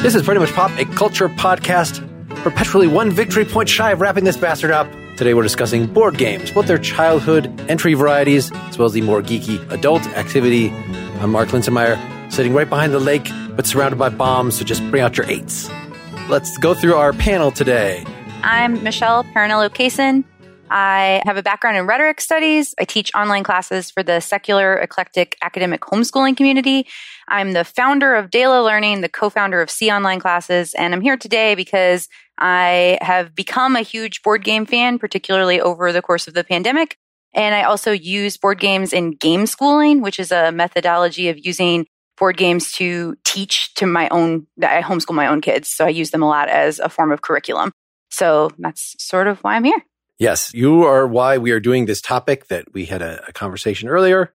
This 0.00 0.16
is 0.16 0.22
Pretty 0.24 0.40
Much 0.40 0.52
Pop, 0.52 0.76
a 0.76 0.84
culture 0.86 1.28
podcast, 1.28 2.04
perpetually 2.42 2.88
one 2.88 3.12
victory 3.12 3.44
point 3.44 3.68
shy 3.68 3.92
of 3.92 4.00
wrapping 4.00 4.24
this 4.24 4.36
bastard 4.36 4.72
up. 4.72 4.90
Today 5.16 5.34
we're 5.34 5.44
discussing 5.44 5.86
board 5.86 6.18
games, 6.18 6.50
both 6.50 6.66
their 6.66 6.78
childhood 6.78 7.46
entry 7.70 7.94
varieties, 7.94 8.50
as 8.52 8.76
well 8.76 8.86
as 8.86 8.92
the 8.92 9.02
more 9.02 9.22
geeky 9.22 9.70
adult 9.70 10.04
activity. 10.16 10.70
I'm 11.20 11.30
Mark 11.30 11.50
Linsenmayer, 11.50 12.32
sitting 12.32 12.54
right 12.54 12.68
behind 12.68 12.92
the 12.92 12.98
lake, 12.98 13.30
but 13.54 13.68
surrounded 13.68 13.98
by 13.98 14.08
bombs, 14.08 14.58
so 14.58 14.64
just 14.64 14.82
bring 14.90 15.04
out 15.04 15.16
your 15.16 15.30
eights. 15.30 15.70
Let's 16.28 16.58
go 16.58 16.74
through 16.74 16.94
our 16.94 17.12
panel 17.12 17.52
today. 17.52 18.04
I'm 18.42 18.82
Michelle 18.82 19.22
Parrinello 19.22 19.68
Cason. 19.68 20.24
I 20.70 21.20
have 21.24 21.36
a 21.36 21.42
background 21.42 21.76
in 21.76 21.86
rhetoric 21.86 22.20
studies. 22.20 22.74
I 22.78 22.84
teach 22.84 23.10
online 23.14 23.42
classes 23.42 23.90
for 23.90 24.04
the 24.04 24.20
secular, 24.20 24.74
eclectic, 24.74 25.36
academic 25.42 25.80
homeschooling 25.80 26.36
community. 26.36 26.86
I'm 27.26 27.52
the 27.52 27.64
founder 27.64 28.14
of 28.14 28.30
Dwell 28.30 28.62
Learning, 28.62 29.00
the 29.00 29.08
co-founder 29.08 29.60
of 29.60 29.68
SEA 29.68 29.90
Online 29.90 30.20
Classes, 30.20 30.74
and 30.74 30.94
I'm 30.94 31.00
here 31.00 31.16
today 31.16 31.56
because 31.56 32.08
I 32.38 32.98
have 33.02 33.34
become 33.34 33.74
a 33.74 33.82
huge 33.82 34.22
board 34.22 34.44
game 34.44 34.64
fan, 34.64 35.00
particularly 35.00 35.60
over 35.60 35.92
the 35.92 36.02
course 36.02 36.28
of 36.28 36.34
the 36.34 36.44
pandemic. 36.44 36.96
And 37.34 37.54
I 37.54 37.64
also 37.64 37.90
use 37.90 38.36
board 38.36 38.60
games 38.60 38.92
in 38.92 39.12
game 39.12 39.46
schooling, 39.46 40.00
which 40.02 40.20
is 40.20 40.30
a 40.30 40.52
methodology 40.52 41.28
of 41.28 41.44
using 41.44 41.86
board 42.16 42.36
games 42.36 42.72
to 42.72 43.16
teach 43.24 43.74
to 43.74 43.86
my 43.86 44.08
own, 44.10 44.46
I 44.62 44.82
homeschool 44.82 45.14
my 45.14 45.26
own 45.26 45.40
kids. 45.40 45.68
So 45.68 45.86
I 45.86 45.88
use 45.88 46.10
them 46.10 46.22
a 46.22 46.28
lot 46.28 46.48
as 46.48 46.78
a 46.78 46.88
form 46.88 47.10
of 47.10 47.22
curriculum. 47.22 47.72
So 48.10 48.50
that's 48.58 48.94
sort 48.98 49.26
of 49.26 49.40
why 49.40 49.56
I'm 49.56 49.64
here. 49.64 49.82
Yes, 50.20 50.52
you 50.52 50.84
are 50.84 51.06
why 51.06 51.38
we 51.38 51.50
are 51.50 51.60
doing 51.60 51.86
this 51.86 52.02
topic 52.02 52.48
that 52.48 52.72
we 52.74 52.84
had 52.84 53.00
a, 53.00 53.24
a 53.28 53.32
conversation 53.32 53.88
earlier 53.88 54.34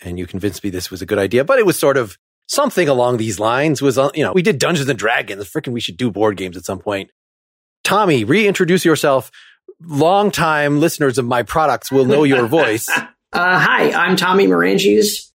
and 0.00 0.18
you 0.18 0.26
convinced 0.26 0.64
me 0.64 0.70
this 0.70 0.90
was 0.90 1.02
a 1.02 1.06
good 1.06 1.18
idea, 1.18 1.44
but 1.44 1.58
it 1.58 1.66
was 1.66 1.78
sort 1.78 1.98
of 1.98 2.16
something 2.48 2.88
along 2.88 3.18
these 3.18 3.38
lines 3.38 3.82
was, 3.82 3.98
uh, 3.98 4.10
you 4.14 4.24
know, 4.24 4.32
we 4.32 4.42
did 4.42 4.58
Dungeons 4.58 4.88
and 4.88 4.98
Dragons. 4.98 5.44
Freaking, 5.50 5.72
we 5.72 5.80
should 5.80 5.98
do 5.98 6.10
board 6.10 6.38
games 6.38 6.56
at 6.56 6.64
some 6.64 6.78
point. 6.78 7.10
Tommy, 7.84 8.24
reintroduce 8.24 8.84
yourself. 8.84 9.30
Longtime 9.82 10.80
listeners 10.80 11.18
of 11.18 11.26
my 11.26 11.42
products 11.42 11.92
will 11.92 12.06
know 12.06 12.24
your 12.24 12.46
voice. 12.46 12.88
uh, 12.88 13.04
hi, 13.32 13.92
I'm 13.92 14.16
Tommy 14.16 14.46
Maranges. 14.46 15.30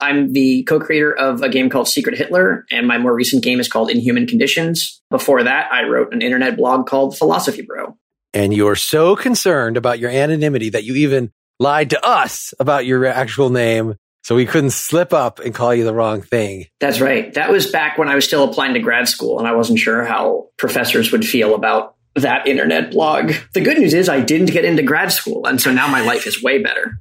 I'm 0.00 0.32
the 0.32 0.62
co-creator 0.64 1.14
of 1.14 1.42
a 1.42 1.50
game 1.50 1.68
called 1.68 1.88
Secret 1.88 2.16
Hitler, 2.16 2.64
and 2.70 2.86
my 2.86 2.98
more 2.98 3.14
recent 3.14 3.44
game 3.44 3.60
is 3.60 3.68
called 3.68 3.90
Inhuman 3.90 4.26
Conditions. 4.26 5.02
Before 5.10 5.42
that, 5.42 5.70
I 5.70 5.84
wrote 5.84 6.14
an 6.14 6.22
internet 6.22 6.56
blog 6.56 6.86
called 6.86 7.16
Philosophy 7.16 7.62
Bro 7.62 7.96
and 8.34 8.52
you're 8.52 8.76
so 8.76 9.16
concerned 9.16 9.76
about 9.76 10.00
your 10.00 10.10
anonymity 10.10 10.68
that 10.70 10.84
you 10.84 10.94
even 10.96 11.32
lied 11.60 11.90
to 11.90 12.04
us 12.04 12.52
about 12.58 12.84
your 12.84 13.06
actual 13.06 13.48
name 13.48 13.94
so 14.24 14.34
we 14.34 14.44
couldn't 14.46 14.70
slip 14.70 15.12
up 15.12 15.38
and 15.38 15.54
call 15.54 15.74
you 15.74 15.84
the 15.84 15.94
wrong 15.94 16.20
thing. 16.20 16.66
That's 16.80 17.00
right. 17.00 17.32
That 17.34 17.50
was 17.50 17.70
back 17.70 17.96
when 17.96 18.08
I 18.08 18.14
was 18.14 18.24
still 18.24 18.42
applying 18.44 18.74
to 18.74 18.80
grad 18.80 19.08
school 19.08 19.38
and 19.38 19.46
I 19.46 19.54
wasn't 19.54 19.78
sure 19.78 20.04
how 20.04 20.48
professors 20.56 21.12
would 21.12 21.24
feel 21.24 21.54
about 21.54 21.94
that 22.16 22.46
internet 22.46 22.90
blog. 22.90 23.32
The 23.52 23.60
good 23.60 23.78
news 23.78 23.94
is 23.94 24.08
I 24.08 24.20
didn't 24.20 24.50
get 24.50 24.64
into 24.64 24.82
grad 24.82 25.12
school 25.12 25.46
and 25.46 25.60
so 25.60 25.72
now 25.72 25.86
my 25.88 26.00
life 26.00 26.26
is 26.26 26.42
way 26.42 26.62
better. 26.62 26.98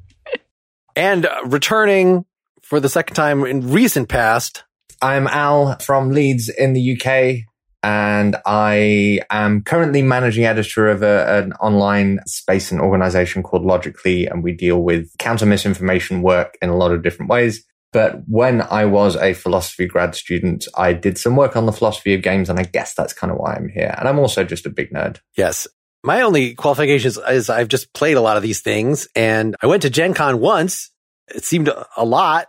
and 0.95 1.26
uh, 1.26 1.42
returning 1.45 2.26
for 2.61 2.80
the 2.80 2.89
second 2.89 3.16
time 3.16 3.45
in 3.45 3.72
recent 3.72 4.09
past, 4.09 4.64
I'm 5.02 5.28
Al 5.28 5.80
from 5.80 6.11
Leeds 6.11 6.50
in 6.50 6.73
the 6.73 6.98
UK 6.98 7.48
and 7.84 8.38
I 8.45 9.20
am 9.30 9.62
currently 9.62 10.02
managing 10.02 10.45
editor 10.45 10.88
of 10.88 11.03
a, 11.03 11.44
an 11.44 11.53
online 11.53 12.22
space 12.26 12.72
and 12.72 12.80
organization 12.80 13.44
called 13.44 13.64
Logically, 13.64 14.26
and 14.26 14.42
we 14.42 14.53
deal 14.53 14.81
with 14.81 15.09
counter 15.20 15.45
misinformation 15.45 16.22
work 16.22 16.58
in 16.61 16.70
a 16.70 16.78
lot 16.78 16.92
of 16.92 17.04
different 17.04 17.30
ways. 17.30 17.66
But 17.92 18.22
when 18.28 18.61
I 18.61 18.86
was 18.86 19.16
a 19.16 19.34
philosophy 19.34 19.86
grad 19.86 20.16
student, 20.16 20.66
I 20.76 20.94
did 20.94 21.17
some 21.17 21.36
work 21.36 21.55
on 21.55 21.67
the 21.67 21.72
philosophy 21.72 22.14
of 22.14 22.23
games, 22.23 22.49
and 22.49 22.58
I 22.58 22.64
guess 22.64 22.95
that's 22.95 23.14
kind 23.14 23.32
of 23.32 23.38
why 23.38 23.54
I'm 23.54 23.70
here. 23.70 23.93
And 23.98 24.08
I'm 24.08 24.17
also 24.17 24.43
just 24.43 24.66
a 24.66 24.70
big 24.70 24.89
nerd. 24.92 25.20
Yes. 25.38 25.67
My 26.04 26.22
only 26.22 26.55
qualifications 26.55 27.17
is 27.17 27.49
I've 27.49 27.67
just 27.67 27.93
played 27.93 28.17
a 28.17 28.22
lot 28.22 28.38
of 28.38 28.43
these 28.43 28.61
things, 28.61 29.08
and 29.16 29.55
I 29.61 29.67
went 29.67 29.83
to 29.83 29.89
Gen 29.89 30.14
Con 30.14 30.39
once. 30.39 30.89
It 31.33 31.43
seemed 31.45 31.70
a 31.70 32.05
lot. 32.05 32.48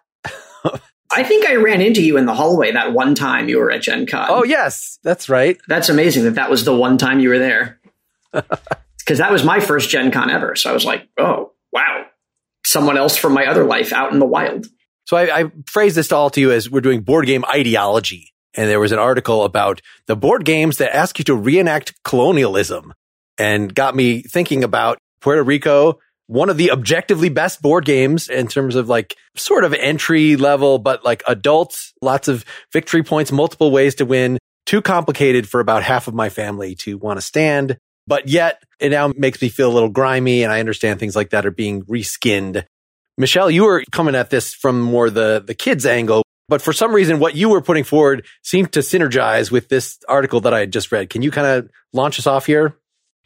I 1.14 1.22
think 1.22 1.46
I 1.46 1.56
ran 1.56 1.80
into 1.80 2.02
you 2.02 2.16
in 2.16 2.26
the 2.26 2.34
hallway 2.34 2.72
that 2.72 2.92
one 2.92 3.14
time 3.14 3.48
you 3.48 3.58
were 3.58 3.70
at 3.70 3.82
Gen 3.82 4.06
Con. 4.06 4.26
Oh, 4.28 4.44
yes, 4.44 4.98
that's 5.02 5.28
right. 5.28 5.58
That's 5.68 5.88
amazing 5.88 6.24
that 6.24 6.34
that 6.34 6.50
was 6.50 6.64
the 6.64 6.74
one 6.74 6.98
time 6.98 7.20
you 7.20 7.28
were 7.28 7.38
there. 7.38 7.80
Because 9.04 9.18
that 9.18 9.30
was 9.30 9.44
my 9.44 9.60
first 9.60 9.90
Gen 9.90 10.10
Con 10.10 10.30
ever. 10.30 10.56
So 10.56 10.70
I 10.70 10.72
was 10.72 10.86
like, 10.86 11.06
oh, 11.18 11.52
wow. 11.72 12.06
Someone 12.64 12.96
else 12.96 13.18
from 13.18 13.34
my 13.34 13.44
other 13.44 13.64
life 13.64 13.92
out 13.92 14.14
in 14.14 14.18
the 14.18 14.24
wild. 14.24 14.66
So 15.04 15.18
I, 15.18 15.40
I 15.40 15.44
phrased 15.66 15.94
this 15.94 16.10
all 16.10 16.30
to 16.30 16.40
you 16.40 16.50
as 16.50 16.70
we're 16.70 16.80
doing 16.80 17.02
board 17.02 17.26
game 17.26 17.44
ideology. 17.44 18.32
And 18.54 18.70
there 18.70 18.80
was 18.80 18.92
an 18.92 18.98
article 18.98 19.44
about 19.44 19.82
the 20.06 20.16
board 20.16 20.46
games 20.46 20.78
that 20.78 20.96
ask 20.96 21.18
you 21.18 21.24
to 21.26 21.34
reenact 21.34 21.92
colonialism 22.04 22.94
and 23.36 23.74
got 23.74 23.94
me 23.94 24.22
thinking 24.22 24.64
about 24.64 24.96
Puerto 25.20 25.42
Rico 25.42 25.98
one 26.26 26.48
of 26.48 26.56
the 26.56 26.70
objectively 26.70 27.28
best 27.28 27.60
board 27.60 27.84
games 27.84 28.28
in 28.28 28.46
terms 28.48 28.76
of 28.76 28.88
like 28.88 29.14
sort 29.36 29.64
of 29.64 29.74
entry 29.74 30.36
level, 30.36 30.78
but 30.78 31.04
like 31.04 31.22
adults, 31.26 31.92
lots 32.00 32.28
of 32.28 32.44
victory 32.72 33.02
points, 33.02 33.30
multiple 33.30 33.70
ways 33.70 33.96
to 33.96 34.06
win. 34.06 34.38
Too 34.66 34.80
complicated 34.80 35.48
for 35.48 35.60
about 35.60 35.82
half 35.82 36.08
of 36.08 36.14
my 36.14 36.30
family 36.30 36.74
to 36.76 36.96
want 36.96 37.18
to 37.18 37.22
stand. 37.22 37.76
But 38.06 38.28
yet 38.28 38.62
it 38.80 38.90
now 38.90 39.12
makes 39.16 39.40
me 39.40 39.48
feel 39.48 39.70
a 39.70 39.74
little 39.74 39.88
grimy 39.90 40.42
and 40.42 40.52
I 40.52 40.60
understand 40.60 40.98
things 40.98 41.16
like 41.16 41.30
that 41.30 41.46
are 41.46 41.50
being 41.50 41.82
reskinned. 41.82 42.64
Michelle, 43.16 43.50
you 43.50 43.64
were 43.64 43.84
coming 43.92 44.14
at 44.14 44.30
this 44.30 44.54
from 44.54 44.80
more 44.80 45.10
the, 45.10 45.42
the 45.46 45.54
kids 45.54 45.86
angle, 45.86 46.24
but 46.48 46.60
for 46.60 46.72
some 46.72 46.94
reason, 46.94 47.20
what 47.20 47.36
you 47.36 47.48
were 47.48 47.62
putting 47.62 47.84
forward 47.84 48.26
seemed 48.42 48.72
to 48.72 48.80
synergize 48.80 49.50
with 49.50 49.68
this 49.68 49.98
article 50.08 50.40
that 50.42 50.52
I 50.52 50.60
had 50.60 50.72
just 50.72 50.92
read. 50.92 51.10
Can 51.10 51.22
you 51.22 51.30
kind 51.30 51.46
of 51.46 51.70
launch 51.92 52.18
us 52.18 52.26
off 52.26 52.46
here? 52.46 52.76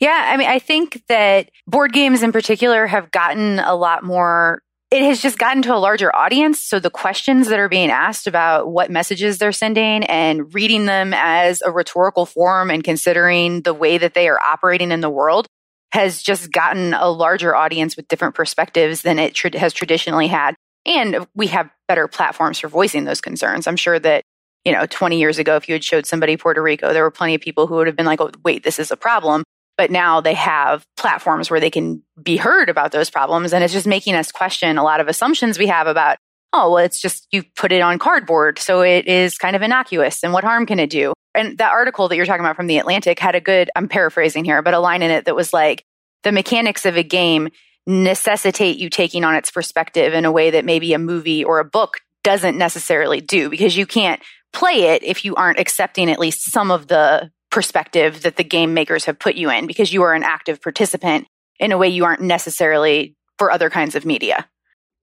Yeah, 0.00 0.30
I 0.32 0.36
mean, 0.36 0.48
I 0.48 0.58
think 0.58 1.02
that 1.08 1.50
board 1.66 1.92
games 1.92 2.22
in 2.22 2.30
particular 2.30 2.86
have 2.86 3.10
gotten 3.10 3.58
a 3.58 3.74
lot 3.74 4.04
more 4.04 4.62
it 4.90 5.02
has 5.02 5.20
just 5.20 5.38
gotten 5.38 5.60
to 5.62 5.74
a 5.74 5.76
larger 5.76 6.14
audience. 6.16 6.62
So 6.62 6.80
the 6.80 6.90
questions 6.90 7.48
that 7.48 7.58
are 7.58 7.68
being 7.68 7.90
asked 7.90 8.26
about 8.26 8.68
what 8.68 8.90
messages 8.90 9.36
they're 9.36 9.52
sending 9.52 10.04
and 10.04 10.52
reading 10.54 10.86
them 10.86 11.12
as 11.14 11.60
a 11.60 11.70
rhetorical 11.70 12.24
form 12.24 12.70
and 12.70 12.82
considering 12.82 13.62
the 13.62 13.74
way 13.74 13.98
that 13.98 14.14
they 14.14 14.28
are 14.28 14.40
operating 14.40 14.90
in 14.90 15.02
the 15.02 15.10
world 15.10 15.46
has 15.92 16.22
just 16.22 16.50
gotten 16.52 16.94
a 16.94 17.10
larger 17.10 17.54
audience 17.54 17.96
with 17.96 18.08
different 18.08 18.34
perspectives 18.34 19.02
than 19.02 19.18
it 19.18 19.34
tra- 19.34 19.58
has 19.58 19.74
traditionally 19.74 20.26
had. 20.26 20.54
And 20.86 21.26
we 21.34 21.48
have 21.48 21.68
better 21.86 22.08
platforms 22.08 22.58
for 22.58 22.68
voicing 22.68 23.04
those 23.04 23.20
concerns. 23.20 23.66
I'm 23.66 23.76
sure 23.76 23.98
that, 23.98 24.22
you 24.64 24.72
know, 24.72 24.86
20 24.86 25.18
years 25.18 25.38
ago, 25.38 25.56
if 25.56 25.68
you 25.68 25.74
had 25.74 25.84
showed 25.84 26.06
somebody 26.06 26.38
Puerto 26.38 26.62
Rico, 26.62 26.94
there 26.94 27.02
were 27.02 27.10
plenty 27.10 27.34
of 27.34 27.42
people 27.42 27.66
who 27.66 27.74
would 27.74 27.86
have 27.88 27.96
been 27.96 28.06
like, 28.06 28.22
oh, 28.22 28.30
wait, 28.42 28.64
this 28.64 28.78
is 28.78 28.90
a 28.90 28.96
problem 28.96 29.44
but 29.78 29.90
now 29.90 30.20
they 30.20 30.34
have 30.34 30.84
platforms 30.96 31.50
where 31.50 31.60
they 31.60 31.70
can 31.70 32.02
be 32.20 32.36
heard 32.36 32.68
about 32.68 32.92
those 32.92 33.08
problems. 33.08 33.54
And 33.54 33.64
it's 33.64 33.72
just 33.72 33.86
making 33.86 34.14
us 34.14 34.32
question 34.32 34.76
a 34.76 34.82
lot 34.82 35.00
of 35.00 35.08
assumptions 35.08 35.58
we 35.58 35.68
have 35.68 35.86
about, 35.86 36.18
oh, 36.52 36.72
well, 36.72 36.84
it's 36.84 37.00
just 37.00 37.28
you 37.30 37.44
put 37.56 37.72
it 37.72 37.80
on 37.80 37.98
cardboard. 37.98 38.58
So 38.58 38.82
it 38.82 39.06
is 39.06 39.38
kind 39.38 39.54
of 39.54 39.62
innocuous. 39.62 40.24
And 40.24 40.32
what 40.32 40.44
harm 40.44 40.66
can 40.66 40.80
it 40.80 40.90
do? 40.90 41.14
And 41.32 41.56
that 41.58 41.70
article 41.70 42.08
that 42.08 42.16
you're 42.16 42.26
talking 42.26 42.44
about 42.44 42.56
from 42.56 42.66
The 42.66 42.78
Atlantic 42.78 43.20
had 43.20 43.36
a 43.36 43.40
good, 43.40 43.70
I'm 43.76 43.88
paraphrasing 43.88 44.44
here, 44.44 44.60
but 44.62 44.74
a 44.74 44.80
line 44.80 45.02
in 45.02 45.12
it 45.12 45.26
that 45.26 45.36
was 45.36 45.52
like, 45.52 45.84
the 46.24 46.32
mechanics 46.32 46.84
of 46.84 46.96
a 46.96 47.04
game 47.04 47.48
necessitate 47.86 48.78
you 48.78 48.90
taking 48.90 49.22
on 49.22 49.36
its 49.36 49.52
perspective 49.52 50.12
in 50.12 50.24
a 50.24 50.32
way 50.32 50.50
that 50.50 50.64
maybe 50.64 50.92
a 50.92 50.98
movie 50.98 51.44
or 51.44 51.60
a 51.60 51.64
book 51.64 52.00
doesn't 52.24 52.58
necessarily 52.58 53.20
do 53.20 53.48
because 53.48 53.76
you 53.76 53.86
can't 53.86 54.20
play 54.52 54.94
it 54.94 55.04
if 55.04 55.24
you 55.24 55.36
aren't 55.36 55.60
accepting 55.60 56.10
at 56.10 56.18
least 56.18 56.50
some 56.50 56.72
of 56.72 56.88
the 56.88 57.30
perspective 57.50 58.22
that 58.22 58.36
the 58.36 58.44
game 58.44 58.74
makers 58.74 59.04
have 59.06 59.18
put 59.18 59.34
you 59.34 59.50
in 59.50 59.66
because 59.66 59.92
you 59.92 60.02
are 60.02 60.14
an 60.14 60.22
active 60.22 60.60
participant 60.60 61.26
in 61.58 61.72
a 61.72 61.78
way 61.78 61.88
you 61.88 62.04
aren't 62.04 62.20
necessarily 62.20 63.16
for 63.38 63.50
other 63.50 63.70
kinds 63.70 63.94
of 63.94 64.04
media. 64.04 64.48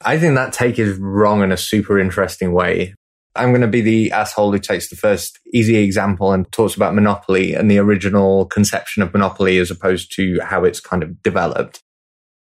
I 0.03 0.17
think 0.17 0.35
that 0.35 0.53
take 0.53 0.77
is 0.77 0.97
wrong 0.97 1.41
in 1.41 1.51
a 1.51 1.57
super 1.57 1.99
interesting 1.99 2.51
way. 2.53 2.93
I'm 3.35 3.49
going 3.49 3.61
to 3.61 3.67
be 3.67 3.81
the 3.81 4.11
asshole 4.11 4.51
who 4.51 4.59
takes 4.59 4.89
the 4.89 4.95
first 4.95 5.39
easy 5.53 5.75
example 5.77 6.31
and 6.31 6.49
talks 6.51 6.75
about 6.75 6.95
Monopoly 6.95 7.53
and 7.53 7.69
the 7.69 7.79
original 7.79 8.45
conception 8.45 9.03
of 9.03 9.13
Monopoly 9.13 9.57
as 9.57 9.71
opposed 9.71 10.13
to 10.15 10.39
how 10.41 10.63
it's 10.63 10.79
kind 10.79 11.03
of 11.03 11.21
developed. 11.21 11.81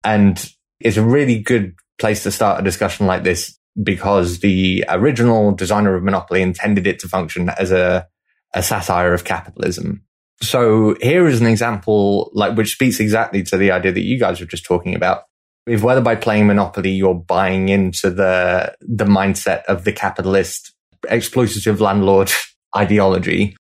And 0.03 0.43
it's 0.79 0.97
a 0.97 1.03
really 1.03 1.39
good 1.39 1.75
place 1.99 2.23
to 2.23 2.31
start 2.31 2.59
a 2.59 2.63
discussion 2.63 3.05
like 3.05 3.23
this 3.23 3.57
because 3.81 4.39
the 4.39 4.83
original 4.89 5.53
designer 5.53 5.95
of 5.95 6.03
Monopoly 6.03 6.41
intended 6.41 6.87
it 6.87 6.99
to 6.99 7.07
function 7.07 7.49
as 7.49 7.71
a 7.71 8.07
a 8.53 8.63
satire 8.63 9.13
of 9.13 9.23
capitalism. 9.23 10.03
So 10.41 10.95
here 11.01 11.27
is 11.27 11.39
an 11.39 11.47
example 11.47 12.31
like 12.33 12.57
which 12.57 12.73
speaks 12.73 12.99
exactly 12.99 13.43
to 13.43 13.57
the 13.57 13.71
idea 13.71 13.91
that 13.91 14.03
you 14.03 14.19
guys 14.19 14.39
were 14.39 14.47
just 14.47 14.65
talking 14.65 14.95
about. 14.95 15.23
If 15.67 15.83
whether 15.83 16.01
by 16.01 16.15
playing 16.15 16.47
Monopoly 16.47 16.91
you're 16.91 17.13
buying 17.13 17.69
into 17.69 18.09
the 18.09 18.75
the 18.81 19.05
mindset 19.05 19.63
of 19.65 19.83
the 19.83 19.93
capitalist 19.93 20.73
exploitative 21.05 21.79
landlord 21.79 22.31
ideology, 22.75 23.55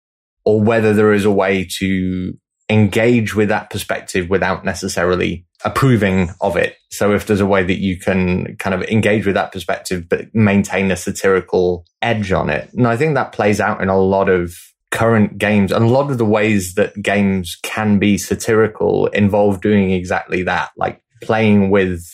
or 0.44 0.60
whether 0.60 0.92
there 0.92 1.12
is 1.12 1.24
a 1.24 1.30
way 1.30 1.66
to 1.78 2.34
engage 2.68 3.34
with 3.34 3.48
that 3.48 3.70
perspective 3.70 4.28
without 4.28 4.64
necessarily 4.64 5.46
approving 5.64 6.30
of 6.40 6.56
it. 6.56 6.76
So 6.90 7.14
if 7.14 7.26
there's 7.26 7.40
a 7.40 7.46
way 7.46 7.62
that 7.62 7.78
you 7.78 7.98
can 7.98 8.56
kind 8.56 8.74
of 8.74 8.82
engage 8.84 9.24
with 9.24 9.34
that 9.36 9.52
perspective, 9.52 10.08
but 10.08 10.34
maintain 10.34 10.90
a 10.90 10.96
satirical 10.96 11.86
edge 12.02 12.32
on 12.32 12.50
it. 12.50 12.70
And 12.74 12.86
I 12.86 12.96
think 12.96 13.14
that 13.14 13.32
plays 13.32 13.60
out 13.60 13.80
in 13.80 13.88
a 13.88 13.98
lot 13.98 14.28
of 14.28 14.54
current 14.90 15.38
games 15.38 15.72
and 15.72 15.84
a 15.84 15.88
lot 15.88 16.10
of 16.10 16.18
the 16.18 16.24
ways 16.24 16.74
that 16.74 17.00
games 17.02 17.58
can 17.62 17.98
be 17.98 18.16
satirical 18.16 19.06
involve 19.08 19.60
doing 19.60 19.90
exactly 19.90 20.42
that, 20.44 20.70
like 20.76 21.02
playing 21.22 21.70
with 21.70 22.04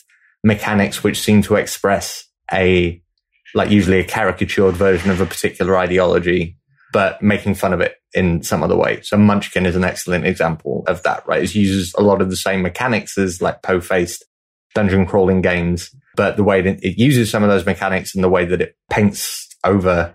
mechanics 0.42 1.04
which 1.04 1.20
seem 1.20 1.42
to 1.42 1.56
express 1.56 2.24
a, 2.52 3.00
like 3.54 3.70
usually 3.70 3.98
a 3.98 4.04
caricatured 4.04 4.74
version 4.74 5.10
of 5.10 5.20
a 5.20 5.26
particular 5.26 5.76
ideology, 5.76 6.56
but 6.92 7.22
making 7.22 7.54
fun 7.54 7.72
of 7.72 7.80
it 7.80 7.96
in 8.14 8.42
some 8.42 8.62
other 8.62 8.76
way. 8.76 9.00
So 9.02 9.16
Munchkin 9.16 9.66
is 9.66 9.76
an 9.76 9.84
excellent 9.84 10.26
example 10.26 10.84
of 10.86 11.02
that, 11.02 11.26
right? 11.26 11.42
It 11.42 11.54
uses 11.54 11.94
a 11.96 12.02
lot 12.02 12.20
of 12.20 12.30
the 12.30 12.36
same 12.36 12.62
mechanics 12.62 13.16
as 13.16 13.40
like 13.40 13.62
po-faced 13.62 14.24
dungeon 14.74 15.06
crawling 15.06 15.42
games, 15.42 15.94
but 16.16 16.36
the 16.36 16.44
way 16.44 16.62
that 16.62 16.82
it 16.82 16.98
uses 16.98 17.30
some 17.30 17.42
of 17.42 17.48
those 17.48 17.66
mechanics 17.66 18.14
and 18.14 18.24
the 18.24 18.28
way 18.28 18.44
that 18.44 18.60
it 18.60 18.76
paints 18.90 19.48
over 19.64 20.14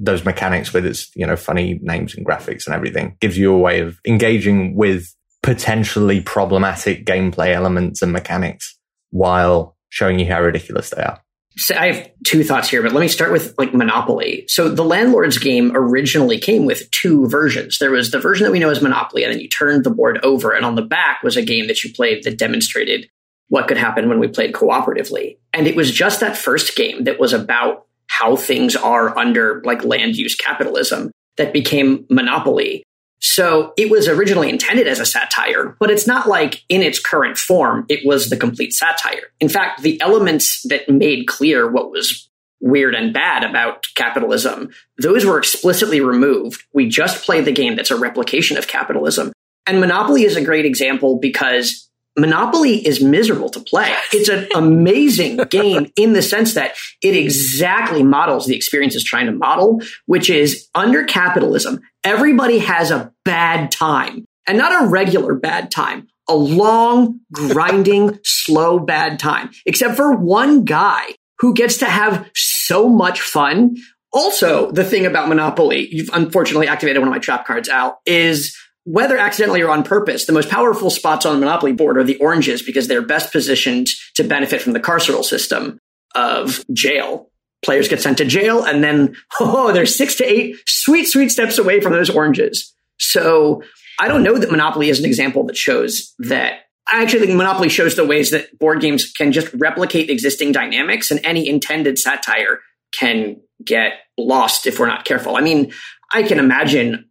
those 0.00 0.24
mechanics 0.24 0.72
with 0.72 0.86
its, 0.86 1.10
you 1.14 1.26
know, 1.26 1.36
funny 1.36 1.78
names 1.82 2.14
and 2.14 2.26
graphics 2.26 2.66
and 2.66 2.74
everything 2.74 3.16
gives 3.20 3.38
you 3.38 3.52
a 3.52 3.58
way 3.58 3.80
of 3.80 3.98
engaging 4.06 4.74
with 4.74 5.14
potentially 5.42 6.20
problematic 6.20 7.06
gameplay 7.06 7.54
elements 7.54 8.02
and 8.02 8.12
mechanics 8.12 8.78
while 9.10 9.76
showing 9.88 10.18
you 10.18 10.26
how 10.26 10.40
ridiculous 10.40 10.90
they 10.90 11.02
are. 11.02 11.22
So 11.56 11.74
I 11.74 11.92
have 11.92 12.10
two 12.24 12.44
thoughts 12.44 12.68
here, 12.68 12.82
but 12.82 12.92
let 12.92 13.00
me 13.00 13.08
start 13.08 13.32
with 13.32 13.52
like 13.58 13.74
Monopoly. 13.74 14.44
So 14.46 14.68
the 14.68 14.84
Landlords 14.84 15.38
game 15.38 15.72
originally 15.74 16.38
came 16.38 16.66
with 16.66 16.88
two 16.92 17.26
versions. 17.26 17.78
There 17.78 17.90
was 17.90 18.12
the 18.12 18.20
version 18.20 18.44
that 18.44 18.52
we 18.52 18.60
know 18.60 18.70
as 18.70 18.80
Monopoly, 18.80 19.24
and 19.24 19.32
then 19.32 19.40
you 19.40 19.48
turned 19.48 19.82
the 19.82 19.90
board 19.90 20.20
over, 20.22 20.52
and 20.52 20.64
on 20.64 20.76
the 20.76 20.82
back 20.82 21.22
was 21.24 21.36
a 21.36 21.42
game 21.42 21.66
that 21.66 21.82
you 21.82 21.92
played 21.92 22.22
that 22.22 22.38
demonstrated 22.38 23.10
what 23.48 23.66
could 23.66 23.76
happen 23.76 24.08
when 24.08 24.20
we 24.20 24.28
played 24.28 24.52
cooperatively. 24.52 25.38
And 25.52 25.66
it 25.66 25.74
was 25.74 25.90
just 25.90 26.20
that 26.20 26.36
first 26.36 26.76
game 26.76 27.04
that 27.04 27.18
was 27.18 27.32
about 27.32 27.86
how 28.18 28.36
things 28.36 28.74
are 28.74 29.16
under 29.16 29.62
like 29.64 29.84
land 29.84 30.16
use 30.16 30.34
capitalism 30.34 31.10
that 31.36 31.52
became 31.52 32.04
Monopoly. 32.10 32.82
So 33.20 33.72
it 33.76 33.90
was 33.90 34.08
originally 34.08 34.48
intended 34.48 34.86
as 34.86 35.00
a 35.00 35.06
satire, 35.06 35.76
but 35.80 35.90
it's 35.90 36.06
not 36.06 36.28
like 36.28 36.64
in 36.68 36.82
its 36.82 36.98
current 36.98 37.36
form, 37.36 37.84
it 37.88 38.00
was 38.04 38.30
the 38.30 38.36
complete 38.36 38.72
satire. 38.72 39.32
In 39.40 39.48
fact, 39.48 39.82
the 39.82 40.00
elements 40.00 40.62
that 40.68 40.88
made 40.88 41.26
clear 41.26 41.68
what 41.68 41.90
was 41.90 42.28
weird 42.60 42.94
and 42.94 43.12
bad 43.12 43.44
about 43.44 43.86
capitalism, 43.94 44.70
those 44.98 45.24
were 45.24 45.38
explicitly 45.38 46.00
removed. 46.00 46.64
We 46.72 46.88
just 46.88 47.24
play 47.24 47.40
the 47.40 47.52
game 47.52 47.76
that's 47.76 47.90
a 47.90 47.98
replication 47.98 48.56
of 48.56 48.68
capitalism. 48.68 49.32
And 49.66 49.80
Monopoly 49.80 50.24
is 50.24 50.36
a 50.36 50.44
great 50.44 50.64
example 50.64 51.18
because 51.18 51.87
Monopoly 52.16 52.86
is 52.86 53.00
miserable 53.00 53.48
to 53.50 53.60
play. 53.60 53.94
It's 54.12 54.28
an 54.28 54.48
amazing 54.54 55.36
game 55.50 55.90
in 55.96 56.12
the 56.12 56.22
sense 56.22 56.54
that 56.54 56.74
it 57.02 57.14
exactly 57.14 58.02
models 58.02 58.46
the 58.46 58.56
experience 58.56 58.94
it's 58.94 59.04
trying 59.04 59.26
to 59.26 59.32
model, 59.32 59.80
which 60.06 60.28
is 60.30 60.68
under 60.74 61.04
capitalism, 61.04 61.80
everybody 62.04 62.58
has 62.58 62.90
a 62.90 63.12
bad 63.24 63.70
time 63.70 64.24
and 64.46 64.58
not 64.58 64.84
a 64.84 64.88
regular 64.88 65.34
bad 65.34 65.70
time, 65.70 66.08
a 66.28 66.34
long, 66.34 67.20
grinding, 67.32 68.18
slow 68.24 68.78
bad 68.78 69.18
time, 69.18 69.50
except 69.66 69.94
for 69.94 70.16
one 70.16 70.64
guy 70.64 71.14
who 71.38 71.54
gets 71.54 71.78
to 71.78 71.86
have 71.86 72.28
so 72.34 72.88
much 72.88 73.20
fun. 73.20 73.76
Also, 74.12 74.72
the 74.72 74.84
thing 74.84 75.06
about 75.06 75.28
Monopoly, 75.28 75.88
you've 75.94 76.10
unfortunately 76.12 76.66
activated 76.66 77.00
one 77.00 77.08
of 77.08 77.12
my 77.12 77.18
trap 77.18 77.46
cards 77.46 77.68
out, 77.68 77.98
is 78.06 78.56
whether 78.88 79.18
accidentally 79.18 79.60
or 79.60 79.68
on 79.68 79.82
purpose, 79.82 80.24
the 80.24 80.32
most 80.32 80.48
powerful 80.48 80.88
spots 80.88 81.26
on 81.26 81.34
the 81.34 81.40
Monopoly 81.40 81.72
board 81.72 81.98
are 81.98 82.04
the 82.04 82.16
oranges 82.16 82.62
because 82.62 82.88
they're 82.88 83.02
best 83.02 83.30
positioned 83.30 83.86
to 84.14 84.24
benefit 84.24 84.62
from 84.62 84.72
the 84.72 84.80
carceral 84.80 85.22
system 85.22 85.78
of 86.14 86.64
jail. 86.72 87.30
Players 87.62 87.88
get 87.88 88.00
sent 88.00 88.16
to 88.16 88.24
jail 88.24 88.64
and 88.64 88.82
then, 88.82 89.14
oh, 89.40 89.72
they're 89.72 89.84
six 89.84 90.14
to 90.16 90.24
eight 90.24 90.56
sweet, 90.66 91.04
sweet 91.04 91.28
steps 91.28 91.58
away 91.58 91.82
from 91.82 91.92
those 91.92 92.08
oranges. 92.08 92.74
So 92.98 93.62
I 94.00 94.08
don't 94.08 94.22
know 94.22 94.38
that 94.38 94.50
Monopoly 94.50 94.88
is 94.88 95.00
an 95.00 95.04
example 95.04 95.44
that 95.44 95.56
shows 95.56 96.14
that. 96.20 96.60
I 96.90 97.02
actually 97.02 97.26
think 97.26 97.36
Monopoly 97.36 97.68
shows 97.68 97.94
the 97.94 98.06
ways 98.06 98.30
that 98.30 98.58
board 98.58 98.80
games 98.80 99.12
can 99.12 99.32
just 99.32 99.52
replicate 99.52 100.08
existing 100.08 100.52
dynamics 100.52 101.10
and 101.10 101.20
any 101.24 101.46
intended 101.46 101.98
satire 101.98 102.60
can 102.98 103.42
get 103.62 103.92
lost 104.16 104.66
if 104.66 104.78
we're 104.78 104.86
not 104.86 105.04
careful. 105.04 105.36
I 105.36 105.42
mean, 105.42 105.72
I 106.10 106.22
can 106.22 106.38
imagine 106.38 107.10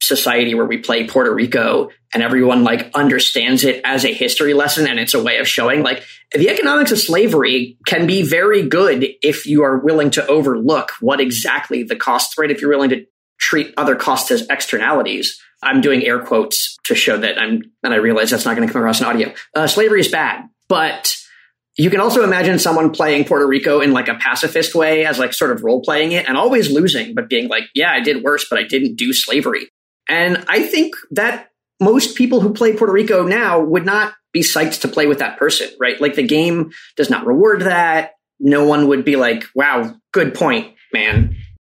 society 0.00 0.54
where 0.54 0.64
we 0.64 0.78
play 0.78 1.06
Puerto 1.06 1.32
Rico 1.32 1.90
and 2.14 2.22
everyone 2.22 2.64
like 2.64 2.90
understands 2.94 3.64
it 3.64 3.80
as 3.84 4.04
a 4.04 4.12
history 4.12 4.54
lesson 4.54 4.86
and 4.86 4.98
it's 4.98 5.14
a 5.14 5.22
way 5.22 5.38
of 5.38 5.48
showing 5.48 5.82
like 5.82 6.02
the 6.32 6.48
economics 6.48 6.92
of 6.92 6.98
slavery 6.98 7.76
can 7.86 8.06
be 8.06 8.22
very 8.22 8.66
good 8.66 9.06
if 9.22 9.46
you 9.46 9.64
are 9.64 9.78
willing 9.78 10.10
to 10.10 10.26
overlook 10.26 10.92
what 11.00 11.20
exactly 11.20 11.82
the 11.82 11.96
costs, 11.96 12.38
right? 12.38 12.50
If 12.50 12.60
you're 12.60 12.70
willing 12.70 12.90
to 12.90 13.06
treat 13.38 13.72
other 13.76 13.96
costs 13.96 14.30
as 14.30 14.46
externalities. 14.48 15.40
I'm 15.62 15.80
doing 15.80 16.04
air 16.04 16.20
quotes 16.20 16.76
to 16.84 16.94
show 16.94 17.16
that 17.18 17.38
I'm, 17.38 17.62
and 17.82 17.94
I 17.94 17.96
realize 17.96 18.30
that's 18.30 18.44
not 18.44 18.56
going 18.56 18.66
to 18.66 18.72
come 18.72 18.82
across 18.82 19.00
in 19.00 19.06
audio. 19.06 19.32
Uh, 19.54 19.66
slavery 19.66 20.00
is 20.00 20.08
bad, 20.08 20.48
but 20.68 21.16
you 21.78 21.90
can 21.90 22.00
also 22.00 22.24
imagine 22.24 22.58
someone 22.58 22.90
playing 22.90 23.24
Puerto 23.24 23.46
Rico 23.46 23.80
in 23.80 23.92
like 23.92 24.08
a 24.08 24.16
pacifist 24.16 24.74
way 24.74 25.06
as 25.06 25.18
like 25.18 25.32
sort 25.32 25.52
of 25.52 25.62
role 25.62 25.80
playing 25.80 26.10
it 26.10 26.28
and 26.28 26.36
always 26.36 26.72
losing, 26.72 27.14
but 27.14 27.28
being 27.28 27.48
like, 27.48 27.64
yeah, 27.72 27.92
I 27.92 28.00
did 28.00 28.24
worse, 28.24 28.46
but 28.50 28.58
I 28.58 28.64
didn't 28.64 28.96
do 28.96 29.12
slavery. 29.12 29.70
And 30.08 30.44
I 30.48 30.62
think 30.62 30.96
that 31.12 31.50
most 31.80 32.16
people 32.16 32.40
who 32.40 32.52
play 32.52 32.74
Puerto 32.74 32.92
Rico 32.92 33.24
now 33.24 33.60
would 33.60 33.86
not 33.86 34.14
be 34.32 34.40
psyched 34.40 34.80
to 34.80 34.88
play 34.88 35.06
with 35.06 35.20
that 35.20 35.38
person, 35.38 35.70
right? 35.78 36.00
Like 36.00 36.16
the 36.16 36.26
game 36.26 36.72
does 36.96 37.10
not 37.10 37.24
reward 37.24 37.62
that. 37.62 38.14
No 38.40 38.66
one 38.66 38.88
would 38.88 39.04
be 39.04 39.14
like, 39.14 39.44
wow, 39.54 39.94
good 40.12 40.34
point, 40.34 40.74
man. 40.92 41.36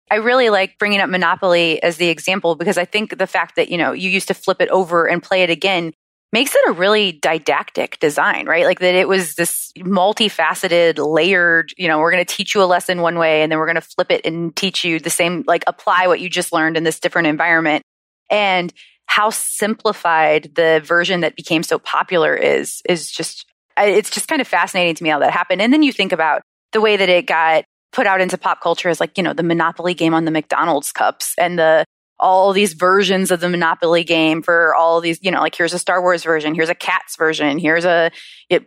I 0.09 0.15
really 0.15 0.49
like 0.49 0.79
bringing 0.79 0.99
up 0.99 1.11
Monopoly 1.11 1.81
as 1.83 1.97
the 1.97 2.09
example 2.09 2.55
because 2.55 2.77
I 2.79 2.85
think 2.85 3.19
the 3.19 3.27
fact 3.27 3.55
that, 3.55 3.69
you 3.69 3.77
know, 3.77 3.91
you 3.91 4.09
used 4.09 4.27
to 4.29 4.33
flip 4.33 4.61
it 4.61 4.69
over 4.69 5.07
and 5.07 5.21
play 5.21 5.43
it 5.43 5.51
again 5.51 5.93
makes 6.31 6.55
it 6.55 6.61
a 6.67 6.71
really 6.71 7.11
didactic 7.11 7.99
design, 7.99 8.45
right? 8.47 8.65
Like 8.65 8.79
that 8.79 8.95
it 8.95 9.07
was 9.07 9.35
this 9.35 9.71
multifaceted, 9.77 10.97
layered, 10.97 11.73
you 11.77 11.87
know, 11.87 11.99
we're 11.99 12.11
going 12.11 12.25
to 12.25 12.33
teach 12.35 12.55
you 12.55 12.63
a 12.63 12.65
lesson 12.65 13.01
one 13.01 13.17
way 13.17 13.41
and 13.41 13.51
then 13.51 13.59
we're 13.59 13.65
going 13.65 13.75
to 13.75 13.81
flip 13.81 14.11
it 14.11 14.25
and 14.25 14.55
teach 14.55 14.83
you 14.83 14.99
the 14.99 15.09
same, 15.09 15.43
like 15.45 15.63
apply 15.67 16.07
what 16.07 16.19
you 16.21 16.29
just 16.29 16.53
learned 16.53 16.77
in 16.77 16.83
this 16.83 16.99
different 16.99 17.27
environment 17.27 17.83
and 18.29 18.73
how 19.11 19.29
simplified 19.29 20.51
the 20.55 20.81
version 20.85 21.19
that 21.19 21.35
became 21.35 21.63
so 21.63 21.77
popular 21.77 22.33
is 22.33 22.81
is 22.87 23.11
just 23.11 23.45
it's 23.77 24.09
just 24.09 24.29
kind 24.29 24.41
of 24.41 24.47
fascinating 24.47 24.95
to 24.95 25.03
me 25.03 25.09
how 25.09 25.19
that 25.19 25.31
happened 25.31 25.61
and 25.61 25.73
then 25.73 25.83
you 25.83 25.91
think 25.91 26.13
about 26.13 26.41
the 26.71 26.79
way 26.79 26.95
that 26.95 27.09
it 27.09 27.27
got 27.27 27.65
put 27.91 28.07
out 28.07 28.21
into 28.21 28.37
pop 28.37 28.61
culture 28.61 28.87
as 28.87 29.01
like 29.01 29.17
you 29.17 29.23
know 29.23 29.33
the 29.33 29.43
monopoly 29.43 29.93
game 29.93 30.13
on 30.13 30.23
the 30.23 30.31
mcdonald's 30.31 30.93
cups 30.93 31.33
and 31.37 31.59
the 31.59 31.83
all 32.21 32.53
these 32.53 32.73
versions 32.73 33.31
of 33.31 33.39
the 33.39 33.49
monopoly 33.49 34.03
game 34.03 34.41
for 34.41 34.73
all 34.75 35.01
these 35.01 35.19
you 35.21 35.31
know 35.31 35.41
like 35.41 35.55
here's 35.55 35.73
a 35.73 35.79
star 35.79 36.01
wars 36.01 36.23
version 36.23 36.55
here's 36.55 36.69
a 36.69 36.75
cats 36.75 37.15
version 37.17 37.57
here's 37.57 37.83
a 37.83 38.11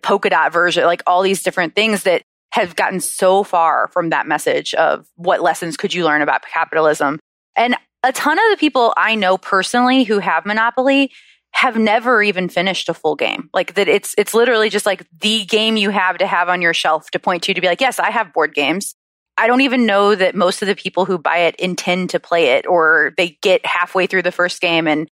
polka 0.03 0.29
dot 0.29 0.53
version 0.53 0.85
like 0.85 1.03
all 1.07 1.23
these 1.23 1.43
different 1.43 1.75
things 1.75 2.03
that 2.03 2.23
have 2.53 2.77
gotten 2.77 3.01
so 3.01 3.43
far 3.43 3.89
from 3.89 4.11
that 4.11 4.27
message 4.27 4.75
of 4.75 5.07
what 5.17 5.41
lessons 5.41 5.77
could 5.77 5.95
you 5.95 6.05
learn 6.05 6.21
about 6.21 6.43
capitalism 6.43 7.19
and 7.57 7.77
a 8.05 8.13
ton 8.13 8.39
of 8.39 8.45
the 8.51 8.57
people 8.59 8.93
I 8.97 9.15
know 9.15 9.39
personally 9.39 10.05
who 10.05 10.19
have 10.19 10.45
Monopoly 10.45 11.11
have 11.53 11.79
never 11.79 12.23
even 12.23 12.49
finished 12.49 12.89
a 12.89 12.95
full 12.95 13.17
game. 13.17 13.49
Like 13.55 13.75
that 13.75 13.89
it's 13.89 14.15
it's 14.19 14.35
literally 14.35 14.69
just 14.69 14.87
like 14.87 15.07
the 15.21 15.45
game 15.45 15.77
you 15.77 15.91
have 15.91 16.19
to 16.19 16.27
have 16.27 16.49
on 16.49 16.61
your 16.61 16.75
shelf 16.75 17.11
to 17.13 17.19
point 17.19 17.45
to 17.45 17.55
to 17.55 17.61
be 17.61 17.67
like, 17.67 17.81
yes, 17.81 17.99
I 17.99 18.11
have 18.11 18.33
board 18.33 18.55
games. 18.55 18.95
I 19.37 19.47
don't 19.47 19.63
even 19.63 19.87
know 19.87 20.15
that 20.15 20.35
most 20.35 20.63
of 20.63 20.69
the 20.69 20.77
people 20.77 21.05
who 21.05 21.19
buy 21.19 21.39
it 21.39 21.57
intend 21.57 22.11
to 22.11 22.21
play 22.21 22.53
it 22.53 22.67
or 22.67 23.13
they 23.17 23.39
get 23.43 23.67
halfway 23.67 24.07
through 24.07 24.23
the 24.23 24.33
first 24.33 24.61
game 24.61 24.87
and 24.87 25.09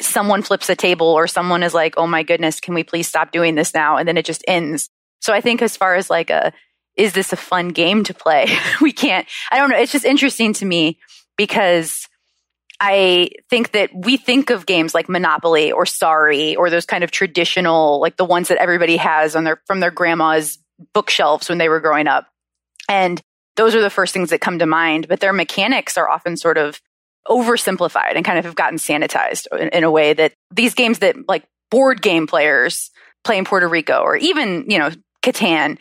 someone 0.00 0.42
flips 0.42 0.70
a 0.70 0.76
table 0.76 1.08
or 1.08 1.26
someone 1.26 1.62
is 1.62 1.74
like, 1.74 1.94
"Oh 1.96 2.06
my 2.06 2.22
goodness, 2.22 2.60
can 2.60 2.74
we 2.74 2.84
please 2.84 3.08
stop 3.08 3.30
doing 3.30 3.54
this 3.54 3.74
now?" 3.74 3.96
and 3.96 4.08
then 4.08 4.16
it 4.16 4.24
just 4.24 4.44
ends. 4.48 4.88
So 5.20 5.32
I 5.32 5.40
think 5.40 5.60
as 5.60 5.76
far 5.76 5.96
as 5.96 6.08
like 6.08 6.30
a 6.30 6.52
is 6.96 7.12
this 7.12 7.32
a 7.32 7.36
fun 7.36 7.68
game 7.68 8.04
to 8.04 8.14
play? 8.14 8.46
we 8.80 8.92
can't 8.92 9.26
I 9.50 9.58
don't 9.58 9.70
know, 9.70 9.78
it's 9.78 9.92
just 9.92 10.04
interesting 10.04 10.52
to 10.54 10.64
me 10.64 10.98
because 11.36 12.08
I 12.80 13.30
think 13.50 13.72
that 13.72 13.90
we 13.92 14.16
think 14.16 14.50
of 14.50 14.66
games 14.66 14.94
like 14.94 15.08
Monopoly 15.08 15.72
or 15.72 15.84
Sorry 15.84 16.54
or 16.54 16.70
those 16.70 16.86
kind 16.86 17.02
of 17.02 17.10
traditional, 17.10 18.00
like 18.00 18.16
the 18.16 18.24
ones 18.24 18.48
that 18.48 18.58
everybody 18.58 18.96
has 18.98 19.34
on 19.34 19.44
their 19.44 19.60
from 19.66 19.80
their 19.80 19.90
grandma's 19.90 20.58
bookshelves 20.94 21.48
when 21.48 21.58
they 21.58 21.68
were 21.68 21.80
growing 21.80 22.06
up. 22.06 22.26
And 22.88 23.20
those 23.58 23.74
are 23.74 23.82
the 23.82 23.90
first 23.90 24.14
things 24.14 24.30
that 24.30 24.40
come 24.40 24.60
to 24.60 24.66
mind, 24.66 25.08
but 25.08 25.20
their 25.20 25.32
mechanics 25.32 25.98
are 25.98 26.08
often 26.08 26.36
sort 26.36 26.56
of 26.56 26.80
oversimplified 27.26 28.14
and 28.14 28.24
kind 28.24 28.38
of 28.38 28.44
have 28.44 28.54
gotten 28.54 28.78
sanitized 28.78 29.46
in, 29.58 29.68
in 29.68 29.84
a 29.84 29.90
way 29.90 30.14
that 30.14 30.32
these 30.54 30.74
games 30.74 31.00
that 31.00 31.16
like 31.28 31.44
board 31.70 32.00
game 32.00 32.26
players 32.26 32.90
play 33.24 33.36
in 33.36 33.44
Puerto 33.44 33.68
Rico 33.68 34.00
or 34.00 34.16
even, 34.16 34.64
you 34.68 34.78
know, 34.78 34.90
Catan, 35.22 35.78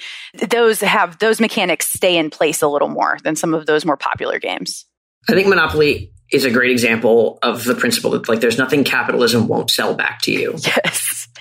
those 0.50 0.81
have 0.81 1.19
those 1.19 1.39
mechanics 1.39 1.88
stay 1.88 2.17
in 2.17 2.31
place 2.31 2.63
a 2.63 2.67
little 2.67 2.89
more 2.89 3.19
than 3.24 3.36
some 3.36 3.53
of 3.53 3.67
those 3.67 3.86
more 3.86 3.96
popular 3.96 4.39
games. 4.39 4.86
I 5.29 5.34
think 5.34 5.48
Monopoly 5.48 6.12
is 6.31 6.43
a 6.43 6.50
great 6.50 6.72
example 6.72 7.38
of 7.43 7.63
the 7.63 7.75
principle 7.75 8.12
that 8.12 8.27
like 8.27 8.39
there's 8.39 8.57
nothing 8.57 8.84
capitalism 8.84 9.48
won't 9.48 9.69
sell 9.69 9.93
back 9.93 10.22
to 10.24 10.31
you. 10.31 10.57
Yes. 10.65 11.27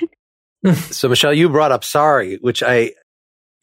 So 0.91 1.09
Michelle, 1.09 1.33
you 1.33 1.49
brought 1.49 1.71
up 1.71 1.85
sorry, 1.85 2.39
which 2.39 2.61
I, 2.61 2.91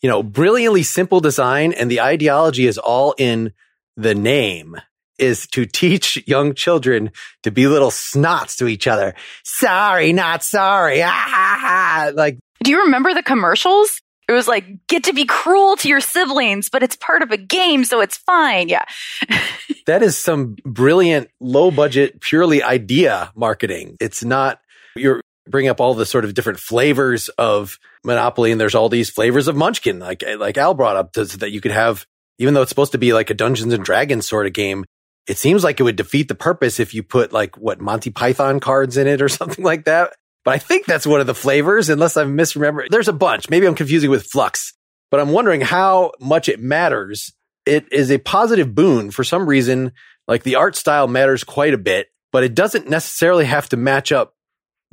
you 0.03 0.09
know, 0.09 0.21
brilliantly 0.21 0.83
simple 0.83 1.21
design 1.21 1.73
and 1.73 1.89
the 1.89 2.01
ideology 2.01 2.67
is 2.67 2.77
all 2.77 3.15
in 3.17 3.53
the 3.95 4.13
name 4.13 4.75
is 5.17 5.47
to 5.47 5.65
teach 5.65 6.21
young 6.27 6.53
children 6.53 7.11
to 7.43 7.51
be 7.51 7.67
little 7.67 7.89
snots 7.89 8.57
to 8.57 8.67
each 8.67 8.85
other. 8.85 9.15
Sorry, 9.43 10.11
not 10.11 10.43
sorry. 10.43 11.01
Ah, 11.03 12.11
like, 12.13 12.37
Do 12.63 12.71
you 12.71 12.83
remember 12.83 13.13
the 13.13 13.23
commercials? 13.23 14.01
It 14.27 14.33
was 14.33 14.47
like, 14.47 14.65
get 14.87 15.05
to 15.05 15.13
be 15.13 15.25
cruel 15.25 15.75
to 15.77 15.87
your 15.87 15.99
siblings, 15.99 16.69
but 16.69 16.83
it's 16.83 16.95
part 16.95 17.21
of 17.21 17.31
a 17.31 17.37
game, 17.37 17.83
so 17.83 18.01
it's 18.01 18.17
fine. 18.17 18.69
Yeah. 18.69 18.85
that 19.85 20.01
is 20.01 20.17
some 20.17 20.55
brilliant 20.65 21.29
low 21.39 21.71
budget, 21.71 22.19
purely 22.21 22.63
idea 22.63 23.31
marketing. 23.35 23.97
It's 23.99 24.23
not, 24.23 24.59
you're 24.95 25.21
bring 25.47 25.67
up 25.67 25.81
all 25.81 25.93
the 25.93 26.05
sort 26.05 26.25
of 26.25 26.33
different 26.33 26.59
flavors 26.59 27.29
of 27.29 27.77
Monopoly 28.03 28.51
and 28.51 28.59
there's 28.59 28.75
all 28.75 28.89
these 28.89 29.09
flavors 29.09 29.47
of 29.47 29.55
Munchkin, 29.55 29.99
like, 29.99 30.23
like 30.37 30.57
Al 30.57 30.73
brought 30.73 30.95
up 30.95 31.15
so 31.15 31.23
that 31.25 31.51
you 31.51 31.61
could 31.61 31.71
have, 31.71 32.05
even 32.37 32.53
though 32.53 32.61
it's 32.61 32.69
supposed 32.69 32.93
to 32.93 32.97
be 32.97 33.13
like 33.13 33.29
a 33.29 33.33
Dungeons 33.33 33.73
and 33.73 33.83
Dragons 33.83 34.27
sort 34.27 34.47
of 34.47 34.53
game, 34.53 34.85
it 35.27 35.37
seems 35.37 35.63
like 35.63 35.79
it 35.79 35.83
would 35.83 35.95
defeat 35.95 36.27
the 36.27 36.35
purpose 36.35 36.79
if 36.79 36.93
you 36.93 37.03
put 37.03 37.31
like 37.31 37.57
what 37.57 37.81
Monty 37.81 38.09
Python 38.09 38.59
cards 38.59 38.97
in 38.97 39.07
it 39.07 39.21
or 39.21 39.29
something 39.29 39.63
like 39.63 39.85
that. 39.85 40.13
But 40.43 40.55
I 40.55 40.57
think 40.57 40.85
that's 40.85 41.07
one 41.07 41.21
of 41.21 41.27
the 41.27 41.35
flavors, 41.35 41.89
unless 41.89 42.17
I'm 42.17 42.37
misremembering. 42.37 42.89
There's 42.89 43.07
a 43.07 43.13
bunch. 43.13 43.49
Maybe 43.49 43.65
I'm 43.65 43.75
confusing 43.75 44.09
with 44.09 44.29
Fluxx, 44.29 44.73
but 45.09 45.19
I'm 45.19 45.29
wondering 45.29 45.61
how 45.61 46.11
much 46.19 46.49
it 46.49 46.59
matters. 46.59 47.31
It 47.65 47.91
is 47.93 48.11
a 48.11 48.17
positive 48.17 48.75
boon 48.75 49.11
for 49.11 49.23
some 49.23 49.47
reason. 49.47 49.93
Like 50.27 50.43
the 50.43 50.55
art 50.55 50.75
style 50.75 51.07
matters 51.07 51.45
quite 51.45 51.73
a 51.73 51.77
bit, 51.77 52.07
but 52.33 52.43
it 52.43 52.55
doesn't 52.55 52.89
necessarily 52.89 53.45
have 53.45 53.69
to 53.69 53.77
match 53.77 54.11
up 54.11 54.33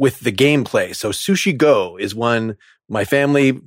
with 0.01 0.21
the 0.21 0.33
gameplay. 0.33 0.97
So 0.97 1.11
Sushi 1.11 1.55
Go 1.55 1.99
is 1.99 2.15
one 2.15 2.57
my 2.89 3.05
family 3.05 3.61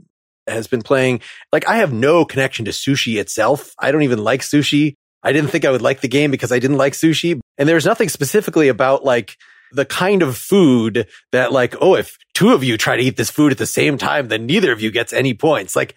has 0.48 0.68
been 0.68 0.82
playing. 0.82 1.22
Like 1.52 1.68
I 1.68 1.78
have 1.78 1.94
no 1.94 2.26
connection 2.26 2.66
to 2.66 2.72
sushi 2.72 3.20
itself. 3.20 3.76
I 3.78 3.92
don't 3.92 4.02
even 4.02 4.22
like 4.22 4.42
sushi. 4.42 4.96
I 5.22 5.32
didn't 5.32 5.52
think 5.52 5.64
I 5.64 5.70
would 5.70 5.84
like 5.84 6.02
the 6.02 6.08
game 6.08 6.32
because 6.32 6.52
I 6.52 6.58
didn't 6.58 6.78
like 6.78 6.94
sushi. 6.94 7.40
And 7.58 7.70
there's 7.70 7.86
nothing 7.86 8.10
specifically 8.10 8.68
about 8.68 9.06
like 9.06 9.38
the 9.72 9.86
kind 9.86 10.24
of 10.24 10.36
food 10.36 11.08
that 11.32 11.52
like, 11.52 11.76
oh, 11.80 11.96
if 11.96 12.18
two 12.34 12.52
of 12.54 12.64
you 12.64 12.78
try 12.78 12.98
to 12.98 13.04
eat 13.04 13.16
this 13.16 13.30
food 13.30 13.52
at 13.52 13.60
the 13.60 13.68
same 13.68 14.00
time, 14.00 14.28
then 14.28 14.48
neither 14.48 14.72
of 14.72 14.82
you 14.82 14.90
gets 14.90 15.14
any 15.14 15.36
points. 15.36 15.76
Like 15.76 15.96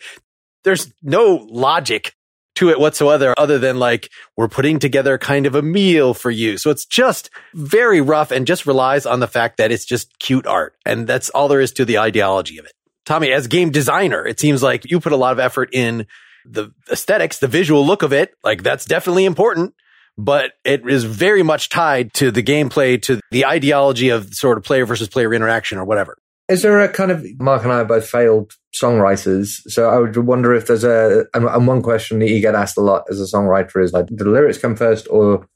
there's 0.64 0.92
no 1.02 1.46
logic 1.50 2.14
to 2.56 2.70
it 2.70 2.80
whatsoever 2.80 3.34
other 3.38 3.58
than 3.58 3.78
like 3.78 4.10
we're 4.36 4.48
putting 4.48 4.78
together 4.78 5.18
kind 5.18 5.46
of 5.46 5.54
a 5.54 5.62
meal 5.62 6.14
for 6.14 6.30
you. 6.30 6.58
So 6.58 6.70
it's 6.70 6.84
just 6.84 7.30
very 7.54 8.00
rough 8.00 8.30
and 8.30 8.46
just 8.46 8.66
relies 8.66 9.06
on 9.06 9.20
the 9.20 9.28
fact 9.28 9.58
that 9.58 9.70
it's 9.70 9.84
just 9.84 10.18
cute 10.18 10.46
art. 10.46 10.74
And 10.84 11.06
that's 11.06 11.30
all 11.30 11.48
there 11.48 11.60
is 11.60 11.72
to 11.72 11.84
the 11.84 11.98
ideology 11.98 12.58
of 12.58 12.64
it. 12.64 12.72
Tommy, 13.04 13.30
as 13.30 13.46
game 13.46 13.70
designer, 13.70 14.26
it 14.26 14.40
seems 14.40 14.62
like 14.62 14.90
you 14.90 15.00
put 15.00 15.12
a 15.12 15.16
lot 15.16 15.32
of 15.32 15.38
effort 15.38 15.68
in 15.72 16.06
the 16.44 16.70
aesthetics, 16.90 17.38
the 17.38 17.48
visual 17.48 17.86
look 17.86 18.02
of 18.02 18.12
it. 18.12 18.34
Like 18.42 18.62
that's 18.62 18.84
definitely 18.84 19.24
important 19.24 19.74
but 20.18 20.52
it 20.64 20.88
is 20.88 21.04
very 21.04 21.42
much 21.42 21.68
tied 21.68 22.12
to 22.14 22.30
the 22.30 22.42
gameplay, 22.42 23.00
to 23.02 23.20
the 23.30 23.44
ideology 23.44 24.08
of 24.08 24.32
sort 24.34 24.56
of 24.56 24.64
player 24.64 24.86
versus 24.86 25.08
player 25.08 25.34
interaction 25.34 25.78
or 25.78 25.84
whatever. 25.84 26.16
Is 26.48 26.62
there 26.62 26.80
a 26.80 26.88
kind 26.88 27.10
of 27.10 27.26
Mark 27.40 27.64
and 27.64 27.72
I 27.72 27.80
are 27.80 27.84
both 27.84 28.08
failed 28.08 28.52
songwriters, 28.74 29.68
so 29.68 29.90
I 29.90 29.98
would 29.98 30.16
wonder 30.16 30.54
if 30.54 30.66
there's 30.66 30.84
a 30.84 31.26
and 31.34 31.66
one 31.66 31.82
question 31.82 32.20
that 32.20 32.28
you 32.28 32.40
get 32.40 32.54
asked 32.54 32.78
a 32.78 32.82
lot 32.82 33.04
as 33.10 33.20
a 33.20 33.24
songwriter 33.24 33.82
is 33.82 33.92
like, 33.92 34.06
do 34.06 34.16
the 34.16 34.30
lyrics 34.30 34.58
come 34.58 34.76
first 34.76 35.08
or 35.10 35.48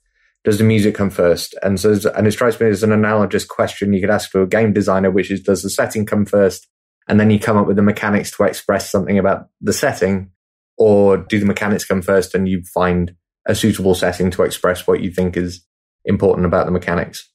does 0.42 0.58
the 0.58 0.64
music 0.64 0.94
come 0.94 1.10
first? 1.10 1.54
And 1.62 1.78
so, 1.78 1.96
and 2.16 2.26
it 2.26 2.32
strikes 2.32 2.58
me 2.58 2.68
as 2.68 2.82
an 2.82 2.92
analogous 2.92 3.44
question 3.44 3.92
you 3.92 4.00
could 4.00 4.10
ask 4.10 4.30
for 4.30 4.42
a 4.42 4.48
game 4.48 4.72
designer, 4.72 5.10
which 5.10 5.30
is, 5.30 5.42
does 5.42 5.62
the 5.62 5.70
setting 5.70 6.06
come 6.06 6.24
first, 6.24 6.66
and 7.08 7.20
then 7.20 7.30
you 7.30 7.38
come 7.38 7.56
up 7.56 7.66
with 7.66 7.76
the 7.76 7.82
mechanics 7.82 8.30
to 8.32 8.44
express 8.44 8.90
something 8.90 9.18
about 9.18 9.48
the 9.60 9.72
setting, 9.72 10.30
or 10.76 11.18
do 11.18 11.38
the 11.38 11.46
mechanics 11.46 11.84
come 11.84 12.02
first 12.02 12.34
and 12.34 12.48
you 12.48 12.62
find 12.64 13.14
a 13.46 13.54
suitable 13.54 13.94
setting 13.94 14.30
to 14.30 14.42
express 14.42 14.86
what 14.86 15.02
you 15.02 15.10
think 15.10 15.36
is 15.36 15.64
important 16.04 16.46
about 16.46 16.66
the 16.66 16.72
mechanics. 16.72 17.28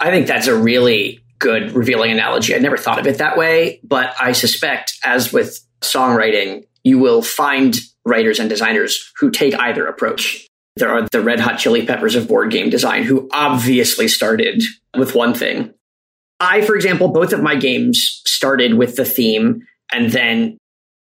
I 0.00 0.10
think 0.10 0.26
that's 0.26 0.46
a 0.46 0.56
really 0.56 1.20
good 1.38 1.72
revealing 1.72 2.10
analogy. 2.10 2.54
I 2.54 2.58
never 2.58 2.76
thought 2.76 2.98
of 2.98 3.06
it 3.06 3.18
that 3.18 3.36
way, 3.36 3.80
but 3.82 4.14
I 4.20 4.32
suspect, 4.32 4.94
as 5.04 5.32
with 5.32 5.58
songwriting, 5.80 6.64
you 6.84 6.98
will 6.98 7.22
find 7.22 7.76
writers 8.04 8.38
and 8.38 8.48
designers 8.48 9.12
who 9.18 9.30
take 9.30 9.58
either 9.58 9.86
approach. 9.86 10.46
There 10.76 10.90
are 10.90 11.08
the 11.10 11.20
red 11.20 11.40
hot 11.40 11.58
chili 11.58 11.84
peppers 11.86 12.14
of 12.14 12.28
board 12.28 12.50
game 12.50 12.70
design 12.70 13.02
who 13.02 13.28
obviously 13.32 14.08
started 14.08 14.62
with 14.96 15.14
one 15.14 15.34
thing. 15.34 15.74
I, 16.40 16.60
for 16.62 16.76
example, 16.76 17.08
both 17.08 17.32
of 17.32 17.42
my 17.42 17.56
games 17.56 18.22
started 18.24 18.74
with 18.74 18.96
the 18.96 19.04
theme 19.04 19.66
and 19.92 20.10
then 20.12 20.56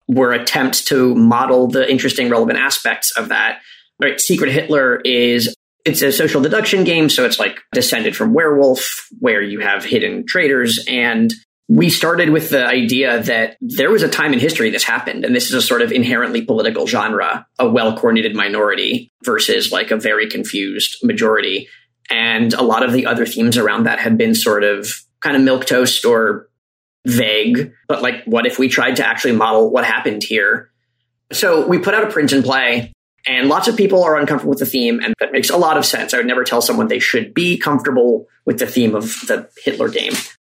were 0.09 0.33
attempts 0.33 0.85
to 0.87 1.15
model 1.15 1.67
the 1.67 1.91
interesting, 1.91 2.31
relevant 2.31 2.59
aspects 2.59 3.11
of 3.19 3.29
that 3.29 3.61
right? 4.01 4.21
Secret 4.21 4.53
Hitler 4.53 5.01
is 5.05 5.55
it's 5.87 6.03
a 6.03 6.11
social 6.11 6.43
deduction 6.43 6.85
game, 6.85 7.09
so 7.09 7.25
it's 7.25 7.39
like 7.39 7.61
descended 7.73 8.17
from 8.17 8.35
Werewolf, 8.35 9.07
where 9.21 9.41
you 9.41 9.61
have 9.61 9.85
hidden 9.85 10.27
traitors. 10.27 10.85
And 10.89 11.33
we 11.69 11.91
started 11.91 12.31
with 12.31 12.51
the 12.51 12.67
idea 12.67 13.23
that 13.23 13.57
there 13.61 13.91
was 13.91 14.03
a 14.03 14.09
time 14.09 14.33
in 14.33 14.41
history 14.41 14.71
this 14.71 14.83
happened, 14.83 15.25
and 15.25 15.35
this 15.35 15.47
is 15.47 15.55
a 15.55 15.63
sort 15.63 15.83
of 15.83 15.93
inherently 15.93 16.45
political 16.45 16.87
genre, 16.87 17.47
a 17.59 17.69
well 17.69 17.97
coordinated 17.97 18.35
minority 18.35 19.13
versus 19.25 19.71
like 19.71 19.93
a 19.93 19.97
very 19.97 20.29
confused 20.29 20.97
majority. 21.05 21.69
And 22.11 22.53
a 22.53 22.63
lot 22.63 22.83
of 22.83 22.93
the 22.93 23.07
other 23.07 23.25
themes 23.25 23.57
around 23.57 23.85
that 23.85 24.01
had 24.01 24.19
been 24.19 24.35
sort 24.35 24.65
of 24.65 24.93
kind 25.21 25.37
of 25.37 25.43
milk 25.43 25.67
toast 25.67 26.05
or 26.05 26.49
vague. 27.07 27.73
But 27.87 28.03
like, 28.03 28.25
what 28.25 28.47
if 28.47 28.59
we 28.59 28.69
tried 28.69 28.97
to 28.97 29.07
actually 29.07 29.37
model 29.37 29.71
what 29.71 29.85
happened 29.85 30.23
here? 30.25 30.71
So 31.33 31.67
we 31.67 31.79
put 31.79 31.95
out 31.95 32.05
a 32.05 32.11
print 32.11 32.33
and 32.33 32.45
play 32.45 32.93
and 33.27 33.49
lots 33.49 33.69
of 33.69 33.77
people 33.77 34.03
are 34.05 34.17
uncomfortable 34.17 34.51
with 34.51 34.61
the 34.61 34.67
theme, 34.67 35.01
and 35.03 35.15
that 35.21 35.33
makes 35.33 35.51
a 35.51 35.57
lot 35.57 35.77
of 35.77 35.85
sense. 35.85 36.15
I 36.15 36.19
would 36.19 36.27
never 36.27 36.45
tell 36.45 36.63
someone 36.63 36.89
they 36.89 36.99
should 36.99 37.35
be 37.35 37.59
comfortable 37.59 38.27
with 38.45 38.59
the 38.59 38.67
theme 38.67 38.95
of 38.95 39.05
the 39.27 39.49
Hitler 39.65 39.89
game. 39.89 40.13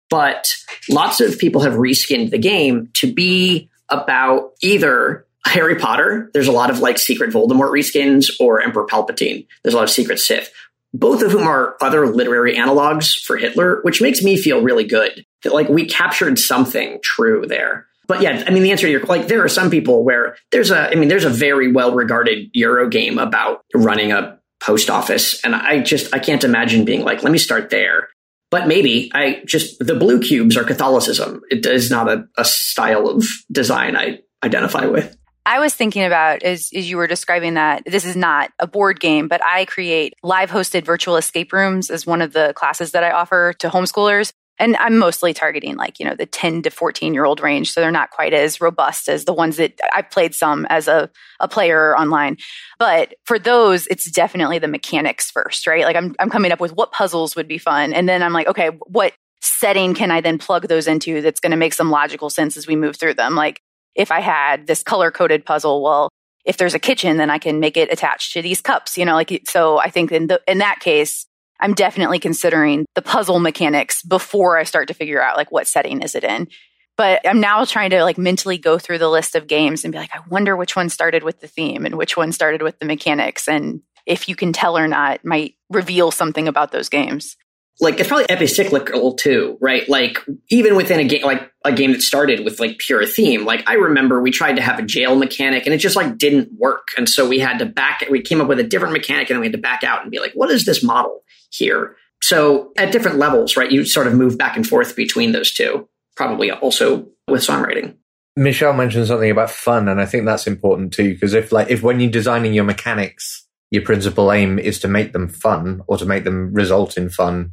But 0.10 0.54
lots 0.90 1.22
of 1.22 1.40
people 1.40 1.62
have 1.62 1.74
reskinned 1.74 2.32
the 2.32 2.38
game 2.38 2.90
to 2.96 3.12
be 3.12 3.70
about 3.90 4.54
either 4.62 5.26
Harry 5.46 5.76
Potter, 5.76 6.30
there's 6.34 6.48
a 6.48 6.54
lot 6.54 6.70
of 6.70 6.80
like 6.80 6.98
secret 6.98 7.32
Voldemort 7.32 7.72
reskins, 7.72 8.30
or 8.40 8.62
Emperor 8.62 8.86
Palpatine, 8.86 9.46
there's 9.64 9.74
a 9.74 9.78
lot 9.78 9.84
of 9.84 9.90
secret 9.90 10.20
Sith, 10.20 10.52
both 10.94 11.22
of 11.22 11.32
whom 11.32 11.44
are 11.44 11.76
other 11.82 12.08
literary 12.08 12.56
analogs 12.56 13.20
for 13.26 13.36
Hitler, 13.36 13.82
which 13.82 14.02
makes 14.02 14.22
me 14.22 14.38
feel 14.38 14.62
really 14.62 14.86
good 14.86 15.26
that 15.44 15.54
like 15.54 15.68
we 15.68 15.86
captured 15.86 16.40
something 16.40 17.00
true 17.04 17.46
there. 17.46 17.88
But 18.08 18.22
yeah, 18.22 18.44
I 18.46 18.52
mean, 18.52 18.64
the 18.64 18.72
answer 18.72 18.88
to 18.88 18.92
your 18.92 19.04
like, 19.06 19.28
there 19.28 19.44
are 19.44 19.50
some 19.50 19.70
people 19.70 20.04
where 20.04 20.36
there's 20.52 20.72
a, 20.72 20.92
I 20.92 20.96
mean, 20.96 21.10
there's 21.10 21.26
a 21.26 21.30
very 21.30 21.72
well 21.72 21.94
regarded 21.94 22.50
Euro 22.54 22.90
game 22.90 23.18
about 23.18 23.64
running 23.74 24.12
a 24.12 24.40
post 24.62 24.90
office, 24.90 25.44
and 25.44 25.56
I 25.56 25.82
just 25.82 26.14
I 26.14 26.20
can't 26.20 26.44
imagine 26.44 26.86
being 26.86 27.04
like, 27.04 27.24
let 27.24 27.32
me 27.32 27.38
start 27.38 27.70
there. 27.70 28.10
But 28.52 28.68
maybe 28.68 29.10
I 29.14 29.42
just 29.46 29.80
the 29.80 29.96
blue 29.96 30.22
cubes 30.22 30.58
are 30.58 30.64
Catholicism. 30.64 31.42
It 31.50 31.66
is 31.66 31.90
not 31.90 32.10
a, 32.10 32.26
a 32.38 32.46
style 32.46 33.08
of 33.08 33.26
design 33.52 33.96
I 33.96 34.20
identify 34.44 34.86
with. 34.86 35.18
I 35.46 35.60
was 35.60 35.74
thinking 35.74 36.06
about 36.06 36.44
as, 36.44 36.70
as 36.74 36.90
you 36.90 36.96
were 36.96 37.08
describing 37.08 37.56
that 37.56 37.84
this 37.86 38.06
is 38.06 38.16
not 38.16 38.52
a 38.60 38.68
board 38.68 39.00
game, 39.00 39.28
but 39.28 39.44
I 39.44 39.66
create 39.66 40.14
live 40.24 40.50
hosted 40.50 40.86
virtual 40.86 41.18
escape 41.18 41.52
rooms 41.52 41.90
as 41.90 42.06
one 42.06 42.22
of 42.22 42.32
the 42.32 42.54
classes 42.56 42.92
that 42.92 43.04
I 43.04 43.12
offer 43.12 43.54
to 43.60 43.70
homeschoolers. 43.70 44.32
And 44.60 44.76
I'm 44.78 44.98
mostly 44.98 45.34
targeting 45.34 45.76
like, 45.76 46.00
you 46.00 46.06
know, 46.06 46.16
the 46.16 46.26
10 46.26 46.62
to 46.64 46.70
14 46.70 47.14
year 47.14 47.26
old 47.26 47.42
range. 47.42 47.72
So 47.72 47.82
they're 47.82 47.92
not 47.92 48.12
quite 48.12 48.34
as 48.34 48.62
robust 48.62 49.10
as 49.10 49.26
the 49.26 49.34
ones 49.34 49.58
that 49.58 49.80
I've 49.94 50.12
played 50.12 50.36
some 50.36 50.66
as 50.70 50.88
a, 50.88 51.10
a 51.40 51.48
player 51.48 51.98
online. 51.98 52.38
But 52.78 53.16
for 53.26 53.40
those, 53.40 53.88
it's 53.88 54.10
definitely 54.10 54.60
the 54.60 54.68
mechanics 54.68 55.32
first, 55.32 55.66
right? 55.66 55.86
Like 55.86 55.96
I'm, 55.96 56.16
I'm 56.20 56.30
coming 56.30 56.52
up 56.52 56.60
with 56.60 56.76
what 56.76 56.92
puzzles 56.92 57.36
would 57.36 57.48
be 57.48 57.58
fun. 57.58 57.94
And 57.94 58.08
then 58.08 58.22
I'm 58.22 58.34
like, 58.34 58.48
okay, 58.48 58.70
what 58.88 59.14
setting 59.42 59.94
can 59.94 60.12
I 60.12 60.22
then 60.22 60.38
plug 60.38 60.68
those 60.68 60.88
into 60.88 61.22
that's 61.22 61.40
going 61.40 61.52
to 61.52 61.58
make 61.58 61.74
some 61.74 61.90
logical 61.90 62.30
sense 62.30 62.56
as 62.56 62.68
we 62.68 62.76
move 62.76 62.96
through 62.96 63.16
them? 63.16 63.36
Like 63.36 63.60
if 63.96 64.12
I 64.12 64.20
had 64.20 64.68
this 64.68 64.84
color 64.84 65.12
coded 65.12 65.46
puzzle, 65.46 65.82
well, 65.82 66.10
if 66.46 66.58
there's 66.58 66.74
a 66.74 66.80
kitchen, 66.80 67.18
then 67.18 67.30
I 67.30 67.38
can 67.38 67.60
make 67.60 67.78
it 67.78 67.92
attached 67.92 68.34
to 68.34 68.42
these 68.42 68.62
cups, 68.62 68.98
you 68.98 69.06
know, 69.06 69.14
like, 69.14 69.42
so 69.48 69.80
I 69.80 69.90
think 69.90 70.12
in 70.12 70.28
the, 70.28 70.42
in 70.48 70.58
that 70.60 70.80
case, 70.80 71.26
I'm 71.60 71.74
definitely 71.74 72.20
considering 72.20 72.86
the 72.96 73.02
puzzle 73.02 73.40
mechanics 73.40 74.02
before 74.04 74.58
I 74.58 74.64
start 74.64 74.88
to 74.90 74.94
figure 74.94 75.22
out 75.22 75.38
like 75.38 75.52
what 75.52 75.68
setting 75.68 76.02
is 76.02 76.16
it 76.16 76.24
in. 76.24 76.48
But 76.96 77.28
I'm 77.28 77.40
now 77.40 77.66
trying 77.66 77.90
to 77.92 78.04
like 78.04 78.18
mentally 78.18 78.58
go 78.58 78.78
through 78.78 79.00
the 79.00 79.10
list 79.10 79.36
of 79.36 79.48
games 79.48 79.84
and 79.84 79.92
be 79.92 79.98
like, 79.98 80.14
I 80.14 80.20
wonder 80.30 80.56
which 80.56 80.76
one 80.76 80.90
started 80.90 81.24
with 81.24 81.40
the 81.40 81.48
theme 81.48 81.86
and 81.86 81.96
which 81.96 82.16
one 82.16 82.32
started 82.32 82.62
with 82.62 82.78
the 82.80 82.86
mechanics. 82.86 83.48
And 83.48 83.82
if 84.06 84.30
you 84.30 84.36
can 84.36 84.54
tell 84.54 84.78
or 84.78 84.88
not 84.88 85.26
might 85.26 85.56
reveal 85.70 86.12
something 86.12 86.48
about 86.48 86.72
those 86.72 86.90
games. 86.90 87.36
Like 87.80 88.00
it's 88.00 88.08
probably 88.08 88.26
epicyclical 88.28 89.18
too, 89.18 89.58
right? 89.60 89.88
Like 89.90 90.18
even 90.50 90.76
within 90.76 91.00
a 91.00 91.04
game, 91.04 91.24
like 91.24 91.52
a 91.66 91.72
game 91.72 91.92
that 91.92 92.02
started 92.02 92.46
with 92.46 92.60
like 92.60 92.78
pure 92.78 93.06
theme. 93.06 93.46
Like 93.46 93.68
I 93.68 93.74
remember 93.74 94.22
we 94.22 94.32
tried 94.32 94.56
to 94.58 94.62
have 94.62 94.80
a 94.80 94.84
jail 94.84 95.16
mechanic 95.16 95.66
and 95.66 95.74
it 95.74 95.80
just 95.80 95.96
like 95.96 96.18
didn't 96.18 96.50
work, 96.58 96.90
and 96.98 97.10
so 97.10 97.28
we 97.28 97.40
had 97.40 97.58
to 97.60 97.66
back. 97.66 98.04
We 98.10 98.22
came 98.22 98.42
up 98.42 98.48
with 98.48 98.60
a 98.60 98.64
different 98.64 98.94
mechanic 98.94 99.30
and 99.30 99.36
then 99.36 99.42
we 99.42 99.48
had 99.48 99.54
to 99.54 99.62
back 99.62 99.84
out 99.84 100.04
and 100.04 100.12
be 100.12 100.20
like, 100.20 100.34
what 100.34 100.52
is 100.52 100.66
this 100.66 100.84
model 100.84 101.24
here? 101.52 101.96
So 102.22 102.72
at 102.78 102.92
different 102.92 103.18
levels, 103.18 103.58
right? 103.58 103.70
You 103.70 103.86
sort 103.86 104.08
of 104.08 104.14
move 104.14 104.38
back 104.38 104.56
and 104.56 104.66
forth 104.66 104.96
between 104.96 105.34
those 105.34 105.52
two. 105.52 105.90
Probably 106.16 106.52
also 106.52 107.08
with 107.28 107.42
songwriting. 107.42 107.96
Michelle 108.36 108.74
mentioned 108.74 109.08
something 109.08 109.30
about 109.30 109.50
fun, 109.50 109.88
and 109.88 110.00
I 110.00 110.06
think 110.06 110.26
that's 110.26 110.48
important 110.48 110.94
too. 110.94 111.14
Because 111.14 111.34
if 111.34 111.52
like 111.52 111.70
if 111.70 111.84
when 111.84 112.00
you're 112.00 112.12
designing 112.12 112.54
your 112.54 112.64
mechanics, 112.64 113.46
your 113.72 113.84
principal 113.84 114.32
aim 114.32 114.60
is 114.60 114.80
to 114.80 114.88
make 114.88 115.14
them 115.14 115.28
fun 115.28 115.82
or 115.88 115.98
to 115.98 116.06
make 116.06 116.24
them 116.24 116.54
result 116.54 116.98
in 116.98 117.10
fun, 117.10 117.52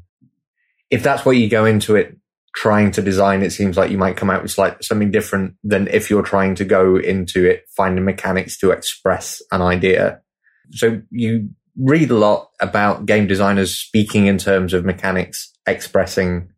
if 0.90 1.02
that's 1.02 1.25
what 1.25 1.37
you 1.37 1.49
go 1.49 1.64
into 1.64 1.97
it 1.97 2.16
trying 2.54 2.90
to 2.90 3.02
design, 3.02 3.42
it 3.42 3.50
seems 3.50 3.76
like 3.76 3.90
you 3.90 3.99
might 3.99 4.16
come 4.16 4.30
out 4.30 4.42
with 4.42 4.59
like 4.59 4.82
something 4.82 5.11
different 5.11 5.54
than 5.62 5.87
if 5.88 6.11
you're 6.11 6.23
trying 6.23 6.54
to 6.56 6.64
go 6.64 6.97
into 6.97 7.49
it 7.49 7.64
finding 7.76 8.04
mechanics 8.04 8.59
to 8.59 8.70
express 8.70 9.40
an 9.52 9.62
idea. 9.62 10.20
So 10.73 11.00
you 11.11 11.50
read 11.76 12.11
a 12.11 12.16
lot 12.16 12.50
about 12.61 13.06
game 13.06 13.26
designers 13.26 13.75
speaking 13.75 14.26
in 14.26 14.38
terms 14.38 14.75
of 14.75 14.85
mechanics 14.85 15.52
expressing 15.66 16.50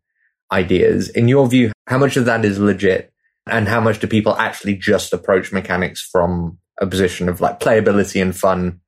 ideas. 0.51 1.09
In 1.09 1.27
your 1.27 1.47
view, 1.47 1.71
how 1.87 1.97
much 1.97 2.17
of 2.17 2.25
that 2.25 2.43
is 2.43 2.59
legit 2.59 3.13
and 3.47 3.67
how 3.67 3.79
much 3.79 3.99
do 3.99 4.07
people 4.07 4.35
actually 4.35 4.75
just 4.75 5.13
approach 5.13 5.51
mechanics 5.51 6.01
from 6.01 6.57
a 6.81 6.87
position 6.87 7.29
of 7.29 7.39
like 7.39 7.59
playability 7.59 8.21
and 8.21 8.35
fun 8.35 8.79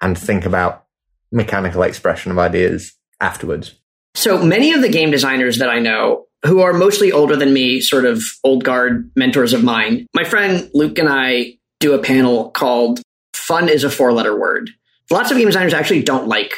and 0.00 0.18
think 0.18 0.44
about 0.44 0.86
mechanical 1.30 1.82
expression 1.82 2.32
of 2.32 2.38
ideas 2.38 2.94
afterwards? 3.20 3.74
So 4.14 4.42
many 4.42 4.72
of 4.72 4.82
the 4.82 4.88
game 4.88 5.10
designers 5.10 5.58
that 5.58 5.70
I 5.70 5.78
know 5.78 6.26
who 6.44 6.60
are 6.60 6.72
mostly 6.72 7.12
older 7.12 7.36
than 7.36 7.52
me, 7.52 7.80
sort 7.80 8.04
of 8.04 8.22
old 8.44 8.64
guard 8.64 9.10
mentors 9.16 9.52
of 9.52 9.64
mine, 9.64 10.06
my 10.14 10.24
friend 10.24 10.70
Luke 10.74 10.98
and 10.98 11.08
I 11.08 11.58
do 11.80 11.94
a 11.94 12.02
panel 12.02 12.50
called 12.50 13.00
Fun 13.34 13.68
is 13.68 13.84
a 13.84 13.90
Four 13.90 14.12
Letter 14.12 14.38
Word. 14.38 14.70
Lots 15.10 15.30
of 15.30 15.36
game 15.36 15.46
designers 15.46 15.74
actually 15.74 16.02
don't 16.02 16.28
like 16.28 16.54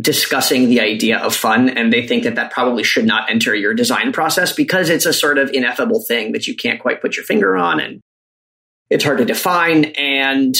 discussing 0.00 0.68
the 0.68 0.80
idea 0.80 1.18
of 1.18 1.34
fun, 1.34 1.68
and 1.68 1.92
they 1.92 2.06
think 2.06 2.24
that 2.24 2.36
that 2.36 2.50
probably 2.50 2.82
should 2.82 3.04
not 3.04 3.30
enter 3.30 3.54
your 3.54 3.74
design 3.74 4.12
process 4.12 4.52
because 4.52 4.88
it's 4.88 5.06
a 5.06 5.12
sort 5.12 5.38
of 5.38 5.50
ineffable 5.50 6.00
thing 6.00 6.32
that 6.32 6.46
you 6.46 6.56
can't 6.56 6.80
quite 6.80 7.02
put 7.02 7.16
your 7.16 7.24
finger 7.24 7.56
on 7.56 7.80
and 7.80 8.00
it's 8.88 9.04
hard 9.04 9.18
to 9.18 9.24
define. 9.24 9.86
And 9.96 10.56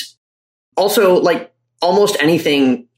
also, 0.76 1.20
like 1.20 1.52
almost 1.80 2.16
anything, 2.20 2.88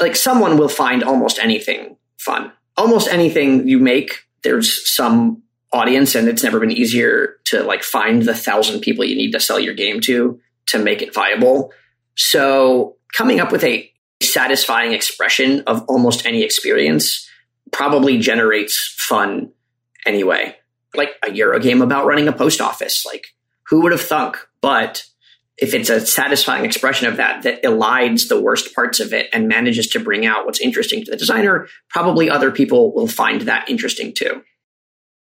like 0.00 0.16
someone 0.16 0.58
will 0.58 0.68
find 0.68 1.02
almost 1.02 1.38
anything 1.38 1.96
fun 2.18 2.52
almost 2.80 3.08
anything 3.08 3.68
you 3.68 3.78
make, 3.78 4.24
there's 4.42 4.90
some 4.90 5.42
audience, 5.72 6.14
and 6.14 6.28
it's 6.28 6.42
never 6.42 6.58
been 6.58 6.70
easier 6.70 7.36
to 7.44 7.62
like 7.62 7.82
find 7.82 8.22
the 8.22 8.34
thousand 8.34 8.80
people 8.80 9.04
you 9.04 9.14
need 9.14 9.32
to 9.32 9.40
sell 9.40 9.60
your 9.60 9.74
game 9.74 10.00
to 10.00 10.40
to 10.66 10.78
make 10.78 11.02
it 11.02 11.14
viable. 11.14 11.72
So 12.16 12.96
coming 13.14 13.38
up 13.38 13.52
with 13.52 13.64
a 13.64 13.92
satisfying 14.22 14.92
expression 14.92 15.62
of 15.66 15.84
almost 15.88 16.24
any 16.26 16.42
experience 16.42 17.28
probably 17.70 18.18
generates 18.18 18.94
fun 18.96 19.52
anyway. 20.06 20.56
Like 20.94 21.10
a 21.22 21.32
Euro 21.32 21.60
game 21.60 21.82
about 21.82 22.06
running 22.06 22.28
a 22.28 22.32
post 22.32 22.60
office. 22.60 23.04
Like 23.04 23.26
who 23.64 23.82
would 23.82 23.92
have 23.92 24.00
thunk? 24.00 24.36
But 24.60 25.04
if 25.60 25.74
it's 25.74 25.90
a 25.90 26.04
satisfying 26.04 26.64
expression 26.64 27.06
of 27.06 27.16
that 27.18 27.42
that 27.42 27.62
elides 27.62 28.28
the 28.28 28.40
worst 28.40 28.74
parts 28.74 28.98
of 28.98 29.12
it 29.12 29.28
and 29.32 29.46
manages 29.46 29.88
to 29.88 30.00
bring 30.00 30.24
out 30.24 30.46
what's 30.46 30.60
interesting 30.60 31.04
to 31.04 31.10
the 31.10 31.16
designer, 31.16 31.68
probably 31.90 32.30
other 32.30 32.50
people 32.50 32.94
will 32.94 33.06
find 33.06 33.42
that 33.42 33.68
interesting 33.68 34.14
too. 34.14 34.42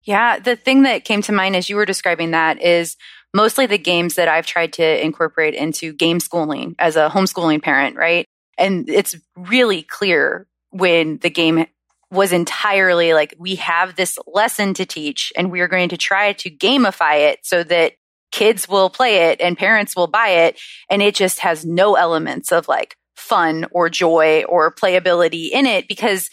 Yeah, 0.02 0.38
the 0.38 0.56
thing 0.56 0.82
that 0.82 1.04
came 1.04 1.22
to 1.22 1.32
mind 1.32 1.56
as 1.56 1.70
you 1.70 1.76
were 1.76 1.86
describing 1.86 2.32
that 2.32 2.60
is 2.60 2.96
mostly 3.32 3.66
the 3.66 3.78
games 3.78 4.16
that 4.16 4.28
I've 4.28 4.46
tried 4.46 4.72
to 4.74 5.04
incorporate 5.04 5.54
into 5.54 5.92
game 5.92 6.20
schooling 6.20 6.74
as 6.78 6.96
a 6.96 7.08
homeschooling 7.08 7.62
parent, 7.62 7.96
right? 7.96 8.26
And 8.58 8.88
it's 8.88 9.16
really 9.36 9.82
clear 9.82 10.46
when 10.70 11.18
the 11.18 11.30
game 11.30 11.66
was 12.10 12.32
entirely 12.32 13.14
like, 13.14 13.34
we 13.38 13.56
have 13.56 13.96
this 13.96 14.18
lesson 14.26 14.74
to 14.74 14.86
teach 14.86 15.32
and 15.36 15.50
we 15.50 15.60
are 15.60 15.68
going 15.68 15.88
to 15.88 15.96
try 15.96 16.32
to 16.34 16.50
gamify 16.50 17.30
it 17.30 17.40
so 17.42 17.64
that 17.64 17.94
kids 18.34 18.68
will 18.68 18.90
play 18.90 19.30
it 19.30 19.40
and 19.40 19.56
parents 19.56 19.94
will 19.94 20.08
buy 20.08 20.28
it. 20.28 20.60
And 20.90 21.00
it 21.00 21.14
just 21.14 21.38
has 21.40 21.64
no 21.64 21.94
elements 21.94 22.50
of 22.50 22.66
like 22.66 22.96
fun 23.16 23.64
or 23.70 23.88
joy 23.88 24.42
or 24.48 24.74
playability 24.74 25.50
in 25.52 25.66
it 25.66 25.86
because 25.86 26.30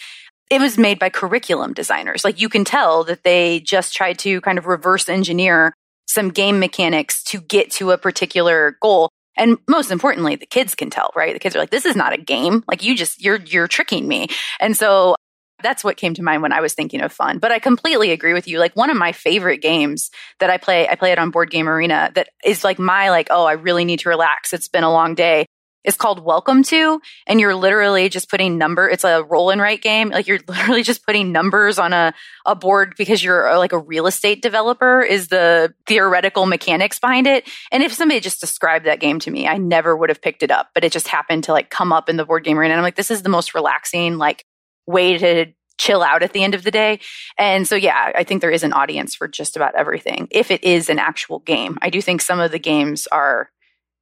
it 0.49 0.59
was 0.59 0.79
made 0.79 0.97
by 0.97 1.09
curriculum 1.09 1.73
designers. 1.73 2.25
Like 2.25 2.41
you 2.41 2.49
can 2.49 2.65
tell 2.65 3.03
that 3.03 3.23
they 3.23 3.59
just 3.59 3.93
tried 3.95 4.17
to 4.19 4.41
kind 4.41 4.57
of 4.57 4.65
reverse 4.65 5.07
engineer 5.09 5.73
some 6.07 6.29
game 6.29 6.59
mechanics 6.59 7.23
to 7.25 7.39
get 7.39 7.69
to 7.73 7.91
a 7.91 7.99
particular 7.99 8.77
goal. 8.81 9.09
And 9.37 9.59
most 9.67 9.91
importantly, 9.91 10.35
the 10.35 10.47
kids 10.47 10.73
can 10.73 10.89
tell, 10.89 11.11
right? 11.15 11.33
The 11.33 11.39
kids 11.39 11.55
are 11.55 11.59
like, 11.59 11.69
this 11.69 11.85
is 11.85 11.95
not 11.95 12.13
a 12.13 12.17
game. 12.17 12.63
Like 12.67 12.83
you 12.83 12.97
just, 12.97 13.23
you're, 13.23 13.39
you're 13.39 13.67
tricking 13.67 14.07
me. 14.07 14.27
And 14.59 14.75
so 14.75 15.15
that's 15.61 15.83
what 15.83 15.97
came 15.97 16.13
to 16.15 16.23
mind 16.23 16.41
when 16.41 16.53
I 16.53 16.61
was 16.61 16.73
thinking 16.73 17.01
of 17.01 17.11
fun. 17.11 17.39
But 17.39 17.51
I 17.51 17.59
completely 17.59 18.11
agree 18.11 18.33
with 18.33 18.47
you. 18.47 18.59
Like 18.59 18.75
one 18.75 18.89
of 18.89 18.97
my 18.97 19.11
favorite 19.11 19.61
games 19.61 20.09
that 20.39 20.49
I 20.49 20.57
play, 20.57 20.87
I 20.87 20.95
play 20.95 21.11
it 21.11 21.19
on 21.19 21.31
Board 21.31 21.51
Game 21.51 21.67
Arena 21.67 22.11
that 22.15 22.29
is 22.43 22.63
like 22.63 22.79
my 22.79 23.09
like, 23.09 23.27
oh, 23.29 23.45
I 23.45 23.53
really 23.53 23.85
need 23.85 23.99
to 23.99 24.09
relax. 24.09 24.53
It's 24.53 24.67
been 24.67 24.83
a 24.83 24.91
long 24.91 25.15
day. 25.15 25.45
It's 25.83 25.97
called 25.97 26.23
Welcome 26.23 26.61
to, 26.65 27.01
and 27.25 27.39
you're 27.39 27.55
literally 27.55 28.07
just 28.07 28.29
putting 28.29 28.59
number. 28.59 28.87
It's 28.87 29.03
a 29.03 29.23
roll 29.23 29.49
and 29.49 29.59
write 29.59 29.81
game. 29.81 30.09
Like 30.09 30.27
you're 30.27 30.39
literally 30.47 30.83
just 30.83 31.05
putting 31.05 31.31
numbers 31.31 31.79
on 31.79 31.91
a, 31.91 32.13
a 32.45 32.55
board 32.55 32.93
because 32.97 33.23
you're 33.23 33.49
uh, 33.49 33.57
like 33.57 33.73
a 33.73 33.79
real 33.79 34.05
estate 34.05 34.43
developer 34.43 35.01
is 35.01 35.29
the 35.29 35.73
theoretical 35.87 36.45
mechanics 36.45 36.99
behind 36.99 37.25
it. 37.25 37.49
And 37.71 37.81
if 37.81 37.93
somebody 37.93 38.19
just 38.19 38.39
described 38.39 38.85
that 38.85 38.99
game 38.99 39.19
to 39.19 39.31
me, 39.31 39.47
I 39.47 39.57
never 39.57 39.97
would 39.97 40.09
have 40.09 40.21
picked 40.21 40.43
it 40.43 40.51
up, 40.51 40.69
but 40.75 40.83
it 40.83 40.91
just 40.91 41.07
happened 41.07 41.45
to 41.45 41.51
like 41.51 41.71
come 41.71 41.91
up 41.91 42.09
in 42.09 42.17
the 42.17 42.25
board 42.25 42.43
game 42.43 42.59
arena. 42.59 42.73
And 42.73 42.79
I'm 42.79 42.83
like, 42.83 42.95
this 42.95 43.11
is 43.11 43.23
the 43.23 43.29
most 43.29 43.55
relaxing, 43.55 44.17
like 44.17 44.45
way 44.91 45.17
to 45.17 45.47
chill 45.77 46.03
out 46.03 46.21
at 46.21 46.33
the 46.33 46.43
end 46.43 46.53
of 46.53 46.63
the 46.63 46.71
day. 46.71 46.99
And 47.37 47.67
so, 47.67 47.75
yeah, 47.75 48.11
I 48.13 48.23
think 48.23 48.41
there 48.41 48.51
is 48.51 48.63
an 48.63 48.73
audience 48.73 49.15
for 49.15 49.27
just 49.27 49.55
about 49.55 49.75
everything 49.75 50.27
if 50.29 50.51
it 50.51 50.63
is 50.63 50.89
an 50.89 50.99
actual 50.99 51.39
game. 51.39 51.77
I 51.81 51.89
do 51.89 52.01
think 52.01 52.21
some 52.21 52.39
of 52.39 52.51
the 52.51 52.59
games 52.59 53.07
are 53.07 53.49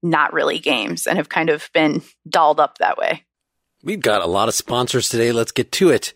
not 0.03 0.33
really 0.33 0.59
games 0.59 1.07
and 1.07 1.17
have 1.17 1.29
kind 1.29 1.49
of 1.49 1.69
been 1.73 2.01
dolled 2.27 2.59
up 2.59 2.77
that 2.77 2.97
way. 2.97 3.23
We've 3.81 4.01
got 4.01 4.21
a 4.21 4.27
lot 4.27 4.49
of 4.49 4.55
sponsors 4.55 5.07
today. 5.07 5.31
Let's 5.31 5.53
get 5.53 5.71
to 5.73 5.89
it. 5.89 6.13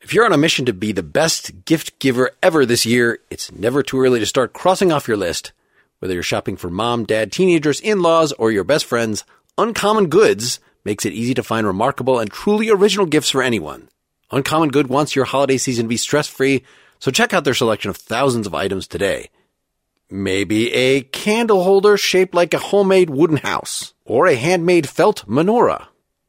If 0.00 0.12
you're 0.12 0.24
on 0.24 0.32
a 0.32 0.38
mission 0.38 0.66
to 0.66 0.72
be 0.72 0.92
the 0.92 1.02
best 1.02 1.64
gift 1.64 1.98
giver 1.98 2.32
ever 2.42 2.66
this 2.66 2.84
year, 2.84 3.20
it's 3.30 3.52
never 3.52 3.82
too 3.82 4.00
early 4.00 4.18
to 4.18 4.26
start 4.26 4.52
crossing 4.52 4.90
off 4.92 5.08
your 5.08 5.16
list. 5.16 5.52
Whether 6.00 6.14
you're 6.14 6.22
shopping 6.22 6.56
for 6.56 6.68
mom, 6.68 7.04
dad, 7.04 7.32
teenagers, 7.32 7.80
in-laws, 7.80 8.32
or 8.32 8.50
your 8.50 8.64
best 8.64 8.84
friends, 8.84 9.24
Uncommon 9.56 10.08
Goods 10.08 10.60
makes 10.84 11.06
it 11.06 11.12
easy 11.12 11.32
to 11.34 11.42
find 11.42 11.66
remarkable 11.66 12.18
and 12.18 12.30
truly 12.30 12.70
original 12.70 13.06
gifts 13.06 13.30
for 13.30 13.42
anyone. 13.42 13.88
Uncommon 14.30 14.70
Good 14.70 14.88
wants 14.88 15.14
your 15.14 15.24
holiday 15.24 15.56
season 15.56 15.84
to 15.84 15.88
be 15.88 15.96
stress 15.96 16.26
free, 16.26 16.64
so 16.98 17.10
check 17.10 17.32
out 17.32 17.44
their 17.44 17.54
selection 17.54 17.90
of 17.90 17.96
thousands 17.96 18.46
of 18.46 18.54
items 18.54 18.86
today. 18.86 19.30
Maybe 20.10 20.72
a 20.72 21.02
candle 21.02 21.62
holder 21.62 21.96
shaped 21.96 22.34
like 22.34 22.54
a 22.54 22.58
homemade 22.58 23.10
wooden 23.10 23.38
house, 23.38 23.94
or 24.04 24.26
a 24.26 24.34
handmade 24.34 24.88
felt 24.88 25.28
menorah. 25.28 25.86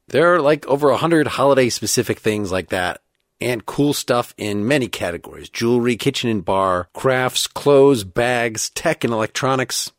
There 0.07 0.35
are 0.35 0.41
like 0.41 0.65
over 0.67 0.89
a 0.89 0.97
hundred 0.97 1.27
holiday 1.27 1.69
specific 1.69 2.19
things 2.19 2.51
like 2.51 2.69
that, 2.69 3.01
and 3.41 3.65
cool 3.65 3.93
stuff 3.93 4.33
in 4.37 4.67
many 4.67 4.87
categories 4.87 5.49
jewelry, 5.49 5.95
kitchen 5.95 6.29
and 6.29 6.45
bar, 6.45 6.89
crafts, 6.93 7.47
clothes, 7.47 8.03
bags, 8.03 8.69
tech 8.71 9.03
and 9.03 9.13
electronics. 9.13 9.91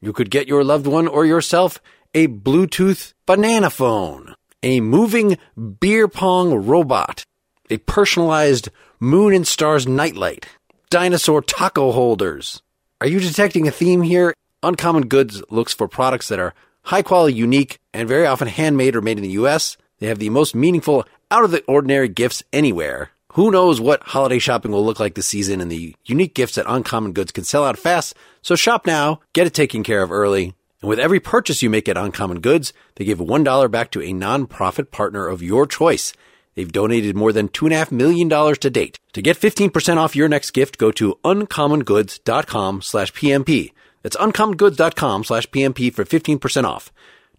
You 0.00 0.12
could 0.12 0.30
get 0.30 0.48
your 0.48 0.64
loved 0.64 0.86
one 0.86 1.08
or 1.08 1.24
yourself 1.24 1.80
a 2.14 2.28
Bluetooth 2.28 3.14
banana 3.26 3.70
phone, 3.70 4.34
a 4.62 4.80
moving 4.80 5.38
beer 5.80 6.06
pong 6.08 6.66
robot, 6.66 7.24
a 7.70 7.78
personalized 7.78 8.68
moon 9.00 9.34
and 9.34 9.46
stars 9.46 9.86
nightlight, 9.86 10.46
dinosaur 10.90 11.42
taco 11.42 11.92
holders. 11.92 12.62
Are 13.00 13.06
you 13.06 13.20
detecting 13.20 13.66
a 13.66 13.70
theme 13.70 14.02
here? 14.02 14.34
Uncommon 14.62 15.08
Goods 15.08 15.42
looks 15.50 15.74
for 15.74 15.88
products 15.88 16.28
that 16.28 16.38
are 16.38 16.54
high 16.82 17.02
quality, 17.02 17.34
unique, 17.34 17.78
and 17.92 18.08
very 18.08 18.26
often 18.26 18.48
handmade 18.48 18.96
or 18.96 19.02
made 19.02 19.18
in 19.18 19.22
the 19.22 19.30
US. 19.30 19.76
They 19.98 20.06
have 20.06 20.18
the 20.18 20.30
most 20.30 20.54
meaningful, 20.54 21.04
out 21.30 21.44
of 21.44 21.50
the 21.50 21.64
ordinary 21.64 22.08
gifts 22.08 22.42
anywhere. 22.52 23.10
Who 23.32 23.50
knows 23.50 23.80
what 23.80 24.02
holiday 24.04 24.38
shopping 24.38 24.70
will 24.70 24.84
look 24.84 25.00
like 25.00 25.14
this 25.14 25.26
season 25.26 25.60
and 25.60 25.70
the 25.70 25.96
unique 26.04 26.34
gifts 26.34 26.56
at 26.56 26.66
Uncommon 26.68 27.12
Goods 27.12 27.32
can 27.32 27.42
sell 27.42 27.64
out 27.64 27.78
fast. 27.78 28.14
So 28.42 28.54
shop 28.54 28.86
now, 28.86 29.20
get 29.32 29.46
it 29.46 29.54
taken 29.54 29.82
care 29.82 30.02
of 30.02 30.12
early. 30.12 30.54
And 30.80 30.88
with 30.88 31.00
every 31.00 31.18
purchase 31.18 31.62
you 31.62 31.68
make 31.68 31.88
at 31.88 31.96
Uncommon 31.96 32.40
Goods, 32.40 32.72
they 32.94 33.04
give 33.04 33.18
$1 33.18 33.70
back 33.70 33.90
to 33.90 34.02
a 34.02 34.12
nonprofit 34.12 34.90
partner 34.90 35.26
of 35.26 35.42
your 35.42 35.66
choice. 35.66 36.12
They've 36.54 36.70
donated 36.70 37.16
more 37.16 37.32
than 37.32 37.48
$2.5 37.48 37.92
million 37.92 38.28
to 38.28 38.70
date. 38.70 38.98
To 39.12 39.22
get 39.22 39.38
15% 39.38 39.96
off 39.96 40.16
your 40.16 40.28
next 40.28 40.52
gift, 40.52 40.78
go 40.78 40.90
to 40.92 41.18
uncommongoods.com 41.24 42.82
slash 42.82 43.12
PMP. 43.12 43.72
That's 44.02 44.16
uncommongoods.com 44.16 45.24
slash 45.24 45.46
PMP 45.48 45.92
for 45.92 46.04
15% 46.04 46.64
off. 46.64 46.92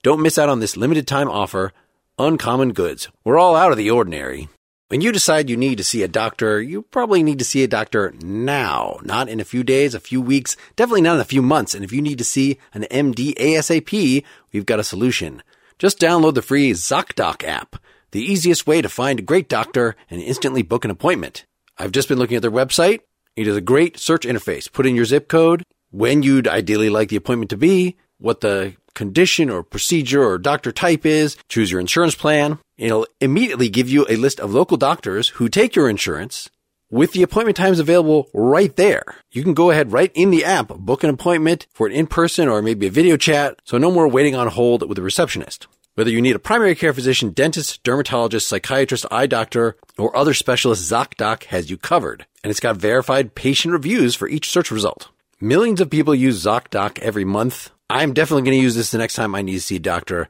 Don't 0.04 0.22
miss 0.22 0.38
out 0.38 0.50
on 0.50 0.60
this 0.60 0.78
limited 0.78 1.08
time 1.08 1.30
offer. 1.30 1.72
Uncommon 2.18 2.74
Goods. 2.74 3.10
We're 3.24 3.38
all 3.38 3.56
out 3.56 3.72
of 3.72 3.78
the 3.78 3.92
ordinary. 3.92 4.48
When 4.88 5.02
you 5.02 5.12
decide 5.12 5.50
you 5.50 5.58
need 5.58 5.80
to 5.80 5.84
see 5.84 6.04
a 6.04 6.08
doctor, 6.08 6.62
you 6.62 6.84
probably 6.84 7.24
need 7.24 7.40
to 7.40 7.46
see 7.46 7.64
a 7.64 7.68
doctor 7.68 8.14
now, 8.22 9.00
not 9.02 9.28
in 9.28 9.40
a 9.40 9.44
few 9.44 9.64
days, 9.64 9.96
a 9.96 10.00
few 10.00 10.22
weeks, 10.22 10.56
definitely 10.76 11.02
not 11.02 11.16
in 11.16 11.22
a 11.22 11.26
few 11.26 11.42
months. 11.42 11.74
And 11.74 11.84
if 11.84 11.92
you 11.92 12.04
need 12.04 12.20
to 12.20 12.24
see 12.24 12.60
an 12.72 12.84
MD 12.92 13.34
ASAP, 13.34 14.24
we've 14.54 14.66
got 14.66 14.80
a 14.80 14.84
solution. 14.84 15.42
Just 15.80 16.00
download 16.00 16.36
the 16.36 16.44
free 16.44 16.72
ZocDoc 16.72 17.44
app, 17.44 17.78
the 18.16 18.32
easiest 18.32 18.66
way 18.66 18.82
to 18.82 18.88
find 18.88 19.20
a 19.20 19.24
great 19.24 19.50
doctor 19.50 19.96
and 20.10 20.22
instantly 20.22 20.62
book 20.62 20.86
an 20.86 20.92
appointment. 20.92 21.46
I've 21.78 21.92
just 21.92 22.08
been 22.08 22.18
looking 22.18 22.38
at 22.38 22.42
their 22.42 22.50
website. 22.50 23.02
It 23.36 23.48
is 23.48 23.58
a 23.58 23.62
great 23.62 24.00
search 24.00 24.26
interface. 24.26 24.72
Put 24.72 24.86
in 24.86 24.96
your 24.96 25.04
zip 25.04 25.28
code, 25.28 25.64
when 25.92 26.24
you'd 26.24 26.48
ideally 26.48 26.90
like 26.90 27.10
the 27.10 27.18
appointment 27.18 27.50
to 27.50 27.58
be, 27.58 27.98
what 28.18 28.40
the 28.40 28.76
condition 28.94 29.50
or 29.50 29.64
procedure 29.64 30.24
or 30.24 30.38
doctor 30.38 30.72
type 30.72 31.06
is, 31.06 31.36
choose 31.50 31.70
your 31.70 31.82
insurance 31.82 32.16
plan. 32.16 32.58
It'll 32.78 33.06
immediately 33.20 33.68
give 33.68 33.90
you 33.90 34.06
a 34.08 34.16
list 34.16 34.40
of 34.40 34.54
local 34.54 34.78
doctors 34.78 35.30
who 35.30 35.50
take 35.50 35.76
your 35.76 35.90
insurance 35.90 36.50
with 36.90 37.12
the 37.12 37.24
appointment 37.24 37.58
times 37.58 37.80
available 37.80 38.30
right 38.34 38.74
there. 38.78 39.16
You 39.32 39.44
can 39.44 39.54
go 39.54 39.72
ahead 39.72 39.92
right 39.92 40.12
in 40.14 40.32
the 40.32 40.46
app, 40.46 40.70
book 40.70 41.04
an 41.04 41.10
appointment 41.10 41.68
for 41.74 41.88
an 41.88 41.94
in-person 41.94 42.48
or 42.48 42.62
maybe 42.62 42.88
a 42.88 42.92
video 42.92 43.18
chat. 43.18 43.60
So 43.66 43.78
no 43.78 43.92
more 43.92 44.08
waiting 44.08 44.36
on 44.36 44.48
hold 44.48 44.88
with 44.88 44.98
a 44.98 45.02
receptionist. 45.02 45.68
Whether 45.96 46.12
you 46.12 46.22
need 46.22 46.36
a 46.36 46.40
primary 46.40 46.76
care 46.76 46.94
physician, 46.94 47.30
dentist, 47.30 47.82
dermatologist, 47.84 48.50
psychiatrist, 48.50 49.06
eye 49.12 49.28
doctor, 49.28 49.78
or 49.98 50.14
other 50.16 50.34
specialist, 50.34 50.92
ZocDoc 50.92 51.46
has 51.46 51.70
you 51.70 51.78
covered. 51.78 52.26
And 52.44 52.52
it's 52.52 52.60
got 52.60 52.76
verified 52.76 53.34
patient 53.34 53.72
reviews 53.72 54.14
for 54.14 54.28
each 54.28 54.50
search 54.50 54.72
result. 54.72 55.08
Millions 55.40 55.80
of 55.80 55.90
people 55.90 56.14
use 56.14 56.44
ZocDoc 56.44 57.00
every 57.00 57.24
month. 57.24 57.72
I'm 57.90 58.14
definitely 58.14 58.42
going 58.42 58.58
to 58.58 58.64
use 58.64 58.76
this 58.76 58.92
the 58.92 58.98
next 58.98 59.16
time 59.16 59.36
I 59.36 59.42
need 59.42 59.54
to 59.54 59.62
see 59.62 59.78
a 59.78 59.80
doctor 59.80 60.28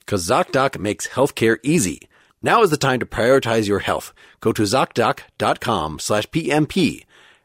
because 0.00 0.26
ZocDoc 0.28 0.80
makes 0.80 1.06
healthcare 1.06 1.58
easy. 1.62 2.08
Now 2.42 2.62
is 2.62 2.70
the 2.70 2.76
time 2.76 2.98
to 2.98 3.06
prioritize 3.06 3.68
your 3.68 3.78
health. 3.78 4.12
Go 4.40 4.52
to 4.52 4.62
ZocDoc.com 4.62 6.00
slash 6.00 6.26
PMP 6.26 7.03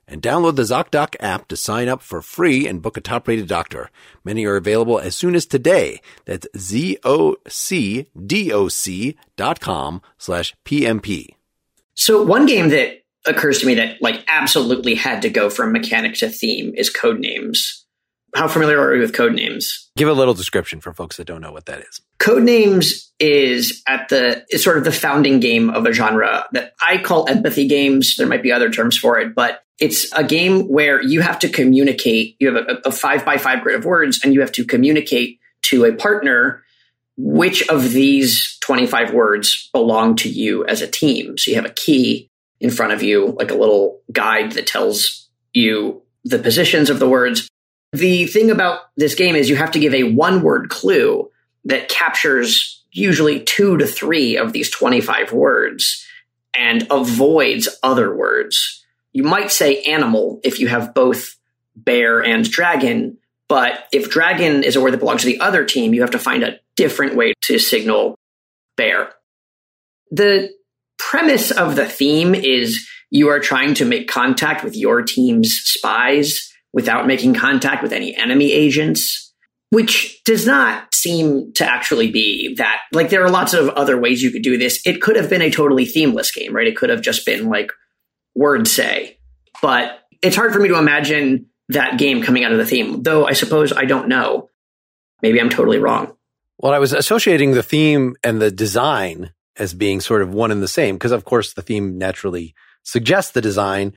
and 0.10 0.22
download 0.22 0.58
the 0.58 0.64
ZocDoc 0.64 1.16
app 1.22 1.48
to 1.48 1.56
sign 1.56 1.88
up 1.88 2.02
for 2.02 2.22
free 2.22 2.68
and 2.68 2.82
book 2.82 2.98
a 2.98 3.02
top-rated 3.02 3.48
doctor. 3.48 3.90
Many 4.26 4.46
are 4.46 4.58
available 4.58 5.00
as 5.00 5.16
soon 5.16 5.36
as 5.36 5.46
today. 5.46 6.02
That's 6.26 6.48
Z-O-C-D-O-C 6.58 7.46
dot 9.38 9.60
com 9.62 10.02
slash 10.18 10.56
PMP. 10.66 11.36
So 11.94 12.24
one 12.24 12.46
game 12.46 12.70
that 12.70 13.04
occurs 13.26 13.60
to 13.60 13.68
me 13.68 13.76
that 13.76 14.02
like 14.02 14.26
absolutely 14.28 14.96
had 14.96 15.22
to 15.22 15.30
go 15.30 15.50
from 15.50 15.72
mechanic 15.72 16.16
to 16.16 16.30
theme 16.30 16.74
is 16.76 16.92
Codenames. 16.92 17.84
How 18.36 18.48
familiar 18.48 18.80
are 18.80 18.96
you 18.96 19.02
with 19.02 19.14
code 19.14 19.34
names? 19.34 19.90
Give 19.98 20.08
a 20.08 20.14
little 20.14 20.34
description 20.34 20.82
for 20.82 20.94
folks 20.94 21.18
that 21.18 21.26
don't 21.26 21.42
know 21.42 21.52
what 21.52 21.66
that 21.66 21.80
is. 21.80 22.02
Code 22.20 22.44
names 22.44 23.12
is 23.20 23.82
at 23.88 24.10
the 24.10 24.46
is 24.50 24.64
sort 24.64 24.78
of 24.78 24.84
the 24.84 24.92
founding 24.92 25.40
game 25.40 25.70
of 25.70 25.86
a 25.86 25.94
genre 25.94 26.46
that 26.54 26.74
I 26.88 26.98
call 27.00 27.28
empathy 27.30 27.68
games. 27.68 28.16
There 28.18 28.28
might 28.28 28.44
be 28.44 28.52
other 28.52 28.70
terms 28.70 28.98
for 28.98 29.20
it, 29.20 29.36
but 29.36 29.64
it's 29.80 30.12
a 30.14 30.24
game 30.24 30.68
where 30.68 31.02
you 31.02 31.22
have 31.22 31.40
to 31.40 31.50
communicate. 31.50 32.36
You 32.40 32.54
have 32.54 32.66
a, 32.68 32.90
a 32.90 32.92
five 32.92 33.26
by 33.26 33.38
five 33.38 33.62
grid 33.62 33.76
of 33.76 33.86
words, 33.86 34.20
and 34.24 34.34
you 34.34 34.42
have 34.42 34.52
to 34.54 34.66
communicate 34.66 35.40
to 35.64 35.86
a 35.86 35.94
partner 35.94 36.64
which 37.18 37.68
of 37.68 37.92
these 37.92 38.58
25 38.62 39.14
words 39.14 39.70
belong 39.74 40.16
to 40.16 40.30
you 40.30 40.66
as 40.66 40.82
a 40.82 40.88
team. 40.88 41.38
So 41.38 41.52
you 41.52 41.56
have 41.56 41.66
a 41.66 41.74
key 41.74 42.30
in 42.62 42.70
front 42.70 42.94
of 42.94 43.04
you, 43.04 43.36
like 43.38 43.52
a 43.52 43.56
little 43.56 44.00
guide 44.12 44.54
that 44.54 44.68
tells 44.68 45.28
you 45.54 46.02
the 46.24 46.40
positions 46.40 46.90
of 46.90 47.00
the 47.00 47.10
words. 47.10 47.50
The 47.92 48.28
thing 48.28 48.52
about 48.52 48.82
this 48.98 49.16
game 49.16 49.36
is 49.36 49.50
you 49.50 49.56
have 49.56 49.72
to 49.72 49.80
give 49.80 49.94
a 49.94 50.04
one 50.04 50.42
word 50.42 50.70
clue 50.70 51.32
that 51.66 51.90
captures 51.90 52.84
usually 52.92 53.42
two 53.42 53.78
to 53.78 53.88
three 53.88 54.38
of 54.38 54.54
these 54.54 54.70
25 54.70 55.32
words 55.32 56.06
and 56.56 56.88
avoids 56.92 57.70
other 57.84 58.16
words. 58.16 58.86
You 59.14 59.24
might 59.24 59.52
say 59.52 59.82
animal 59.84 60.40
if 60.44 60.60
you 60.60 60.68
have 60.68 60.94
both 60.94 61.36
bear 61.76 62.24
and 62.24 62.50
dragon, 62.50 63.18
but 63.48 63.86
if 63.92 64.10
dragon 64.10 64.64
is 64.64 64.76
a 64.76 64.82
word 64.82 64.94
that 64.94 65.00
belongs 65.00 65.22
to 65.22 65.28
the 65.28 65.40
other 65.40 65.66
team, 65.66 65.94
you 65.94 66.02
have 66.02 66.12
to 66.12 66.20
find 66.20 66.44
a 66.44 66.60
different 66.76 67.16
way 67.16 67.34
to 67.44 67.58
signal 67.58 68.16
bear. 68.78 69.14
The 70.12 70.52
premise 70.98 71.52
of 71.52 71.76
the 71.76 71.88
theme 71.88 72.36
is 72.36 72.88
you 73.10 73.30
are 73.30 73.40
trying 73.40 73.74
to 73.76 73.86
make 73.86 74.08
contact 74.08 74.64
with 74.64 74.76
your 74.76 75.02
team's 75.02 75.60
spies 75.64 76.49
without 76.74 77.08
making 77.08 77.34
contact 77.34 77.82
with 77.82 77.94
any 77.94 78.16
enemy 78.16 78.52
agents, 78.52 79.34
which 79.72 80.24
does 80.24 80.46
not 80.46 80.94
seem 80.94 81.54
to 81.54 81.66
actually 81.66 82.12
be 82.12 82.56
that. 82.56 82.82
Like, 82.92 83.10
there 83.10 83.24
are 83.24 83.30
lots 83.30 83.54
of 83.54 83.70
other 83.70 84.00
ways 84.00 84.22
you 84.22 84.32
could 84.32 84.44
do 84.44 84.58
this. 84.58 84.82
It 84.86 85.02
could 85.02 85.16
have 85.16 85.30
been 85.30 85.42
a 85.42 85.52
totally 85.52 85.86
themeless 85.86 86.32
game, 86.32 86.56
right? 86.56 86.68
It 86.68 86.76
could 86.76 86.90
have 86.90 87.02
just 87.02 87.26
been 87.26 87.50
like 87.50 87.72
word 88.36 88.68
say, 88.68 89.18
but 89.62 90.00
it's 90.22 90.36
hard 90.36 90.54
for 90.54 90.60
me 90.60 90.70
to 90.70 90.78
imagine 90.78 91.48
that 91.70 92.00
game 92.00 92.22
coming 92.22 92.44
out 92.44 92.52
of 92.52 92.58
the 92.58 92.66
theme, 92.66 93.04
though 93.04 93.26
I 93.26 93.34
suppose 93.34 93.72
I 93.72 93.86
don't 93.86 94.08
know. 94.08 94.50
Maybe 95.22 95.40
I'm 95.40 95.50
totally 95.50 95.78
wrong. 95.78 96.16
Well, 96.58 96.74
I 96.74 96.80
was 96.80 96.94
associating 96.94 97.52
the 97.52 97.64
theme 97.64 98.16
and 98.24 98.42
the 98.42 98.52
design 98.52 99.34
as 99.58 99.74
being 99.74 100.02
sort 100.02 100.22
of 100.22 100.34
one 100.34 100.52
and 100.52 100.64
the 100.64 100.68
same 100.68 100.96
because 100.96 101.12
of 101.12 101.26
course 101.26 101.54
the 101.54 101.62
theme 101.62 101.98
naturally 101.98 102.56
suggests 102.84 103.32
the 103.32 103.42
design, 103.42 103.96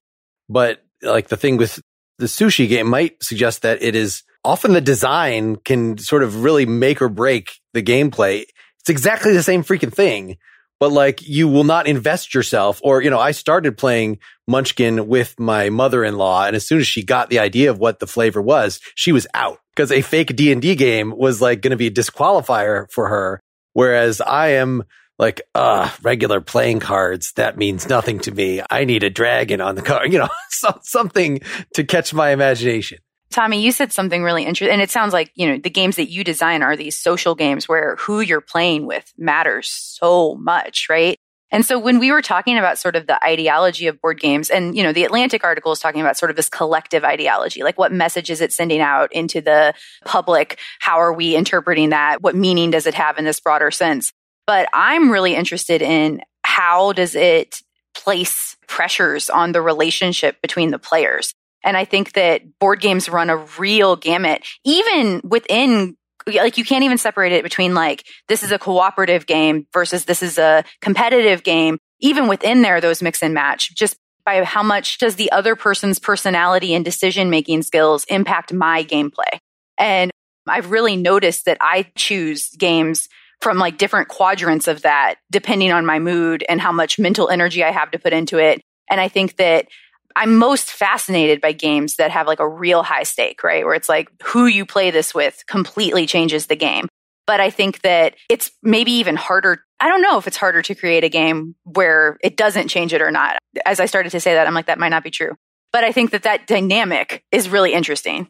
but 0.49 0.85
like 1.03 1.29
the 1.29 1.37
thing 1.37 1.57
with 1.57 1.81
the 2.19 2.27
sushi 2.27 2.69
game 2.69 2.89
might 2.89 3.23
suggest 3.23 3.63
that 3.63 3.83
it 3.83 3.95
is 3.95 4.23
often 4.45 4.73
the 4.73 4.81
design 4.81 5.57
can 5.57 5.99
sort 5.99 6.23
of 6.23 6.43
really 6.43 6.67
make 6.67 7.01
or 7.01 7.09
break 7.09 7.61
the 7.73 7.83
gameplay. 7.83 8.45
It's 8.81 8.91
exactly 8.91 9.33
the 9.33 9.43
same 9.43 9.63
freaking 9.63 9.93
thing, 9.93 10.37
but 10.81 10.91
like 10.91 11.23
you 11.23 11.49
will 11.49 11.65
not 11.65 11.87
invest 11.87 12.35
yourself 12.35 12.81
or, 12.83 13.03
you 13.03 13.11
know, 13.11 13.21
I 13.21 13.31
started 13.31 13.79
playing 13.79 14.19
Munchkin 14.49 15.07
with 15.07 15.39
my 15.39 15.71
mother-in-law. 15.71 16.47
And 16.47 16.57
as 16.57 16.67
soon 16.67 16.81
as 16.81 16.87
she 16.87 17.05
got 17.05 17.31
the 17.31 17.39
idea 17.39 17.71
of 17.71 17.79
what 17.79 18.01
the 18.01 18.07
flavor 18.07 18.43
was, 18.43 18.81
she 18.95 19.13
was 19.13 19.27
out 19.35 19.59
because 19.75 19.93
a 19.93 20.03
fake 20.03 20.35
D 20.35 20.51
and 20.53 20.61
D 20.61 20.75
game 20.75 21.17
was 21.17 21.41
like 21.41 21.61
going 21.61 21.71
to 21.71 21.77
be 21.77 21.87
a 21.87 21.91
disqualifier 21.91 22.87
for 22.91 23.09
her. 23.09 23.41
Whereas 23.75 24.21
I 24.21 24.49
am 24.49 24.83
like, 25.23 25.41
uh, 25.55 25.89
regular 26.03 26.41
playing 26.41 26.81
cards, 26.81 27.33
that 27.35 27.57
means 27.57 27.89
nothing 27.89 28.19
to 28.19 28.33
me. 28.33 28.61
I 28.69 28.85
need 28.85 29.05
a 29.05 29.11
dragon 29.11 29.61
on 29.61 29.77
the 29.77 29.83
card, 29.83 30.13
you 30.13 30.19
know, 30.19 30.29
so, 30.51 30.79
something 30.83 31.41
to 31.75 31.85
catch 31.85 32.13
my 32.13 32.31
imagination. 32.31 32.99
Tommy, 33.31 33.63
you 33.63 33.73
said 33.73 33.93
something 33.93 34.23
really 34.23 34.45
interesting. 34.45 34.75
And 34.75 34.83
it 34.83 34.91
sounds 34.91 35.13
like, 35.13 35.31
you 35.35 35.47
know, 35.47 35.59
the 35.59 35.71
games 35.71 35.97
that 35.97 36.11
you 36.11 36.25
design 36.25 36.63
are 36.63 36.77
these 36.77 36.99
social 36.99 37.35
games 37.35 37.69
where 37.69 37.97
who 37.97 38.21
you're 38.21 38.43
playing 38.43 38.85
with 38.85 39.11
matters 39.17 39.71
so 39.71 40.35
much, 40.35 40.89
right? 40.91 41.17
And 41.53 41.65
so 41.65 41.79
when 41.79 41.99
we 41.99 42.11
were 42.11 42.23
talking 42.23 42.59
about 42.59 42.79
sort 42.79 42.97
of 42.97 43.07
the 43.07 43.23
ideology 43.25 43.87
of 43.87 44.01
board 44.01 44.19
games 44.19 44.51
and, 44.51 44.77
you 44.77 44.83
know, 44.83 44.93
the 44.93 45.05
Atlantic 45.05 45.45
article 45.45 45.71
is 45.71 45.79
talking 45.79 46.01
about 46.01 46.17
sort 46.17 46.31
of 46.31 46.37
this 46.37 46.49
collective 46.49 47.05
ideology, 47.05 47.63
like 47.63 47.79
what 47.79 47.93
message 47.93 48.31
is 48.31 48.41
it 48.41 48.53
sending 48.53 48.81
out 48.81 49.13
into 49.13 49.41
the 49.41 49.73
public? 50.05 50.59
How 50.81 50.97
are 50.97 51.13
we 51.13 51.37
interpreting 51.37 51.91
that? 51.91 52.23
What 52.23 52.35
meaning 52.35 52.71
does 52.71 52.87
it 52.87 52.95
have 52.95 53.19
in 53.19 53.25
this 53.25 53.39
broader 53.39 53.71
sense? 53.71 54.13
But 54.47 54.69
I'm 54.73 55.11
really 55.11 55.35
interested 55.35 55.83
in 55.83 56.23
how 56.45 56.93
does 56.93 57.15
it 57.15 57.57
place 57.95 58.57
pressures 58.67 59.31
on 59.31 59.53
the 59.53 59.63
relationship 59.63 60.41
between 60.43 60.71
the 60.71 60.79
players? 60.79 61.35
And 61.65 61.77
I 61.77 61.85
think 61.85 62.13
that 62.15 62.59
board 62.59 62.81
games 62.81 63.09
run 63.09 63.31
a 63.31 63.37
real 63.59 63.97
gamut, 63.97 64.45
even 64.65 65.21
within 65.25 65.97
like 66.27 66.57
you 66.57 66.65
can't 66.65 66.85
even 66.85 66.99
separate 66.99 67.33
it 67.33 67.43
between 67.43 67.75
like 67.75 68.05
this 68.29 68.43
is 68.43 68.53
a 68.53 68.59
cooperative 68.59 69.27
game 69.27 69.67
versus 69.73 70.05
this 70.05 70.23
is 70.23 70.39
a 70.39 70.65
competitive 70.81 71.43
game. 71.43 71.79
Even 72.01 72.29
within 72.29 72.63
there, 72.63 72.81
those 72.81 73.03
mix 73.03 73.23
and 73.23 73.35
match 73.35 73.75
just 73.75 73.97
by 74.25 74.43
how 74.45 74.63
much 74.63 74.99
does 74.99 75.17
the 75.17 75.33
other 75.33 75.57
person's 75.57 75.99
personality 75.99 76.75
and 76.75 76.85
decision 76.85 77.31
making 77.31 77.63
skills 77.63 78.05
impact 78.05 78.53
my 78.53 78.85
gameplay. 78.85 79.39
And 79.79 80.11
I've 80.47 80.71
really 80.71 80.97
noticed 80.97 81.45
that 81.47 81.59
I 81.61 81.91
choose 81.97 82.51
games 82.51 83.09
from 83.43 83.59
like 83.59 83.77
different 83.77 84.09
quadrants 84.09 84.69
of 84.69 84.83
that, 84.83 85.17
depending 85.31 85.73
on 85.73 85.85
my 85.85 85.99
mood 85.99 86.45
and 86.49 86.61
how 86.61 86.73
much 86.73 86.99
mental 86.99 87.29
energy 87.29 87.65
I 87.65 87.73
have 87.73 87.91
to 87.91 87.99
put 87.99 88.13
into 88.13 88.39
it. 88.39 88.63
And 88.89 89.01
I 89.01 89.09
think 89.09 89.37
that 89.37 89.67
I'm 90.15 90.37
most 90.37 90.71
fascinated 90.71 91.41
by 91.41 91.53
games 91.53 91.97
that 91.97 92.11
have 92.11 92.27
like 92.27 92.41
a 92.41 92.49
real 92.49 92.83
high 92.83 93.03
stake, 93.03 93.43
right? 93.43 93.65
Where 93.65 93.75
it's 93.75 93.89
like 93.89 94.09
who 94.23 94.47
you 94.47 94.65
play 94.65 94.91
this 94.91 95.15
with 95.15 95.43
completely 95.47 96.07
changes 96.07 96.47
the 96.47 96.57
game. 96.57 96.87
But 97.27 97.41
I 97.41 97.51
think 97.51 97.83
that 97.83 98.15
it's 98.29 98.51
maybe 98.63 98.93
even 98.93 99.17
harder. 99.17 99.65
I 99.81 99.89
don't 99.89 100.03
know 100.03 100.19
if 100.19 100.27
it's 100.27 100.37
harder 100.37 100.63
to 100.63 100.75
create 100.75 101.05
a 101.05 101.09
game 101.09 101.55
where 101.65 102.19
it 102.23 102.37
doesn't 102.37 102.69
change 102.69 102.93
it 102.93 103.03
or 103.03 103.11
not. 103.11 103.39
As 103.65 103.81
I 103.81 103.87
started 103.87 104.11
to 104.11 104.21
say 104.21 104.35
that, 104.35 104.47
I'm 104.47 104.55
like, 104.55 104.67
that 104.67 104.79
might 104.79 104.91
not 104.91 105.05
be 105.05 105.11
true. 105.11 105.35
But 105.73 105.85
I 105.85 105.93
think 105.93 106.11
that 106.11 106.25
that 106.25 106.47
dynamic 106.47 107.25
is 107.33 107.49
really 107.49 107.73
interesting. 107.73 108.29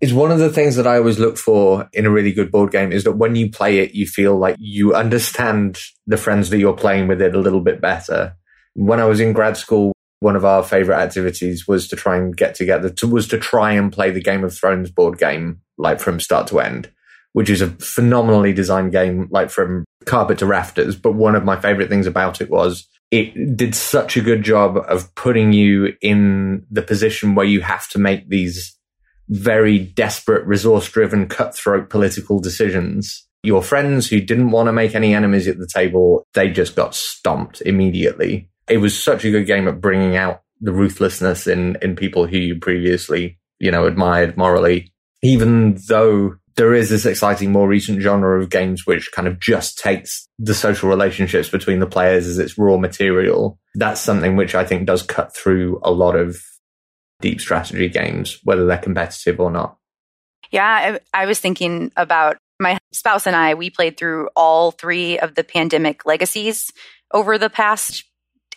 It's 0.00 0.12
one 0.12 0.30
of 0.30 0.38
the 0.38 0.50
things 0.50 0.76
that 0.76 0.86
I 0.86 0.98
always 0.98 1.18
look 1.18 1.38
for 1.38 1.88
in 1.92 2.04
a 2.04 2.10
really 2.10 2.32
good 2.32 2.52
board 2.52 2.70
game 2.70 2.92
is 2.92 3.04
that 3.04 3.16
when 3.16 3.34
you 3.34 3.50
play 3.50 3.78
it, 3.78 3.94
you 3.94 4.06
feel 4.06 4.36
like 4.36 4.56
you 4.58 4.94
understand 4.94 5.78
the 6.06 6.18
friends 6.18 6.50
that 6.50 6.58
you're 6.58 6.76
playing 6.76 7.08
with 7.08 7.22
it 7.22 7.34
a 7.34 7.40
little 7.40 7.62
bit 7.62 7.80
better. 7.80 8.36
When 8.74 9.00
I 9.00 9.06
was 9.06 9.20
in 9.20 9.32
grad 9.32 9.56
school, 9.56 9.92
one 10.20 10.36
of 10.36 10.44
our 10.44 10.62
favorite 10.62 10.98
activities 10.98 11.66
was 11.66 11.88
to 11.88 11.96
try 11.96 12.16
and 12.16 12.36
get 12.36 12.54
together 12.54 12.90
to, 12.90 13.06
was 13.06 13.26
to 13.28 13.38
try 13.38 13.72
and 13.72 13.92
play 13.92 14.10
the 14.10 14.22
Game 14.22 14.44
of 14.44 14.54
Thrones 14.54 14.90
board 14.90 15.18
game, 15.18 15.62
like 15.78 15.98
from 15.98 16.20
start 16.20 16.46
to 16.48 16.60
end, 16.60 16.90
which 17.32 17.48
is 17.48 17.62
a 17.62 17.70
phenomenally 17.70 18.52
designed 18.52 18.92
game, 18.92 19.28
like 19.30 19.48
from 19.48 19.86
carpet 20.04 20.38
to 20.38 20.46
rafters. 20.46 20.94
But 20.94 21.12
one 21.12 21.34
of 21.34 21.44
my 21.44 21.58
favorite 21.58 21.88
things 21.88 22.06
about 22.06 22.42
it 22.42 22.50
was 22.50 22.86
it 23.10 23.56
did 23.56 23.74
such 23.74 24.16
a 24.16 24.22
good 24.22 24.42
job 24.42 24.76
of 24.88 25.14
putting 25.14 25.54
you 25.54 25.94
in 26.02 26.66
the 26.70 26.82
position 26.82 27.34
where 27.34 27.46
you 27.46 27.62
have 27.62 27.88
to 27.88 27.98
make 27.98 28.28
these 28.28 28.75
very 29.28 29.78
desperate, 29.78 30.46
resource 30.46 30.88
driven, 30.88 31.28
cutthroat 31.28 31.90
political 31.90 32.40
decisions. 32.40 33.26
Your 33.42 33.62
friends 33.62 34.08
who 34.08 34.20
didn't 34.20 34.50
want 34.50 34.66
to 34.66 34.72
make 34.72 34.94
any 34.94 35.14
enemies 35.14 35.48
at 35.48 35.58
the 35.58 35.68
table, 35.72 36.24
they 36.34 36.50
just 36.50 36.74
got 36.74 36.94
stomped 36.94 37.60
immediately. 37.62 38.48
It 38.68 38.78
was 38.78 39.00
such 39.00 39.24
a 39.24 39.30
good 39.30 39.46
game 39.46 39.68
at 39.68 39.80
bringing 39.80 40.16
out 40.16 40.42
the 40.60 40.72
ruthlessness 40.72 41.46
in, 41.46 41.76
in 41.82 41.96
people 41.96 42.26
who 42.26 42.38
you 42.38 42.58
previously, 42.58 43.38
you 43.58 43.70
know, 43.70 43.86
admired 43.86 44.36
morally. 44.36 44.92
Even 45.22 45.78
though 45.88 46.36
there 46.56 46.74
is 46.74 46.88
this 46.88 47.06
exciting, 47.06 47.52
more 47.52 47.68
recent 47.68 48.00
genre 48.00 48.40
of 48.40 48.50
games 48.50 48.86
which 48.86 49.12
kind 49.12 49.28
of 49.28 49.38
just 49.38 49.78
takes 49.78 50.26
the 50.38 50.54
social 50.54 50.88
relationships 50.88 51.48
between 51.48 51.78
the 51.78 51.86
players 51.86 52.26
as 52.26 52.38
its 52.38 52.58
raw 52.58 52.76
material. 52.76 53.58
That's 53.74 54.00
something 54.00 54.36
which 54.36 54.54
I 54.54 54.64
think 54.64 54.86
does 54.86 55.02
cut 55.02 55.36
through 55.36 55.80
a 55.82 55.90
lot 55.90 56.16
of 56.16 56.38
deep 57.20 57.40
strategy 57.40 57.88
games, 57.88 58.40
whether 58.44 58.66
they're 58.66 58.78
competitive 58.78 59.40
or 59.40 59.50
not. 59.50 59.78
Yeah, 60.50 60.98
I, 61.14 61.22
I 61.22 61.26
was 61.26 61.40
thinking 61.40 61.92
about 61.96 62.36
my 62.60 62.78
spouse 62.92 63.26
and 63.26 63.36
I, 63.36 63.54
we 63.54 63.70
played 63.70 63.96
through 63.96 64.28
all 64.36 64.70
three 64.70 65.18
of 65.18 65.34
the 65.34 65.44
pandemic 65.44 66.06
legacies 66.06 66.70
over 67.12 67.38
the 67.38 67.50
past 67.50 68.04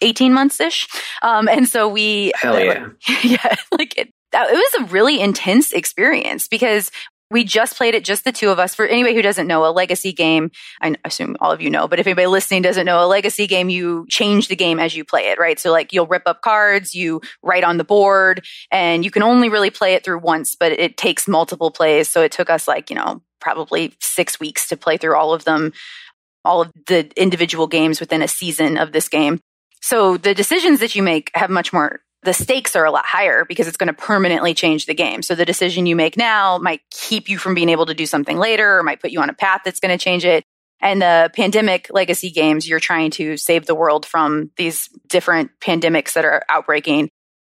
18 0.02 0.34
months 0.34 0.60
ish. 0.60 0.88
Um, 1.22 1.48
and 1.48 1.67
so 1.67 1.88
we, 1.88 2.32
Hell 2.36 2.60
yeah. 2.63 2.88
yeah, 3.24 3.56
like 3.78 3.98
it, 3.98 4.10
it 4.34 4.74
was 4.78 4.82
a 4.82 4.91
really 4.91 5.19
intense 5.19 5.74
experience 5.74 6.48
because 6.48 6.91
we 7.31 7.43
just 7.43 7.77
played 7.77 7.95
it, 7.95 8.03
just 8.03 8.23
the 8.23 8.31
two 8.31 8.49
of 8.49 8.59
us. 8.59 8.73
For 8.73 8.85
anybody 8.85 9.15
who 9.15 9.21
doesn't 9.21 9.47
know, 9.47 9.65
a 9.65 9.71
legacy 9.71 10.11
game, 10.13 10.51
I 10.81 10.95
assume 11.05 11.37
all 11.39 11.51
of 11.51 11.61
you 11.61 11.69
know, 11.69 11.87
but 11.87 11.99
if 11.99 12.07
anybody 12.07 12.27
listening 12.27 12.61
doesn't 12.61 12.85
know, 12.85 13.03
a 13.03 13.07
legacy 13.07 13.47
game, 13.47 13.69
you 13.69 14.05
change 14.09 14.47
the 14.47 14.55
game 14.55 14.79
as 14.79 14.95
you 14.95 15.03
play 15.03 15.29
it, 15.29 15.39
right? 15.39 15.59
So 15.59 15.71
like 15.71 15.93
you'll 15.93 16.07
rip 16.07 16.23
up 16.25 16.41
cards, 16.41 16.95
you 16.95 17.21
write 17.43 17.63
on 17.63 17.77
the 17.77 17.83
board, 17.83 18.45
and 18.71 19.05
you 19.05 19.11
can 19.11 19.23
only 19.23 19.49
really 19.49 19.69
play 19.69 19.93
it 19.93 20.03
through 20.03 20.19
once, 20.19 20.55
but 20.55 20.71
it 20.71 20.97
takes 20.97 21.27
multiple 21.27 21.71
plays. 21.71 22.09
So 22.09 22.21
it 22.21 22.31
took 22.31 22.49
us 22.49 22.67
like, 22.67 22.89
you 22.89 22.95
know, 22.95 23.21
probably 23.39 23.93
six 24.01 24.39
weeks 24.39 24.67
to 24.69 24.77
play 24.77 24.97
through 24.97 25.15
all 25.15 25.33
of 25.33 25.43
them, 25.43 25.71
all 26.43 26.61
of 26.61 26.71
the 26.87 27.11
individual 27.15 27.67
games 27.67 27.99
within 27.99 28.21
a 28.21 28.27
season 28.27 28.77
of 28.77 28.91
this 28.91 29.07
game. 29.07 29.39
So 29.81 30.17
the 30.17 30.33
decisions 30.33 30.79
that 30.81 30.95
you 30.95 31.03
make 31.03 31.31
have 31.35 31.49
much 31.49 31.71
more 31.71 32.01
the 32.23 32.34
stakes 32.34 32.75
are 32.75 32.86
a 32.86 32.91
lot 32.91 33.05
higher 33.05 33.45
because 33.45 33.67
it's 33.67 33.77
going 33.77 33.88
to 33.88 33.93
permanently 33.93 34.53
change 34.53 34.86
the 34.86 34.93
game. 34.93 35.21
So 35.21 35.36
the 35.36 35.45
decision 35.45 35.86
you 35.86 35.95
make 35.95 36.17
now 36.17 36.58
might 36.58 36.82
keep 36.91 37.29
you 37.29 37.38
from 37.38 37.53
being 37.53 37.69
able 37.69 37.86
to 37.86 37.93
do 37.93 38.05
something 38.05 38.38
later 38.38 38.77
or 38.77 38.84
might 38.84 39.01
put 39.01 39.12
you 39.12 39.21
on 39.21 39.29
a 39.29 39.34
path 39.34 39.62
that's 39.63 39.79
going 39.79 39.97
to 39.97 40.03
change 40.03 40.25
it. 40.25 40.43
And 40.82 41.01
the 41.01 41.29
pandemic 41.34 41.88
legacy 41.91 42.29
games, 42.29 42.67
you're 42.67 42.79
trying 42.79 43.12
to 43.12 43.38
save 43.38 43.65
the 43.65 43.75
world 43.75 44.05
from 44.05 44.51
these 44.58 44.89
different 45.08 45.51
pandemics 45.62 46.13
that 46.13 46.25
are 46.25 46.43
outbreaking. 46.49 47.10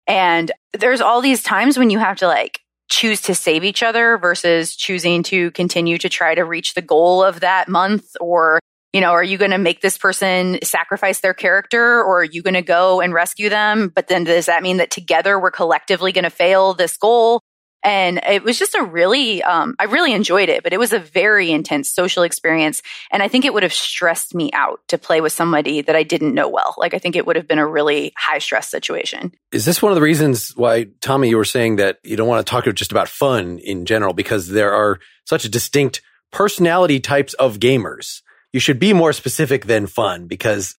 And 0.07 0.51
there's 0.73 1.01
all 1.01 1.21
these 1.21 1.41
times 1.41 1.77
when 1.77 1.89
you 1.89 1.99
have 1.99 2.17
to 2.17 2.27
like 2.27 2.59
choose 2.89 3.21
to 3.21 3.33
save 3.33 3.63
each 3.63 3.81
other 3.81 4.17
versus 4.17 4.75
choosing 4.75 5.23
to 5.23 5.49
continue 5.51 5.97
to 5.97 6.09
try 6.09 6.35
to 6.35 6.43
reach 6.43 6.75
the 6.75 6.81
goal 6.81 7.23
of 7.23 7.39
that 7.39 7.67
month 7.67 8.05
or 8.19 8.59
you 8.95 9.01
know, 9.01 9.11
are 9.11 9.21
you 9.21 9.37
going 9.37 9.51
to 9.51 9.57
make 9.57 9.81
this 9.81 9.97
person 9.97 10.57
sacrifice 10.63 11.19
their 11.19 11.33
character 11.33 12.01
or 12.01 12.21
are 12.21 12.23
you 12.23 12.41
going 12.41 12.53
to 12.53 12.61
go 12.61 13.01
and 13.01 13.13
rescue 13.13 13.49
them? 13.49 13.91
But 13.93 14.07
then 14.07 14.23
does 14.23 14.45
that 14.45 14.63
mean 14.63 14.77
that 14.77 14.89
together 14.89 15.37
we're 15.37 15.51
collectively 15.51 16.13
going 16.13 16.23
to 16.23 16.29
fail 16.29 16.73
this 16.73 16.95
goal? 16.95 17.41
And 17.83 18.21
it 18.25 18.41
was 18.41 18.57
just 18.57 18.73
a 18.73 18.85
really, 18.85 19.43
um, 19.43 19.75
I 19.79 19.83
really 19.83 20.13
enjoyed 20.13 20.47
it, 20.47 20.63
but 20.63 20.71
it 20.71 20.79
was 20.79 20.93
a 20.93 20.99
very 20.99 21.51
intense 21.51 21.89
social 21.89 22.23
experience. 22.23 22.81
And 23.11 23.21
I 23.21 23.27
think 23.27 23.43
it 23.43 23.53
would 23.53 23.63
have 23.63 23.73
stressed 23.73 24.33
me 24.33 24.49
out 24.53 24.79
to 24.87 24.97
play 24.97 25.19
with 25.19 25.33
somebody 25.33 25.81
that 25.81 25.95
I 25.97 26.03
didn't 26.03 26.33
know 26.33 26.47
well. 26.47 26.73
Like, 26.77 26.93
I 26.93 26.99
think 26.99 27.17
it 27.17 27.27
would 27.27 27.35
have 27.35 27.49
been 27.49 27.59
a 27.59 27.67
really 27.67 28.13
high 28.17 28.39
stress 28.39 28.71
situation. 28.71 29.33
Is 29.51 29.65
this 29.65 29.81
one 29.81 29.91
of 29.91 29.97
the 29.97 30.01
reasons 30.01 30.55
why, 30.55 30.85
Tommy, 31.01 31.27
you 31.27 31.35
were 31.35 31.43
saying 31.43 31.75
that 31.75 31.99
you 32.05 32.15
don't 32.15 32.29
want 32.29 32.47
to 32.47 32.49
talk 32.49 32.63
just 32.73 32.93
about 32.93 33.09
fun 33.09 33.59
in 33.59 33.85
general 33.85 34.13
because 34.13 34.47
there 34.47 34.73
are 34.73 34.99
such 35.25 35.43
distinct 35.51 36.01
personality 36.31 37.01
types 37.01 37.33
of 37.33 37.59
gamers? 37.59 38.21
You 38.55 38.61
should 38.61 38.79
be 38.79 38.93
more 38.93 39.11
specific 39.11 39.65
than 39.65 39.85
fun 39.85 40.27
because 40.27 40.77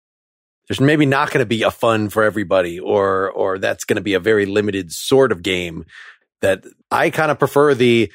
there's 0.67 0.81
maybe 0.81 1.05
not 1.05 1.29
going 1.29 1.43
to 1.43 1.45
be 1.45 1.61
a 1.61 1.69
fun 1.69 2.09
for 2.09 2.23
everybody 2.23 2.79
or 2.79 3.29
or 3.29 3.59
that's 3.59 3.85
going 3.85 3.97
to 3.97 4.01
be 4.01 4.15
a 4.15 4.19
very 4.19 4.47
limited 4.47 4.91
sort 4.91 5.31
of 5.31 5.43
game 5.43 5.85
that 6.41 6.65
I 6.89 7.11
kind 7.11 7.29
of 7.29 7.37
prefer 7.37 7.75
the 7.75 8.11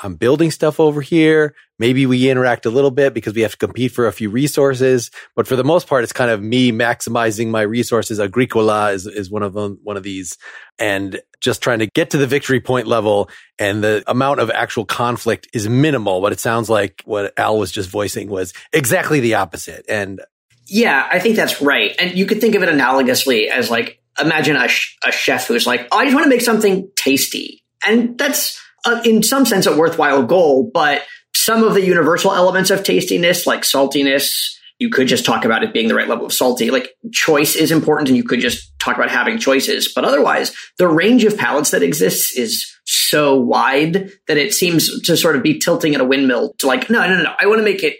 I'm 0.00 0.16
building 0.16 0.50
stuff 0.50 0.78
over 0.78 1.00
here. 1.00 1.54
Maybe 1.78 2.06
we 2.06 2.30
interact 2.30 2.66
a 2.66 2.70
little 2.70 2.90
bit 2.90 3.14
because 3.14 3.34
we 3.34 3.42
have 3.42 3.52
to 3.52 3.56
compete 3.56 3.92
for 3.92 4.06
a 4.06 4.12
few 4.12 4.30
resources, 4.30 5.10
but 5.34 5.46
for 5.46 5.56
the 5.56 5.64
most 5.64 5.86
part, 5.86 6.04
it's 6.04 6.12
kind 6.12 6.30
of 6.30 6.42
me 6.42 6.72
maximizing 6.72 7.48
my 7.48 7.62
resources. 7.62 8.18
Agricola 8.18 8.92
is, 8.92 9.06
is 9.06 9.30
one 9.30 9.42
of 9.42 9.54
them, 9.54 9.78
one 9.82 9.96
of 9.96 10.02
these 10.02 10.36
and 10.78 11.20
just 11.40 11.62
trying 11.62 11.78
to 11.78 11.86
get 11.86 12.10
to 12.10 12.18
the 12.18 12.26
victory 12.26 12.60
point 12.60 12.86
level. 12.86 13.30
And 13.58 13.82
the 13.82 14.02
amount 14.06 14.40
of 14.40 14.50
actual 14.50 14.84
conflict 14.84 15.48
is 15.52 15.68
minimal, 15.68 16.20
but 16.20 16.32
it 16.32 16.40
sounds 16.40 16.68
like 16.68 17.02
what 17.04 17.32
Al 17.38 17.58
was 17.58 17.70
just 17.70 17.88
voicing 17.88 18.28
was 18.28 18.52
exactly 18.72 19.20
the 19.20 19.34
opposite. 19.34 19.84
And 19.88 20.20
yeah, 20.66 21.08
I 21.10 21.18
think 21.18 21.36
that's 21.36 21.62
right. 21.62 21.94
And 21.98 22.16
you 22.18 22.26
could 22.26 22.40
think 22.40 22.54
of 22.54 22.62
it 22.62 22.68
analogously 22.68 23.48
as 23.48 23.70
like, 23.70 24.00
imagine 24.18 24.56
a, 24.56 24.68
sh- 24.68 24.96
a 25.06 25.12
chef 25.12 25.46
who's 25.46 25.66
like, 25.66 25.88
oh, 25.92 25.98
I 25.98 26.04
just 26.04 26.14
want 26.14 26.24
to 26.24 26.30
make 26.30 26.40
something 26.40 26.90
tasty. 26.96 27.62
And 27.86 28.18
that's, 28.18 28.60
uh, 28.86 29.02
in 29.04 29.22
some 29.22 29.44
sense 29.44 29.66
a 29.66 29.76
worthwhile 29.76 30.22
goal, 30.22 30.70
but 30.72 31.02
some 31.34 31.62
of 31.62 31.74
the 31.74 31.84
universal 31.84 32.32
elements 32.32 32.70
of 32.70 32.82
tastiness, 32.82 33.46
like 33.46 33.62
saltiness, 33.62 34.56
you 34.78 34.90
could 34.90 35.08
just 35.08 35.24
talk 35.24 35.44
about 35.44 35.62
it 35.62 35.72
being 35.72 35.88
the 35.88 35.94
right 35.94 36.08
level 36.08 36.26
of 36.26 36.32
salty. 36.32 36.70
Like 36.70 36.90
choice 37.12 37.56
is 37.56 37.70
important 37.70 38.08
and 38.08 38.16
you 38.16 38.24
could 38.24 38.40
just 38.40 38.78
talk 38.78 38.96
about 38.96 39.10
having 39.10 39.38
choices. 39.38 39.92
But 39.92 40.04
otherwise, 40.04 40.54
the 40.78 40.88
range 40.88 41.24
of 41.24 41.36
palates 41.36 41.70
that 41.70 41.82
exists 41.82 42.36
is 42.36 42.66
so 42.84 43.38
wide 43.38 44.10
that 44.28 44.36
it 44.36 44.52
seems 44.54 45.00
to 45.02 45.16
sort 45.16 45.36
of 45.36 45.42
be 45.42 45.58
tilting 45.58 45.94
at 45.94 46.00
a 46.00 46.04
windmill 46.04 46.54
to 46.58 46.66
like, 46.66 46.90
no, 46.90 47.00
no, 47.06 47.16
no, 47.16 47.22
no. 47.22 47.34
I 47.40 47.46
want 47.46 47.58
to 47.58 47.64
make 47.64 47.82
it 47.82 47.96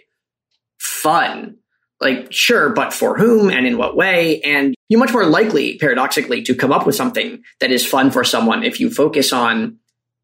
fun. 0.79 1.57
Like, 1.99 2.31
sure, 2.31 2.69
but 2.69 2.93
for 2.93 3.17
whom 3.17 3.49
and 3.49 3.65
in 3.65 3.77
what 3.77 3.95
way? 3.95 4.41
And 4.41 4.75
you're 4.87 4.99
much 4.99 5.13
more 5.13 5.25
likely, 5.25 5.79
paradoxically, 5.79 6.43
to 6.43 6.53
come 6.53 6.71
up 6.71 6.85
with 6.85 6.95
something 6.95 7.41
that 7.59 7.71
is 7.71 7.83
fun 7.83 8.11
for 8.11 8.23
someone 8.23 8.63
if 8.63 8.79
you 8.79 8.91
focus 8.91 9.33
on 9.33 9.79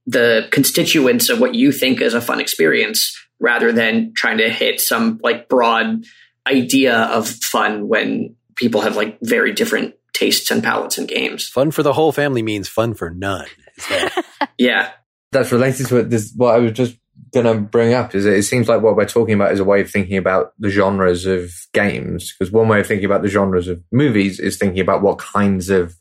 the 0.05 0.47
constituents 0.51 1.29
of 1.29 1.39
what 1.39 1.55
you 1.55 1.71
think 1.71 2.01
is 2.01 2.13
a 2.13 2.21
fun 2.21 2.39
experience 2.39 3.17
rather 3.39 3.71
than 3.71 4.13
trying 4.15 4.37
to 4.37 4.49
hit 4.49 4.79
some 4.79 5.19
like 5.23 5.49
broad 5.49 6.03
idea 6.47 6.95
of 6.95 7.27
fun 7.27 7.87
when 7.87 8.35
people 8.55 8.81
have 8.81 8.95
like 8.95 9.17
very 9.21 9.51
different 9.51 9.95
tastes 10.13 10.51
and 10.51 10.63
palates 10.63 10.97
in 10.97 11.05
games. 11.05 11.47
Fun 11.47 11.71
for 11.71 11.83
the 11.83 11.93
whole 11.93 12.11
family 12.11 12.43
means 12.43 12.67
fun 12.67 12.93
for 12.93 13.09
none. 13.09 13.47
yeah. 14.57 14.91
That's 15.31 15.51
related 15.51 15.87
to 15.87 15.97
it. 15.97 16.09
This, 16.09 16.33
what 16.35 16.53
I 16.53 16.59
was 16.59 16.73
just 16.73 16.97
going 17.33 17.45
to 17.45 17.59
bring 17.59 17.93
up 17.93 18.13
is 18.13 18.25
it 18.25 18.43
seems 18.43 18.69
like 18.69 18.81
what 18.81 18.95
we're 18.95 19.05
talking 19.05 19.33
about 19.33 19.51
is 19.51 19.59
a 19.59 19.63
way 19.63 19.81
of 19.81 19.89
thinking 19.89 20.17
about 20.17 20.53
the 20.59 20.69
genres 20.69 21.25
of 21.25 21.51
games. 21.73 22.33
Because 22.33 22.51
one 22.51 22.67
way 22.67 22.79
of 22.79 22.87
thinking 22.87 23.05
about 23.05 23.23
the 23.23 23.29
genres 23.29 23.67
of 23.67 23.81
movies 23.91 24.39
is 24.39 24.57
thinking 24.57 24.81
about 24.81 25.01
what 25.01 25.17
kinds 25.17 25.69
of 25.69 25.95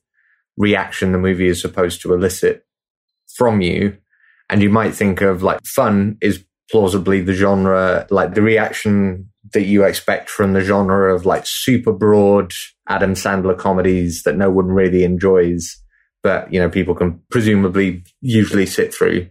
reaction 0.57 1.13
the 1.13 1.19
movie 1.19 1.49
is 1.49 1.61
supposed 1.61 2.03
to 2.03 2.13
elicit 2.13 2.67
from 3.37 3.61
you. 3.61 3.97
And 4.51 4.63
you 4.63 4.71
might 4.71 4.95
think 4.95 5.21
of 5.21 5.43
like 5.43 5.65
fun 5.65 6.19
is 6.21 6.45
plausibly 6.71 7.21
the 7.21 7.35
genre, 7.35 8.07
like 8.11 8.35
the 8.35 8.43
reaction 8.43 9.31
that 9.53 9.63
you 9.63 9.85
expect 9.85 10.31
from 10.31 10.53
the 10.53 10.61
genre 10.61 11.15
of 11.15 11.27
like 11.27 11.47
super 11.47 11.93
broad 11.93 12.53
Adam 12.89 13.15
Sandler 13.15 13.57
comedies 13.57 14.23
that 14.25 14.37
no 14.37 14.51
one 14.51 14.67
really 14.67 15.05
enjoys, 15.05 15.81
but 16.23 16.53
you 16.53 16.61
know, 16.61 16.71
people 16.71 16.95
can 16.95 17.21
presumably 17.31 18.05
usually 18.21 18.67
sit 18.67 18.95
through. 18.95 19.29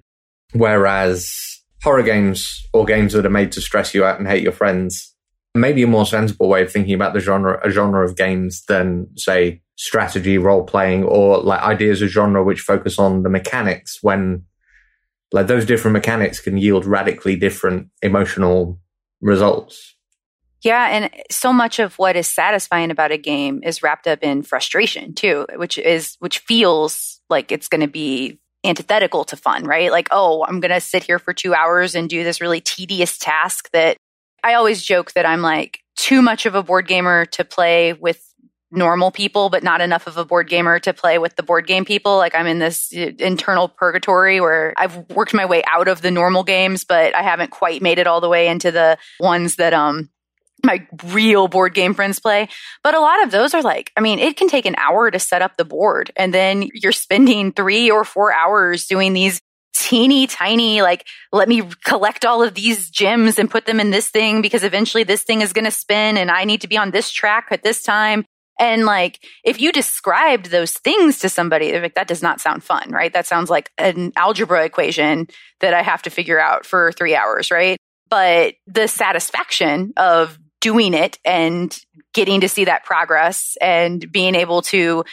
Whereas 0.53 1.61
horror 1.83 2.03
games 2.03 2.67
or 2.73 2.85
games 2.85 3.13
that 3.13 3.25
are 3.25 3.29
made 3.29 3.51
to 3.53 3.61
stress 3.61 3.93
you 3.93 4.05
out 4.05 4.19
and 4.19 4.27
hate 4.27 4.43
your 4.43 4.51
friends, 4.51 5.15
maybe 5.55 5.83
a 5.83 5.87
more 5.87 6.05
sensible 6.05 6.47
way 6.47 6.61
of 6.61 6.71
thinking 6.71 6.93
about 6.93 7.13
the 7.13 7.19
genre, 7.19 7.59
a 7.63 7.69
genre 7.69 8.05
of 8.05 8.15
games 8.15 8.63
than 8.67 9.07
say 9.17 9.61
strategy, 9.81 10.37
role 10.37 10.63
playing, 10.63 11.03
or 11.03 11.39
like 11.39 11.59
ideas 11.63 12.03
of 12.03 12.09
genre 12.09 12.43
which 12.43 12.61
focus 12.61 12.99
on 12.99 13.23
the 13.23 13.29
mechanics 13.29 13.97
when 14.03 14.43
like 15.31 15.47
those 15.47 15.65
different 15.65 15.93
mechanics 15.93 16.39
can 16.39 16.55
yield 16.55 16.85
radically 16.85 17.35
different 17.35 17.87
emotional 18.03 18.79
results. 19.21 19.95
Yeah, 20.63 20.87
and 20.89 21.09
so 21.31 21.51
much 21.51 21.79
of 21.79 21.95
what 21.95 22.15
is 22.15 22.27
satisfying 22.27 22.91
about 22.91 23.11
a 23.11 23.17
game 23.17 23.61
is 23.63 23.81
wrapped 23.81 24.05
up 24.05 24.19
in 24.21 24.43
frustration 24.43 25.15
too, 25.15 25.47
which 25.55 25.79
is 25.79 26.15
which 26.19 26.39
feels 26.39 27.19
like 27.31 27.51
it's 27.51 27.67
going 27.67 27.81
to 27.81 27.87
be 27.87 28.39
antithetical 28.63 29.23
to 29.23 29.35
fun, 29.35 29.63
right? 29.63 29.89
Like, 29.89 30.09
oh, 30.11 30.45
I'm 30.47 30.59
going 30.59 30.71
to 30.71 30.79
sit 30.79 31.01
here 31.01 31.17
for 31.17 31.33
2 31.33 31.55
hours 31.55 31.95
and 31.95 32.07
do 32.07 32.23
this 32.23 32.39
really 32.39 32.61
tedious 32.61 33.17
task 33.17 33.71
that 33.73 33.97
I 34.43 34.53
always 34.53 34.83
joke 34.83 35.13
that 35.13 35.25
I'm 35.25 35.41
like 35.41 35.79
too 35.95 36.21
much 36.21 36.45
of 36.45 36.53
a 36.53 36.61
board 36.61 36.87
gamer 36.87 37.25
to 37.25 37.43
play 37.43 37.93
with 37.93 38.30
normal 38.71 39.11
people, 39.11 39.49
but 39.49 39.63
not 39.63 39.81
enough 39.81 40.07
of 40.07 40.17
a 40.17 40.25
board 40.25 40.47
gamer 40.47 40.79
to 40.79 40.93
play 40.93 41.17
with 41.17 41.35
the 41.35 41.43
board 41.43 41.67
game 41.67 41.85
people. 41.85 42.17
Like 42.17 42.35
I'm 42.35 42.47
in 42.47 42.59
this 42.59 42.91
uh, 42.95 43.11
internal 43.19 43.67
purgatory 43.67 44.39
where 44.39 44.73
I've 44.77 44.97
worked 45.09 45.33
my 45.33 45.45
way 45.45 45.61
out 45.67 45.87
of 45.87 46.01
the 46.01 46.11
normal 46.11 46.43
games, 46.43 46.83
but 46.83 47.15
I 47.15 47.21
haven't 47.21 47.51
quite 47.51 47.81
made 47.81 47.99
it 47.99 48.07
all 48.07 48.21
the 48.21 48.29
way 48.29 48.47
into 48.47 48.71
the 48.71 48.97
ones 49.19 49.57
that, 49.57 49.73
um, 49.73 50.09
my 50.63 50.87
real 51.05 51.47
board 51.47 51.73
game 51.73 51.93
friends 51.93 52.19
play. 52.19 52.47
But 52.83 52.93
a 52.93 52.99
lot 52.99 53.23
of 53.23 53.31
those 53.31 53.53
are 53.55 53.63
like, 53.63 53.91
I 53.97 54.01
mean, 54.01 54.19
it 54.19 54.37
can 54.37 54.47
take 54.47 54.67
an 54.67 54.75
hour 54.77 55.09
to 55.09 55.19
set 55.19 55.41
up 55.41 55.57
the 55.57 55.65
board 55.65 56.11
and 56.15 56.33
then 56.33 56.69
you're 56.73 56.91
spending 56.91 57.51
three 57.51 57.89
or 57.89 58.03
four 58.03 58.31
hours 58.31 58.85
doing 58.85 59.13
these 59.13 59.41
teeny 59.73 60.27
tiny, 60.27 60.81
like, 60.81 61.07
let 61.31 61.49
me 61.49 61.63
collect 61.85 62.25
all 62.25 62.43
of 62.43 62.53
these 62.53 62.89
gems 62.89 63.39
and 63.39 63.49
put 63.49 63.65
them 63.65 63.79
in 63.79 63.89
this 63.89 64.09
thing 64.09 64.41
because 64.41 64.63
eventually 64.63 65.03
this 65.03 65.23
thing 65.23 65.41
is 65.41 65.53
going 65.53 65.65
to 65.65 65.71
spin 65.71 66.17
and 66.17 66.29
I 66.29 66.43
need 66.43 66.61
to 66.61 66.67
be 66.67 66.77
on 66.77 66.91
this 66.91 67.09
track 67.09 67.47
at 67.51 67.63
this 67.63 67.81
time. 67.81 68.25
And 68.61 68.85
like, 68.85 69.25
if 69.43 69.59
you 69.59 69.71
described 69.71 70.51
those 70.51 70.73
things 70.73 71.17
to 71.19 71.29
somebody, 71.29 71.71
they're 71.71 71.81
like, 71.81 71.95
that 71.95 72.07
does 72.07 72.21
not 72.21 72.39
sound 72.39 72.63
fun, 72.63 72.91
right? 72.91 73.11
That 73.11 73.25
sounds 73.25 73.49
like 73.49 73.71
an 73.79 74.13
algebra 74.15 74.63
equation 74.63 75.27
that 75.61 75.73
I 75.73 75.81
have 75.81 76.03
to 76.03 76.11
figure 76.11 76.39
out 76.39 76.63
for 76.67 76.91
three 76.91 77.15
hours, 77.15 77.49
right? 77.49 77.79
But 78.07 78.53
the 78.67 78.87
satisfaction 78.87 79.93
of 79.97 80.37
doing 80.59 80.93
it 80.93 81.17
and 81.25 81.75
getting 82.13 82.41
to 82.41 82.47
see 82.47 82.65
that 82.65 82.83
progress 82.83 83.57
and 83.59 84.11
being 84.11 84.35
able 84.35 84.61
to 84.61 85.03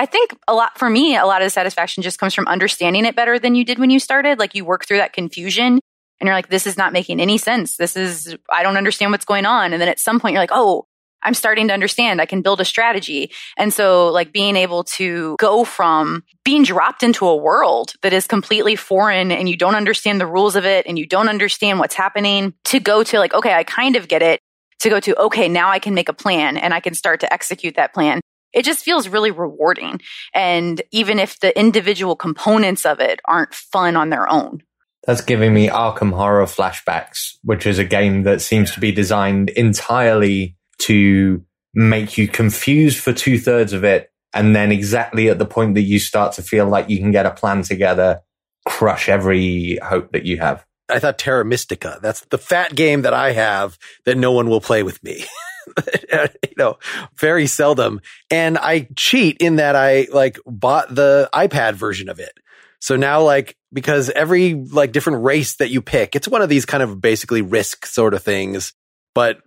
I 0.00 0.06
think 0.06 0.30
a 0.46 0.54
lot 0.54 0.78
for 0.78 0.88
me, 0.88 1.16
a 1.16 1.26
lot 1.26 1.42
of 1.42 1.46
the 1.46 1.50
satisfaction 1.50 2.04
just 2.04 2.20
comes 2.20 2.32
from 2.32 2.46
understanding 2.46 3.04
it 3.04 3.16
better 3.16 3.38
than 3.38 3.56
you 3.56 3.64
did 3.64 3.80
when 3.80 3.90
you 3.90 3.98
started. 3.98 4.38
Like 4.38 4.54
you 4.54 4.64
work 4.64 4.86
through 4.86 4.98
that 4.98 5.12
confusion 5.12 5.80
and 6.20 6.26
you're 6.26 6.34
like, 6.34 6.48
this 6.48 6.68
is 6.68 6.78
not 6.78 6.92
making 6.92 7.20
any 7.20 7.36
sense. 7.36 7.76
This 7.76 7.96
is, 7.96 8.36
I 8.48 8.62
don't 8.62 8.76
understand 8.76 9.10
what's 9.10 9.24
going 9.24 9.44
on. 9.44 9.72
And 9.72 9.82
then 9.82 9.88
at 9.88 9.98
some 9.98 10.20
point 10.20 10.34
you're 10.34 10.42
like, 10.42 10.52
oh, 10.52 10.86
I'm 11.22 11.34
starting 11.34 11.68
to 11.68 11.74
understand. 11.74 12.20
I 12.20 12.26
can 12.26 12.42
build 12.42 12.60
a 12.60 12.64
strategy. 12.64 13.30
And 13.56 13.72
so 13.72 14.08
like 14.08 14.32
being 14.32 14.56
able 14.56 14.84
to 14.84 15.36
go 15.38 15.64
from 15.64 16.24
being 16.44 16.62
dropped 16.62 17.02
into 17.02 17.26
a 17.26 17.36
world 17.36 17.94
that 18.02 18.12
is 18.12 18.26
completely 18.26 18.76
foreign 18.76 19.32
and 19.32 19.48
you 19.48 19.56
don't 19.56 19.74
understand 19.74 20.20
the 20.20 20.26
rules 20.26 20.56
of 20.56 20.64
it 20.64 20.86
and 20.86 20.98
you 20.98 21.06
don't 21.06 21.28
understand 21.28 21.78
what's 21.78 21.94
happening 21.94 22.54
to 22.64 22.80
go 22.80 23.02
to 23.02 23.18
like, 23.18 23.34
okay, 23.34 23.52
I 23.52 23.64
kind 23.64 23.96
of 23.96 24.08
get 24.08 24.22
it 24.22 24.40
to 24.80 24.90
go 24.90 25.00
to, 25.00 25.20
okay, 25.24 25.48
now 25.48 25.70
I 25.70 25.80
can 25.80 25.94
make 25.94 26.08
a 26.08 26.12
plan 26.12 26.56
and 26.56 26.72
I 26.72 26.80
can 26.80 26.94
start 26.94 27.20
to 27.20 27.32
execute 27.32 27.76
that 27.76 27.92
plan 27.92 28.20
it 28.52 28.64
just 28.64 28.84
feels 28.84 29.08
really 29.08 29.30
rewarding. 29.30 30.00
And 30.34 30.80
even 30.90 31.18
if 31.18 31.38
the 31.40 31.56
individual 31.58 32.16
components 32.16 32.86
of 32.86 33.00
it 33.00 33.20
aren't 33.24 33.54
fun 33.54 33.96
on 33.96 34.10
their 34.10 34.30
own. 34.30 34.62
That's 35.06 35.20
giving 35.20 35.54
me 35.54 35.68
Arkham 35.68 36.12
Horror 36.12 36.44
flashbacks, 36.44 37.36
which 37.42 37.66
is 37.66 37.78
a 37.78 37.84
game 37.84 38.24
that 38.24 38.42
seems 38.42 38.72
to 38.72 38.80
be 38.80 38.92
designed 38.92 39.50
entirely 39.50 40.56
to 40.82 41.44
make 41.74 42.18
you 42.18 42.28
confused 42.28 42.98
for 42.98 43.12
two 43.12 43.38
thirds 43.38 43.72
of 43.72 43.84
it. 43.84 44.10
And 44.34 44.54
then 44.54 44.72
exactly 44.72 45.28
at 45.28 45.38
the 45.38 45.46
point 45.46 45.74
that 45.74 45.82
you 45.82 45.98
start 45.98 46.32
to 46.34 46.42
feel 46.42 46.66
like 46.66 46.90
you 46.90 46.98
can 46.98 47.10
get 47.10 47.26
a 47.26 47.30
plan 47.30 47.62
together, 47.62 48.20
crush 48.66 49.08
every 49.08 49.78
hope 49.82 50.12
that 50.12 50.24
you 50.24 50.38
have. 50.38 50.64
I 50.88 50.98
thought 50.98 51.18
Terra 51.18 51.44
Mystica. 51.44 51.98
That's 52.02 52.20
the 52.26 52.38
fat 52.38 52.74
game 52.74 53.02
that 53.02 53.14
I 53.14 53.32
have 53.32 53.78
that 54.04 54.16
no 54.16 54.32
one 54.32 54.48
will 54.48 54.60
play 54.60 54.82
with 54.82 55.02
me. 55.02 55.24
you 56.12 56.54
know, 56.56 56.78
very 57.16 57.46
seldom. 57.46 58.00
And 58.30 58.58
I 58.58 58.88
cheat 58.96 59.38
in 59.38 59.56
that 59.56 59.76
I 59.76 60.08
like 60.12 60.38
bought 60.46 60.94
the 60.94 61.28
iPad 61.32 61.74
version 61.74 62.08
of 62.08 62.18
it. 62.18 62.32
So 62.80 62.96
now 62.96 63.22
like, 63.22 63.56
because 63.72 64.08
every 64.10 64.54
like 64.54 64.92
different 64.92 65.24
race 65.24 65.56
that 65.56 65.70
you 65.70 65.82
pick, 65.82 66.16
it's 66.16 66.28
one 66.28 66.42
of 66.42 66.48
these 66.48 66.64
kind 66.64 66.82
of 66.82 67.00
basically 67.00 67.42
risk 67.42 67.84
sort 67.86 68.14
of 68.14 68.22
things, 68.22 68.72
but 69.14 69.40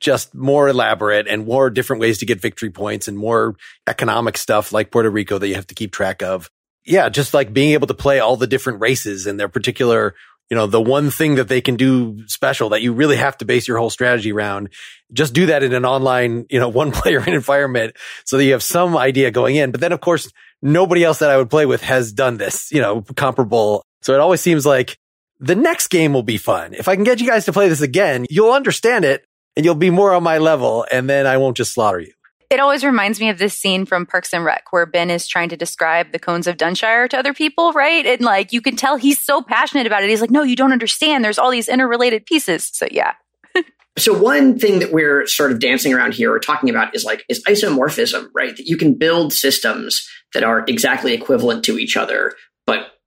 just 0.00 0.34
more 0.34 0.68
elaborate 0.68 1.28
and 1.28 1.46
more 1.46 1.70
different 1.70 2.00
ways 2.00 2.18
to 2.18 2.26
get 2.26 2.40
victory 2.40 2.70
points 2.70 3.08
and 3.08 3.16
more 3.16 3.56
economic 3.86 4.36
stuff 4.36 4.72
like 4.72 4.90
Puerto 4.90 5.10
Rico 5.10 5.38
that 5.38 5.48
you 5.48 5.54
have 5.54 5.66
to 5.66 5.74
keep 5.74 5.92
track 5.92 6.22
of. 6.22 6.50
Yeah, 6.84 7.08
just 7.08 7.34
like 7.34 7.52
being 7.52 7.72
able 7.72 7.86
to 7.86 7.94
play 7.94 8.18
all 8.18 8.36
the 8.36 8.46
different 8.46 8.80
races 8.80 9.26
and 9.26 9.38
their 9.38 9.48
particular 9.48 10.14
you 10.52 10.56
know, 10.56 10.66
the 10.66 10.82
one 10.82 11.10
thing 11.10 11.36
that 11.36 11.48
they 11.48 11.62
can 11.62 11.76
do 11.76 12.26
special 12.26 12.68
that 12.68 12.82
you 12.82 12.92
really 12.92 13.16
have 13.16 13.38
to 13.38 13.46
base 13.46 13.66
your 13.66 13.78
whole 13.78 13.88
strategy 13.88 14.32
around. 14.32 14.68
Just 15.10 15.32
do 15.32 15.46
that 15.46 15.62
in 15.62 15.72
an 15.72 15.86
online, 15.86 16.44
you 16.50 16.60
know, 16.60 16.68
one 16.82 16.92
player 16.92 17.24
environment 17.26 17.96
so 18.26 18.36
that 18.36 18.44
you 18.44 18.52
have 18.52 18.62
some 18.62 18.94
idea 18.94 19.30
going 19.30 19.56
in. 19.56 19.70
But 19.70 19.80
then 19.80 19.92
of 19.92 20.02
course, 20.02 20.30
nobody 20.60 21.04
else 21.04 21.20
that 21.20 21.30
I 21.30 21.38
would 21.38 21.48
play 21.48 21.64
with 21.64 21.80
has 21.80 22.12
done 22.12 22.36
this, 22.36 22.70
you 22.70 22.82
know, 22.82 23.00
comparable. 23.16 23.82
So 24.02 24.12
it 24.12 24.20
always 24.20 24.42
seems 24.42 24.66
like 24.66 24.98
the 25.40 25.56
next 25.56 25.88
game 25.88 26.12
will 26.12 26.22
be 26.22 26.36
fun. 26.36 26.74
If 26.74 26.86
I 26.86 26.96
can 26.96 27.04
get 27.04 27.18
you 27.18 27.26
guys 27.26 27.46
to 27.46 27.52
play 27.54 27.70
this 27.70 27.80
again, 27.80 28.26
you'll 28.28 28.52
understand 28.52 29.06
it 29.06 29.24
and 29.56 29.64
you'll 29.64 29.74
be 29.74 29.90
more 29.90 30.12
on 30.12 30.22
my 30.22 30.38
level 30.38 30.86
and 30.90 31.08
then 31.08 31.26
I 31.26 31.36
won't 31.36 31.56
just 31.56 31.74
slaughter 31.74 32.00
you. 32.00 32.12
It 32.50 32.60
always 32.60 32.84
reminds 32.84 33.18
me 33.18 33.30
of 33.30 33.38
this 33.38 33.54
scene 33.54 33.86
from 33.86 34.04
Parks 34.04 34.34
and 34.34 34.44
Rec 34.44 34.64
where 34.72 34.84
Ben 34.84 35.08
is 35.08 35.26
trying 35.26 35.48
to 35.48 35.56
describe 35.56 36.12
the 36.12 36.18
cones 36.18 36.46
of 36.46 36.58
Dunshire 36.58 37.08
to 37.08 37.18
other 37.18 37.32
people, 37.32 37.72
right? 37.72 38.04
And 38.04 38.20
like 38.20 38.52
you 38.52 38.60
can 38.60 38.76
tell 38.76 38.96
he's 38.96 39.18
so 39.18 39.40
passionate 39.40 39.86
about 39.86 40.02
it. 40.02 40.10
He's 40.10 40.20
like, 40.20 40.30
no, 40.30 40.42
you 40.42 40.54
don't 40.54 40.72
understand. 40.72 41.24
There's 41.24 41.38
all 41.38 41.50
these 41.50 41.68
interrelated 41.68 42.26
pieces. 42.26 42.68
So 42.70 42.86
yeah. 42.90 43.14
so 43.96 44.16
one 44.16 44.58
thing 44.58 44.80
that 44.80 44.92
we're 44.92 45.26
sort 45.26 45.50
of 45.50 45.60
dancing 45.60 45.94
around 45.94 46.12
here 46.12 46.30
or 46.30 46.38
talking 46.38 46.68
about 46.68 46.94
is 46.94 47.04
like 47.04 47.24
is 47.30 47.42
isomorphism, 47.44 48.28
right? 48.34 48.54
That 48.54 48.66
you 48.66 48.76
can 48.76 48.98
build 48.98 49.32
systems 49.32 50.06
that 50.34 50.44
are 50.44 50.62
exactly 50.68 51.14
equivalent 51.14 51.64
to 51.64 51.78
each 51.78 51.96
other, 51.96 52.34
but 52.51 52.51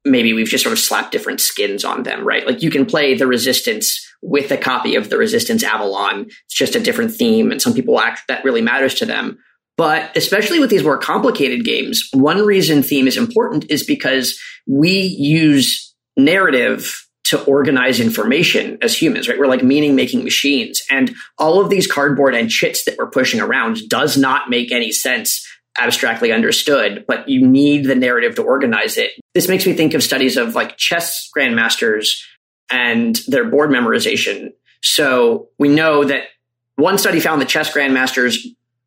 maybe 0.06 0.34
we've 0.34 0.48
just 0.48 0.64
sort 0.64 0.74
of 0.74 0.80
slapped 0.80 1.12
different 1.12 1.42
skins 1.42 1.84
on 1.84 2.04
them, 2.04 2.26
right? 2.26 2.46
Like 2.46 2.62
you 2.62 2.70
can 2.70 2.86
play 2.86 3.16
the 3.16 3.28
Resistance 3.28 4.02
with 4.22 4.52
a 4.52 4.58
copy 4.58 4.96
of 4.96 5.10
the 5.10 5.18
Resistance 5.18 5.64
Avalon. 5.64 6.28
It's 6.46 6.56
just 6.56 6.76
a 6.76 6.80
different 6.80 7.14
theme, 7.14 7.52
and 7.52 7.62
some 7.62 7.74
people 7.74 8.00
act 8.00 8.22
that 8.28 8.44
really 8.44 8.62
matters 8.62 8.94
to 8.96 9.06
them. 9.06 9.40
But 9.78 10.16
especially 10.16 10.60
with 10.60 10.70
these 10.70 10.84
more 10.84 10.98
complicated 10.98 11.66
games, 11.66 12.08
one 12.14 12.46
reason 12.46 12.82
theme 12.82 13.08
is 13.08 13.18
important 13.18 13.70
is 13.70 13.84
because 13.84 14.40
we 14.68 15.02
use 15.02 15.94
narrative 16.16 17.06
to 17.26 17.44
organize 17.44 18.00
information 18.00 18.78
as 18.82 18.96
humans, 18.96 19.28
right? 19.28 19.38
We're 19.38 19.48
like 19.48 19.64
meaning 19.64 19.96
making 19.96 20.24
machines. 20.24 20.82
And 20.92 21.16
all 21.38 21.60
of 21.60 21.70
these 21.70 21.92
cardboard 21.92 22.36
and 22.36 22.50
chits 22.50 22.86
that 22.86 22.98
we're 22.98 23.10
pushing 23.10 23.42
around 23.42 23.90
does 23.90 24.16
not 24.16 24.50
make 24.50 24.72
any 24.72 24.92
sense 24.92 25.46
abstractly 25.80 26.32
understood, 26.32 27.06
but 27.08 27.28
you 27.28 27.46
need 27.46 27.86
the 27.86 27.96
narrative 27.96 28.36
to 28.36 28.44
organize 28.44 28.98
it. 28.98 29.12
This 29.34 29.48
makes 29.48 29.66
me 29.66 29.74
think 29.74 29.94
of 29.94 30.04
studies 30.04 30.38
of 30.38 30.56
like 30.56 30.78
chess 30.78 31.30
grandmasters 31.36 32.22
and 32.72 33.20
their 33.28 33.46
board 33.46 33.70
memorization. 33.70 34.52
So 34.82 35.50
we 35.60 35.70
know 35.70 36.04
that 36.06 36.24
one 36.76 36.98
study 36.98 37.20
found 37.20 37.42
that 37.42 37.50
chess 37.50 37.72
grandmasters 37.72 38.38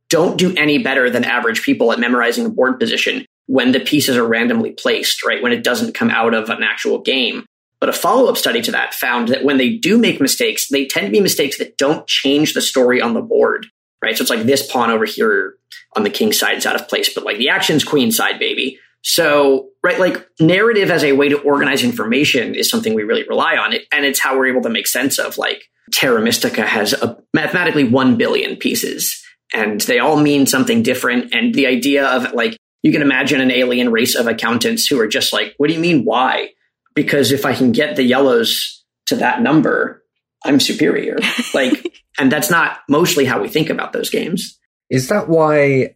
don't 0.08 0.38
do 0.38 0.54
any 0.56 0.78
better 0.78 1.10
than 1.10 1.24
average 1.24 1.62
people 1.62 1.92
at 1.92 2.00
memorizing 2.00 2.46
a 2.46 2.50
board 2.50 2.80
position 2.80 3.26
when 3.46 3.72
the 3.72 3.80
pieces 3.80 4.16
are 4.16 4.26
randomly 4.26 4.72
placed, 4.72 5.24
right? 5.24 5.42
When 5.42 5.52
it 5.52 5.64
doesn't 5.64 5.94
come 5.94 6.10
out 6.10 6.34
of 6.34 6.48
an 6.48 6.62
actual 6.62 7.00
game. 7.00 7.44
But 7.80 7.90
a 7.90 7.92
follow 7.92 8.28
up 8.28 8.36
study 8.36 8.60
to 8.62 8.72
that 8.72 8.94
found 8.94 9.28
that 9.28 9.44
when 9.44 9.56
they 9.56 9.76
do 9.76 9.98
make 9.98 10.20
mistakes, 10.20 10.68
they 10.68 10.86
tend 10.86 11.06
to 11.06 11.12
be 11.12 11.20
mistakes 11.20 11.58
that 11.58 11.76
don't 11.76 12.06
change 12.06 12.54
the 12.54 12.60
story 12.60 13.00
on 13.00 13.14
the 13.14 13.20
board 13.20 13.66
right? 14.02 14.16
So 14.16 14.22
it's 14.22 14.30
like 14.30 14.42
this 14.42 14.70
pawn 14.70 14.90
over 14.90 15.04
here 15.04 15.56
on 15.96 16.02
the 16.02 16.10
king 16.10 16.32
side 16.32 16.58
is 16.58 16.66
out 16.66 16.76
of 16.76 16.88
place, 16.88 17.12
but 17.12 17.24
like 17.24 17.38
the 17.38 17.48
action's 17.48 17.84
queen 17.84 18.12
side, 18.12 18.38
baby. 18.38 18.78
So, 19.02 19.68
right, 19.82 19.98
like 19.98 20.26
narrative 20.40 20.90
as 20.90 21.04
a 21.04 21.12
way 21.12 21.28
to 21.28 21.40
organize 21.40 21.84
information 21.84 22.54
is 22.54 22.68
something 22.68 22.94
we 22.94 23.04
really 23.04 23.26
rely 23.28 23.56
on. 23.56 23.72
It, 23.72 23.86
and 23.92 24.04
it's 24.04 24.20
how 24.20 24.36
we're 24.36 24.48
able 24.48 24.62
to 24.62 24.70
make 24.70 24.86
sense 24.86 25.18
of 25.18 25.38
like 25.38 25.64
Terra 25.92 26.20
Mystica 26.20 26.66
has 26.66 26.92
a, 26.92 27.16
mathematically 27.32 27.84
1 27.84 28.16
billion 28.16 28.56
pieces 28.56 29.22
and 29.54 29.80
they 29.82 29.98
all 29.98 30.20
mean 30.20 30.46
something 30.46 30.82
different. 30.82 31.34
And 31.34 31.54
the 31.54 31.66
idea 31.66 32.06
of 32.06 32.32
like, 32.32 32.56
you 32.82 32.92
can 32.92 33.02
imagine 33.02 33.40
an 33.40 33.50
alien 33.50 33.90
race 33.90 34.14
of 34.14 34.26
accountants 34.26 34.86
who 34.86 35.00
are 35.00 35.08
just 35.08 35.32
like, 35.32 35.54
what 35.56 35.68
do 35.68 35.74
you 35.74 35.80
mean? 35.80 36.04
Why? 36.04 36.50
Because 36.94 37.32
if 37.32 37.44
I 37.44 37.54
can 37.54 37.72
get 37.72 37.96
the 37.96 38.02
yellows 38.02 38.84
to 39.06 39.16
that 39.16 39.42
number, 39.42 40.02
I'm 40.44 40.60
superior. 40.60 41.18
like, 41.54 42.02
and 42.18 42.30
that's 42.30 42.50
not 42.50 42.78
mostly 42.88 43.24
how 43.24 43.40
we 43.40 43.48
think 43.48 43.70
about 43.70 43.92
those 43.92 44.10
games. 44.10 44.57
Is 44.90 45.08
that 45.08 45.28
why 45.28 45.94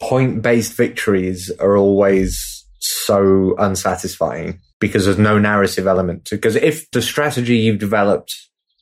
point 0.00 0.42
based 0.42 0.74
victories 0.74 1.50
are 1.60 1.76
always 1.76 2.66
so 2.78 3.54
unsatisfying? 3.58 4.60
Because 4.78 5.04
there's 5.04 5.18
no 5.18 5.38
narrative 5.38 5.86
element. 5.86 6.28
Because 6.30 6.56
if 6.56 6.90
the 6.90 7.02
strategy 7.02 7.58
you've 7.58 7.78
developed 7.78 8.34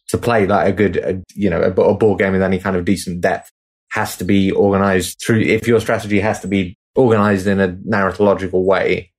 to 0.08 0.18
play 0.18 0.46
like 0.46 0.68
a 0.68 0.72
good, 0.72 0.96
a, 0.96 1.22
you 1.34 1.50
know, 1.50 1.60
a, 1.60 1.70
a 1.70 1.94
board 1.94 2.18
game 2.18 2.32
with 2.32 2.42
any 2.42 2.58
kind 2.58 2.76
of 2.76 2.84
decent 2.84 3.20
depth 3.20 3.50
has 3.90 4.16
to 4.16 4.24
be 4.24 4.50
organized 4.50 5.20
through, 5.24 5.40
if 5.40 5.66
your 5.66 5.80
strategy 5.80 6.20
has 6.20 6.40
to 6.40 6.46
be 6.46 6.78
organized 6.94 7.46
in 7.46 7.60
a 7.60 7.68
narratological 7.68 8.64
way, 8.64 9.12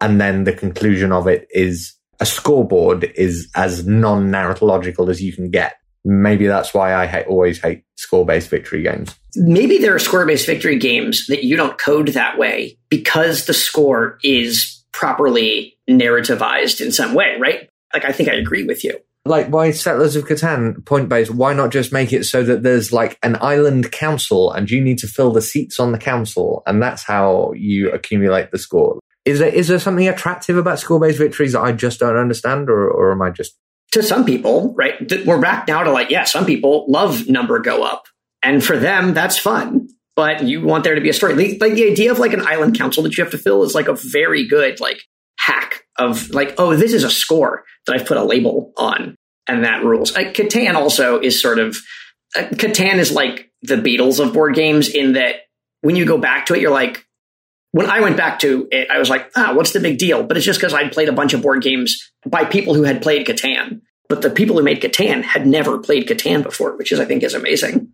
and 0.00 0.20
then 0.20 0.44
the 0.44 0.52
conclusion 0.52 1.12
of 1.12 1.26
it 1.26 1.46
is 1.50 1.94
a 2.20 2.26
scoreboard 2.26 3.04
is 3.14 3.48
as 3.54 3.86
non-narratological 3.86 5.10
as 5.10 5.22
you 5.22 5.32
can 5.32 5.50
get. 5.50 5.74
Maybe 6.08 6.46
that's 6.46 6.72
why 6.72 6.94
I 6.94 7.06
hate, 7.06 7.26
always 7.26 7.60
hate 7.60 7.82
score-based 7.96 8.48
victory 8.48 8.80
games. 8.80 9.16
Maybe 9.34 9.78
there 9.78 9.92
are 9.92 9.98
score-based 9.98 10.46
victory 10.46 10.78
games 10.78 11.26
that 11.26 11.42
you 11.42 11.56
don't 11.56 11.78
code 11.78 12.08
that 12.08 12.38
way 12.38 12.78
because 12.88 13.46
the 13.46 13.52
score 13.52 14.18
is 14.22 14.84
properly 14.92 15.76
narrativized 15.90 16.80
in 16.80 16.92
some 16.92 17.12
way, 17.12 17.36
right? 17.40 17.68
Like 17.92 18.04
I 18.04 18.12
think 18.12 18.28
I 18.28 18.34
agree 18.34 18.64
with 18.64 18.84
you. 18.84 18.96
Like 19.24 19.48
why 19.48 19.72
Settlers 19.72 20.14
of 20.14 20.26
Catan 20.26 20.84
point 20.86 21.08
based? 21.08 21.32
Why 21.32 21.52
not 21.52 21.72
just 21.72 21.92
make 21.92 22.12
it 22.12 22.22
so 22.22 22.44
that 22.44 22.62
there's 22.62 22.92
like 22.92 23.18
an 23.24 23.36
island 23.40 23.90
council 23.90 24.52
and 24.52 24.70
you 24.70 24.80
need 24.80 24.98
to 24.98 25.08
fill 25.08 25.32
the 25.32 25.42
seats 25.42 25.80
on 25.80 25.90
the 25.90 25.98
council 25.98 26.62
and 26.68 26.80
that's 26.80 27.02
how 27.02 27.52
you 27.56 27.90
accumulate 27.90 28.52
the 28.52 28.58
score? 28.58 29.00
is 29.26 29.40
there 29.40 29.48
is 29.48 29.66
there 29.66 29.80
something 29.80 30.08
attractive 30.08 30.56
about 30.56 30.78
score 30.78 31.00
based 31.00 31.18
victories 31.18 31.52
that 31.52 31.60
I 31.60 31.72
just 31.72 31.98
don't 31.98 32.16
understand, 32.16 32.70
or 32.70 32.88
or 32.88 33.12
am 33.12 33.20
I 33.20 33.30
just 33.30 33.58
to 33.92 34.02
some 34.02 34.24
people, 34.24 34.74
right? 34.76 34.94
We're 35.24 35.40
back 35.40 35.68
now 35.68 35.82
to 35.82 35.90
like, 35.90 36.10
yeah, 36.10 36.24
some 36.24 36.44
people 36.44 36.86
love 36.88 37.28
number 37.28 37.58
go 37.60 37.82
up. 37.82 38.06
And 38.42 38.62
for 38.62 38.76
them, 38.76 39.14
that's 39.14 39.38
fun. 39.38 39.88
But 40.14 40.44
you 40.44 40.62
want 40.62 40.84
there 40.84 40.94
to 40.94 41.00
be 41.00 41.10
a 41.10 41.12
story. 41.12 41.34
Like 41.34 41.74
the 41.74 41.90
idea 41.90 42.10
of 42.10 42.18
like 42.18 42.32
an 42.32 42.46
island 42.46 42.78
council 42.78 43.02
that 43.02 43.16
you 43.16 43.24
have 43.24 43.32
to 43.32 43.38
fill 43.38 43.62
is 43.62 43.74
like 43.74 43.88
a 43.88 43.94
very 43.94 44.46
good 44.46 44.80
like 44.80 45.02
hack 45.38 45.82
of 45.98 46.30
like, 46.30 46.54
oh, 46.58 46.74
this 46.74 46.92
is 46.92 47.04
a 47.04 47.10
score 47.10 47.64
that 47.86 47.94
I've 47.94 48.06
put 48.06 48.16
a 48.16 48.24
label 48.24 48.72
on 48.76 49.16
and 49.48 49.64
that 49.64 49.84
rules. 49.84 50.14
Like 50.14 50.34
Catan 50.34 50.74
also 50.74 51.20
is 51.20 51.40
sort 51.40 51.58
of, 51.58 51.76
uh, 52.34 52.42
Catan 52.52 52.96
is 52.96 53.12
like 53.12 53.50
the 53.62 53.76
Beatles 53.76 54.24
of 54.24 54.32
board 54.32 54.54
games 54.54 54.88
in 54.88 55.12
that 55.12 55.36
when 55.82 55.96
you 55.96 56.04
go 56.04 56.18
back 56.18 56.46
to 56.46 56.54
it, 56.54 56.60
you're 56.60 56.70
like, 56.70 57.05
when 57.76 57.90
I 57.90 58.00
went 58.00 58.16
back 58.16 58.38
to 58.38 58.66
it, 58.70 58.88
I 58.90 58.98
was 58.98 59.10
like, 59.10 59.30
ah, 59.36 59.52
what's 59.52 59.72
the 59.72 59.80
big 59.80 59.98
deal? 59.98 60.22
But 60.22 60.38
it's 60.38 60.46
just 60.46 60.58
because 60.58 60.72
I'd 60.72 60.92
played 60.92 61.10
a 61.10 61.12
bunch 61.12 61.34
of 61.34 61.42
board 61.42 61.62
games 61.62 62.10
by 62.24 62.46
people 62.46 62.72
who 62.72 62.84
had 62.84 63.02
played 63.02 63.26
Catan. 63.26 63.82
But 64.08 64.22
the 64.22 64.30
people 64.30 64.56
who 64.56 64.62
made 64.62 64.80
Catan 64.80 65.22
had 65.22 65.46
never 65.46 65.76
played 65.76 66.08
Catan 66.08 66.42
before, 66.42 66.74
which 66.78 66.90
is, 66.90 67.00
I 67.00 67.04
think, 67.04 67.22
is 67.22 67.34
amazing. 67.34 67.92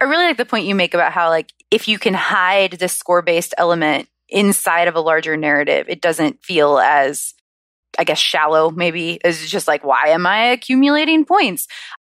I 0.00 0.04
really 0.04 0.26
like 0.26 0.36
the 0.36 0.44
point 0.44 0.66
you 0.66 0.76
make 0.76 0.94
about 0.94 1.10
how, 1.10 1.28
like, 1.28 1.52
if 1.72 1.88
you 1.88 1.98
can 1.98 2.14
hide 2.14 2.74
the 2.74 2.86
score 2.86 3.20
based 3.20 3.52
element 3.58 4.08
inside 4.28 4.86
of 4.86 4.94
a 4.94 5.00
larger 5.00 5.36
narrative, 5.36 5.86
it 5.88 6.00
doesn't 6.00 6.44
feel 6.44 6.78
as, 6.78 7.34
I 7.98 8.04
guess, 8.04 8.18
shallow, 8.18 8.70
maybe. 8.70 9.18
It's 9.24 9.50
just 9.50 9.66
like, 9.66 9.82
why 9.82 10.10
am 10.10 10.24
I 10.24 10.50
accumulating 10.50 11.24
points? 11.24 11.66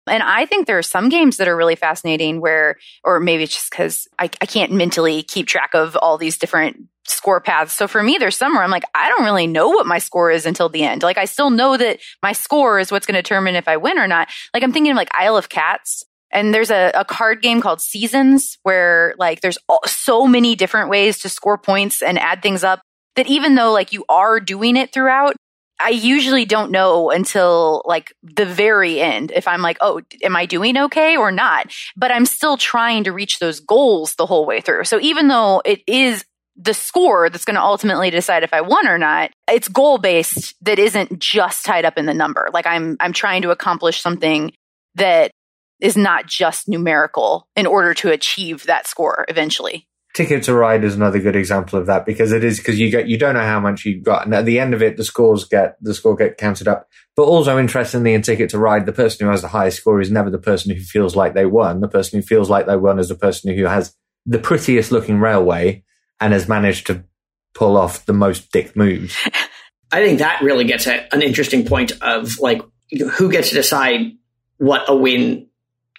And 0.07 0.23
I 0.23 0.47
think 0.47 0.67
there 0.67 0.79
are 0.79 0.83
some 0.83 1.11
games 1.11 1.37
that 1.37 1.47
are 1.47 1.57
really 1.57 1.77
fascinating 1.77 2.41
where, 2.41 2.79
or 3.05 3.21
maybe 3.21 3.43
it's 3.43 3.55
just 3.55 3.71
because 3.71 4.09
I, 4.19 4.31
I 4.41 4.47
can't 4.47 4.73
mentally 4.73 5.23
keep 5.23 5.47
track 5.47 5.75
of 5.75 5.95
all 5.97 6.17
these 6.17 6.39
different 6.39 6.89
score 7.07 7.41
paths. 7.41 7.73
So 7.73 7.89
for 7.89 8.03
me, 8.03 8.17
there's 8.19 8.37
some 8.37 8.55
where 8.55 8.63
I'm 8.63 8.71
like, 8.71 8.85
I 8.95 9.09
don't 9.09 9.25
really 9.25 9.47
know 9.47 9.69
what 9.69 9.87
my 9.87 9.99
score 9.99 10.31
is 10.31 10.47
until 10.47 10.69
the 10.69 10.83
end. 10.83 11.03
Like 11.03 11.19
I 11.19 11.25
still 11.25 11.51
know 11.51 11.77
that 11.77 12.01
my 12.23 12.33
score 12.33 12.79
is 12.79 12.93
what's 12.93 13.07
going 13.07 13.17
to 13.17 13.23
determine 13.23 13.57
if 13.57 13.69
I 13.69 13.77
win 13.77 13.99
or 13.99 14.07
not. 14.07 14.29
Like 14.55 14.63
I'm 14.63 14.73
thinking 14.73 14.93
of 14.93 14.97
like 14.97 15.11
Isle 15.13 15.37
of 15.37 15.49
Cats. 15.49 16.05
And 16.31 16.55
there's 16.55 16.71
a, 16.71 16.91
a 16.95 17.05
card 17.05 17.43
game 17.43 17.61
called 17.61 17.83
Seasons 17.83 18.57
where 18.63 19.15
like 19.19 19.43
there's 19.43 19.59
all, 19.69 19.81
so 19.87 20.27
many 20.27 20.57
different 20.57 20.89
ways 20.89 21.19
to 21.21 21.29
score 21.29 21.59
points 21.59 22.03
and 22.03 22.19
add 22.19 22.41
things 22.41 22.65
up 22.65 22.81
that 23.17 23.27
even 23.27 23.55
though 23.55 23.73
like 23.73 23.93
you 23.93 24.05
are 24.09 24.41
doing 24.41 24.77
it 24.77 24.93
throughout, 24.93 25.37
I 25.79 25.91
usually 25.91 26.45
don't 26.45 26.71
know 26.71 27.11
until 27.11 27.83
like 27.85 28.15
the 28.23 28.47
very 28.47 29.01
end 29.01 29.33
if 29.35 29.49
I'm 29.49 29.63
like, 29.63 29.79
oh, 29.81 30.01
am 30.23 30.37
I 30.37 30.47
doing 30.47 30.79
okay 30.79 31.17
or 31.17 31.33
not? 31.33 31.73
But 31.97 32.13
I'm 32.13 32.25
still 32.25 32.57
trying 32.57 33.05
to 33.05 33.13
reach 33.13 33.39
those 33.39 33.61
goals 33.61 34.15
the 34.15 34.27
whole 34.27 34.47
way 34.47 34.61
through. 34.61 34.85
So 34.85 35.01
even 35.01 35.29
though 35.29 35.61
it 35.65 35.83
is 35.87 36.25
the 36.57 36.75
score 36.75 37.31
that's 37.31 37.45
going 37.45 37.57
to 37.57 37.63
ultimately 37.63 38.11
decide 38.11 38.43
if 38.43 38.53
I 38.53 38.61
won 38.61 38.87
or 38.87 38.99
not. 38.99 39.31
It's 39.51 39.69
goal 39.69 39.99
based 39.99 40.55
that 40.63 40.79
isn't 40.79 41.19
just 41.19 41.65
tied 41.65 41.85
up 41.85 41.97
in 41.97 42.07
the 42.07 42.15
number. 42.15 42.49
Like 42.53 42.67
I'm 42.67 42.97
I'm 43.01 43.13
trying 43.13 43.43
to 43.43 43.51
accomplish 43.51 44.01
something 44.01 44.53
that 44.95 45.31
is 45.81 45.97
not 45.97 46.27
just 46.27 46.69
numerical 46.69 47.49
in 47.57 47.67
order 47.67 47.95
to 47.95 48.11
achieve 48.11 48.65
that 48.65 48.87
score 48.87 49.25
eventually. 49.29 49.89
Ticket 50.15 50.43
to 50.43 50.55
Ride 50.55 50.85
is 50.85 50.95
another 50.95 51.19
good 51.19 51.37
example 51.37 51.79
of 51.79 51.87
that 51.87 52.05
because 52.05 52.33
it 52.33 52.45
is 52.45 52.59
because 52.59 52.79
you 52.79 52.91
get 52.91 53.09
you 53.09 53.17
don't 53.17 53.33
know 53.33 53.41
how 53.41 53.59
much 53.59 53.87
you've 53.87 54.05
got, 54.05 54.27
and 54.27 54.35
at 54.35 54.45
the 54.45 54.61
end 54.61 54.75
of 54.75 54.83
it, 54.83 54.99
the 54.99 55.05
scores 55.05 55.45
get 55.45 55.77
the 55.81 55.95
score 55.95 56.15
get 56.15 56.37
counted 56.37 56.69
up. 56.69 56.87
But 57.17 57.25
also 57.25 57.59
interestingly, 57.59 58.13
in 58.13 58.21
Ticket 58.21 58.51
to 58.51 58.59
Ride, 58.59 58.85
the 58.85 58.93
person 58.93 59.25
who 59.25 59.31
has 59.31 59.41
the 59.41 59.49
highest 59.49 59.79
score 59.79 60.03
is 60.03 60.11
never 60.11 60.29
the 60.29 60.39
person 60.39 60.75
who 60.75 60.83
feels 60.83 61.17
like 61.17 61.33
they 61.33 61.47
won. 61.47 61.81
The 61.81 61.89
person 61.89 62.21
who 62.21 62.27
feels 62.27 62.51
like 62.51 62.67
they 62.67 62.77
won 62.77 62.99
is 62.99 63.09
the 63.09 63.15
person 63.15 63.57
who 63.57 63.65
has 63.65 63.97
the 64.27 64.39
prettiest 64.39 64.93
looking 64.93 65.19
railway 65.19 65.83
and 66.23 66.33
has 66.33 66.49
managed 66.49 66.87
to 66.87 67.05
pull 67.55 67.77
off 67.77 68.07
the 68.07 68.13
most 68.13 68.51
dick 68.53 68.77
moves. 68.77 69.17
I 69.93 70.03
think 70.03 70.21
that 70.21 70.41
really 70.41 70.65
gets 70.65 70.87
at 70.87 71.13
an 71.13 71.21
interesting 71.21 71.67
point 71.67 71.93
of 72.01 72.39
like 72.39 72.63
who 73.17 73.31
gets 73.31 73.51
to 73.51 73.55
decide 73.55 74.13
what 74.57 74.85
a 74.89 74.97
win 74.97 75.49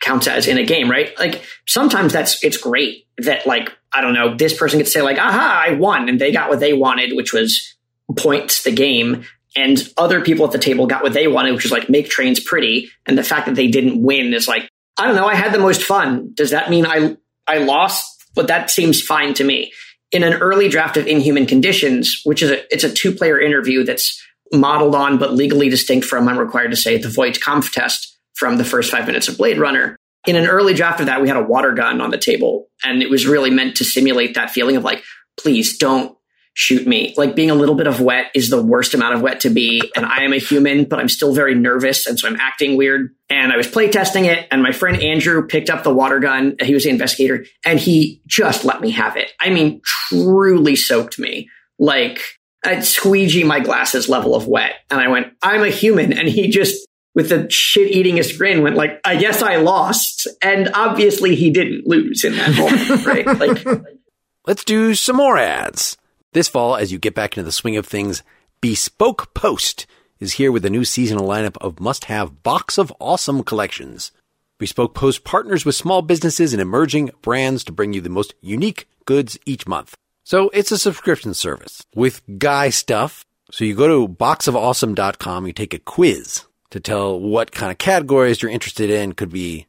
counts 0.02 0.28
as 0.28 0.48
in 0.48 0.58
a 0.58 0.64
game, 0.64 0.90
right? 0.90 1.18
Like 1.20 1.44
sometimes 1.68 2.14
that's 2.14 2.44
it's 2.44 2.58
great 2.58 3.06
that 3.20 3.46
like 3.46 3.72
I 3.94 4.02
don't 4.02 4.14
know 4.14 4.36
this 4.36 4.58
person 4.58 4.80
to 4.80 4.86
say 4.86 5.02
like 5.02 5.20
aha 5.20 5.66
I 5.68 5.74
won 5.74 6.10
and 6.10 6.20
they 6.20 6.32
got 6.32 6.50
what 6.50 6.60
they 6.60 6.74
wanted, 6.74 7.16
which 7.16 7.34
was 7.34 7.76
points 8.18 8.64
the 8.64 8.72
game, 8.72 9.26
and 9.56 9.88
other 9.98 10.22
people 10.22 10.46
at 10.46 10.52
the 10.52 10.58
table 10.58 10.88
got 10.88 11.04
what 11.04 11.14
they 11.14 11.28
wanted, 11.28 11.54
which 11.54 11.64
was 11.64 11.72
like 11.72 11.90
make 11.90 12.10
trains 12.10 12.40
pretty. 12.40 12.90
And 13.06 13.18
the 13.18 13.24
fact 13.24 13.46
that 13.46 13.56
they 13.56 13.68
didn't 13.68 14.02
win 14.02 14.34
is 14.34 14.48
like 14.48 14.68
I 14.98 15.06
don't 15.06 15.16
know 15.16 15.28
I 15.28 15.36
had 15.36 15.54
the 15.54 15.60
most 15.60 15.84
fun. 15.84 16.32
Does 16.34 16.50
that 16.52 16.70
mean 16.70 16.86
I 16.86 17.18
I 17.46 17.60
lost? 17.60 18.10
But 18.36 18.48
that 18.48 18.72
seems 18.72 19.00
fine 19.00 19.36
to 19.36 19.44
me 19.44 19.72
in 20.14 20.24
an 20.24 20.36
early 20.36 20.70
draft 20.70 20.96
of 20.96 21.08
Inhuman 21.08 21.48
Conditions, 21.48 22.22
which 22.24 22.42
is 22.42 22.52
a 22.52 22.74
it's 22.74 22.84
a 22.84 22.94
two 22.94 23.12
player 23.12 23.42
interview 23.42 23.84
that's 23.84 24.22
modeled 24.54 24.94
on 24.96 25.18
but 25.18 25.34
legally 25.34 25.68
distinct 25.68 26.06
from 26.06 26.30
I'm 26.30 26.38
required 26.38 26.70
to 26.72 26.78
say 26.78 26.98
the 26.98 27.10
Voight-Kampff 27.10 27.74
test 27.74 28.16
from 28.36 28.58
the 28.58 28.64
first 28.64 28.92
five 28.92 29.08
minutes 29.08 29.28
of 29.28 29.38
Blade 29.38 29.58
Runner. 29.58 29.98
In 30.28 30.36
an 30.36 30.48
early 30.48 30.74
draft 30.74 31.00
of 31.00 31.08
that, 31.08 31.22
we 31.22 31.28
had 31.28 31.36
a 31.36 31.44
water 31.44 31.74
gun 31.74 32.00
on 32.00 32.12
the 32.12 32.18
table, 32.18 32.68
and 32.84 33.02
it 33.02 33.10
was 33.10 33.26
really 33.26 33.50
meant 33.50 33.76
to 33.78 33.84
simulate 33.84 34.36
that 34.36 34.52
feeling 34.52 34.78
of 34.78 34.84
like, 34.84 35.04
please 35.38 35.78
don't 35.78 36.16
shoot 36.54 36.86
me. 36.86 37.14
Like 37.18 37.36
being 37.36 37.50
a 37.50 37.56
little 37.56 37.76
bit 37.76 37.88
of 37.88 38.00
wet 38.00 38.28
is 38.36 38.50
the 38.50 38.62
worst 38.62 38.94
amount 38.94 39.16
of 39.16 39.22
wet 39.22 39.42
to 39.42 39.50
be. 39.50 39.92
And 39.96 40.06
I 40.06 40.24
am 40.24 40.34
a 40.34 40.38
human, 40.38 40.86
but 40.86 41.00
I'm 41.00 41.10
still 41.10 41.34
very 41.34 41.56
nervous. 41.56 42.06
And 42.06 42.20
so 42.20 42.28
I'm 42.28 42.40
acting 42.40 42.78
weird. 42.78 43.16
And 43.30 43.52
I 43.52 43.58
was 43.58 43.68
playtesting 43.68 44.26
it. 44.26 44.48
And 44.52 44.62
my 44.62 44.72
friend 44.72 45.02
Andrew 45.02 45.48
picked 45.48 45.70
up 45.70 45.84
the 45.84 45.94
water 45.94 46.20
gun. 46.20 46.56
He 46.62 46.74
was 46.74 46.84
the 46.84 46.90
investigator 46.90 47.46
and 47.66 47.80
he 47.80 48.22
just 48.28 48.66
let 48.66 48.82
me 48.82 48.92
have 48.92 49.18
it. 49.18 49.32
I 49.40 49.50
mean, 49.50 49.82
truly 49.84 50.76
soaked 50.76 51.18
me. 51.18 51.50
Like 51.80 52.22
I'd 52.64 52.86
squeegee 52.86 53.44
my 53.44 53.60
glasses 53.60 54.08
level 54.08 54.36
of 54.36 54.48
wet. 54.48 54.76
And 54.92 55.02
I 55.02 55.08
went, 55.08 55.34
I'm 55.42 55.64
a 55.64 55.70
human. 55.70 56.14
And 56.14 56.28
he 56.28 56.50
just, 56.50 56.88
with 57.16 57.30
the 57.30 57.50
shit 57.50 57.92
eatingest 57.92 58.38
grin, 58.38 58.62
went 58.62 58.76
like, 58.76 59.00
I 59.04 59.16
guess 59.16 59.42
I 59.42 59.56
lost. 59.56 60.28
And 60.42 60.70
obviously 60.76 61.36
he 61.36 61.50
didn't 61.50 61.88
lose 61.88 62.24
in 62.24 62.36
that 62.36 62.56
moment, 62.56 63.06
right? 63.06 63.26
Like, 63.26 63.86
let's 64.48 64.64
do 64.64 64.94
some 64.94 65.16
more 65.16 65.38
ads. 65.38 65.98
This 66.34 66.50
fall, 66.50 66.76
as 66.76 66.92
you 66.92 66.98
get 66.98 67.14
back 67.14 67.38
into 67.38 67.46
the 67.46 67.52
swing 67.52 67.78
of 67.78 67.86
things, 67.86 68.24
Bespoke 68.60 69.36
Post 69.36 69.86
is 70.20 70.34
here 70.34 70.52
with 70.52 70.66
a 70.66 70.70
new 70.70 70.84
seasonal 70.84 71.28
lineup 71.28 71.58
of 71.62 71.80
must 71.80 72.06
have 72.06 72.42
box 72.42 72.80
of 72.80 72.92
awesome 73.00 73.44
collections. 73.44 74.12
Bespoke 74.58 74.96
Post 74.96 75.24
partners 75.26 75.64
with 75.64 75.76
small 75.76 76.02
businesses 76.02 76.52
and 76.52 76.60
emerging 76.60 77.12
brands 77.22 77.64
to 77.66 77.72
bring 77.72 77.94
you 77.94 78.02
the 78.02 78.10
most 78.10 78.34
unique 78.42 78.88
goods 79.06 79.38
each 79.46 79.68
month. 79.68 79.96
So 80.24 80.50
it's 80.56 80.72
a 80.72 80.80
subscription 80.80 81.36
service 81.36 81.86
with 81.94 82.24
guy 82.40 82.72
stuff. 82.72 83.26
So 83.52 83.64
you 83.64 83.76
go 83.76 83.88
to 83.88 84.12
boxofawesome.com, 84.12 85.46
you 85.46 85.54
take 85.54 85.76
a 85.76 85.80
quiz 85.80 86.46
to 86.72 86.80
tell 86.80 87.20
what 87.20 87.52
kind 87.52 87.72
of 87.72 87.78
categories 87.78 88.42
you're 88.42 88.50
interested 88.50 88.90
in. 88.90 89.14
Could 89.14 89.32
be 89.32 89.68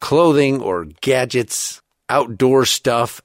clothing 0.00 0.60
or 0.60 0.84
gadgets, 1.00 1.80
outdoor 2.10 2.66
stuff, 2.66 3.22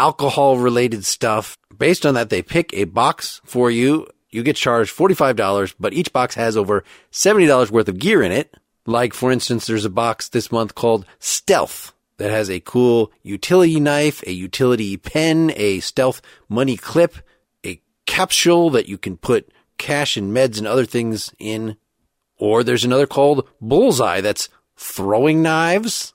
alcohol 0.00 0.56
related 0.56 1.04
stuff. 1.04 1.58
Based 1.76 2.06
on 2.06 2.14
that, 2.14 2.30
they 2.30 2.40
pick 2.40 2.72
a 2.72 2.84
box 2.84 3.42
for 3.44 3.70
you. 3.70 4.06
You 4.30 4.42
get 4.42 4.56
charged 4.56 4.96
$45, 4.96 5.74
but 5.78 5.92
each 5.92 6.10
box 6.12 6.34
has 6.36 6.56
over 6.56 6.84
$70 7.12 7.70
worth 7.70 7.88
of 7.88 7.98
gear 7.98 8.22
in 8.22 8.32
it. 8.32 8.56
Like, 8.86 9.12
for 9.12 9.30
instance, 9.30 9.66
there's 9.66 9.84
a 9.84 9.90
box 9.90 10.30
this 10.30 10.50
month 10.50 10.74
called 10.74 11.04
Stealth 11.18 11.92
that 12.16 12.30
has 12.30 12.48
a 12.48 12.60
cool 12.60 13.12
utility 13.22 13.78
knife, 13.78 14.22
a 14.26 14.32
utility 14.32 14.96
pen, 14.96 15.52
a 15.56 15.80
stealth 15.80 16.22
money 16.48 16.78
clip, 16.78 17.16
a 17.62 17.80
capsule 18.06 18.70
that 18.70 18.88
you 18.88 18.96
can 18.96 19.18
put 19.18 19.52
cash 19.76 20.16
and 20.16 20.34
meds 20.34 20.56
and 20.56 20.66
other 20.66 20.86
things 20.86 21.34
in. 21.38 21.76
Or 22.38 22.64
there's 22.64 22.84
another 22.84 23.06
called 23.06 23.46
Bullseye 23.60 24.22
that's 24.22 24.48
throwing 24.76 25.42
knives, 25.42 26.14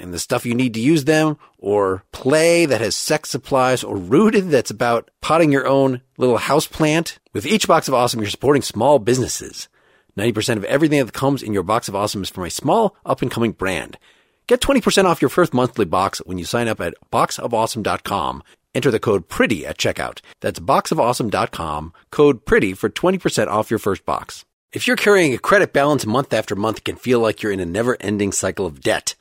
and 0.00 0.12
the 0.12 0.18
stuff 0.18 0.46
you 0.46 0.54
need 0.54 0.74
to 0.74 0.80
use 0.80 1.04
them, 1.04 1.38
or 1.58 2.04
play 2.12 2.66
that 2.66 2.80
has 2.80 2.96
sex 2.96 3.30
supplies, 3.30 3.82
or 3.84 3.96
rooted 3.96 4.50
that's 4.50 4.70
about 4.70 5.10
potting 5.20 5.52
your 5.52 5.66
own 5.66 6.00
little 6.18 6.38
house 6.38 6.66
plant. 6.66 7.18
With 7.32 7.46
each 7.46 7.68
box 7.68 7.88
of 7.88 7.94
awesome, 7.94 8.20
you're 8.20 8.30
supporting 8.30 8.62
small 8.62 8.98
businesses. 8.98 9.68
90% 10.16 10.56
of 10.56 10.64
everything 10.64 11.04
that 11.04 11.12
comes 11.12 11.42
in 11.42 11.52
your 11.52 11.62
box 11.62 11.88
of 11.88 11.94
awesome 11.94 12.22
is 12.22 12.30
from 12.30 12.44
a 12.44 12.50
small 12.50 12.96
up 13.04 13.22
and 13.22 13.30
coming 13.30 13.52
brand. 13.52 13.98
Get 14.46 14.60
20% 14.60 15.04
off 15.04 15.20
your 15.20 15.28
first 15.28 15.52
monthly 15.52 15.84
box 15.84 16.18
when 16.24 16.38
you 16.38 16.44
sign 16.44 16.68
up 16.68 16.80
at 16.80 16.94
boxofawesome.com. 17.12 18.42
Enter 18.74 18.90
the 18.90 19.00
code 19.00 19.28
PRETTY 19.28 19.66
at 19.66 19.78
checkout. 19.78 20.20
That's 20.40 20.60
boxofawesome.com, 20.60 21.92
code 22.10 22.44
PRETTY 22.46 22.74
for 22.74 22.88
20% 22.88 23.48
off 23.48 23.70
your 23.70 23.78
first 23.78 24.04
box. 24.04 24.44
If 24.72 24.86
you're 24.86 24.96
carrying 24.96 25.32
a 25.32 25.38
credit 25.38 25.72
balance 25.72 26.04
month 26.04 26.34
after 26.34 26.54
month, 26.54 26.78
it 26.78 26.84
can 26.84 26.96
feel 26.96 27.20
like 27.20 27.42
you're 27.42 27.52
in 27.52 27.60
a 27.60 27.66
never 27.66 27.96
ending 28.00 28.32
cycle 28.32 28.66
of 28.66 28.82
debt. 28.82 29.14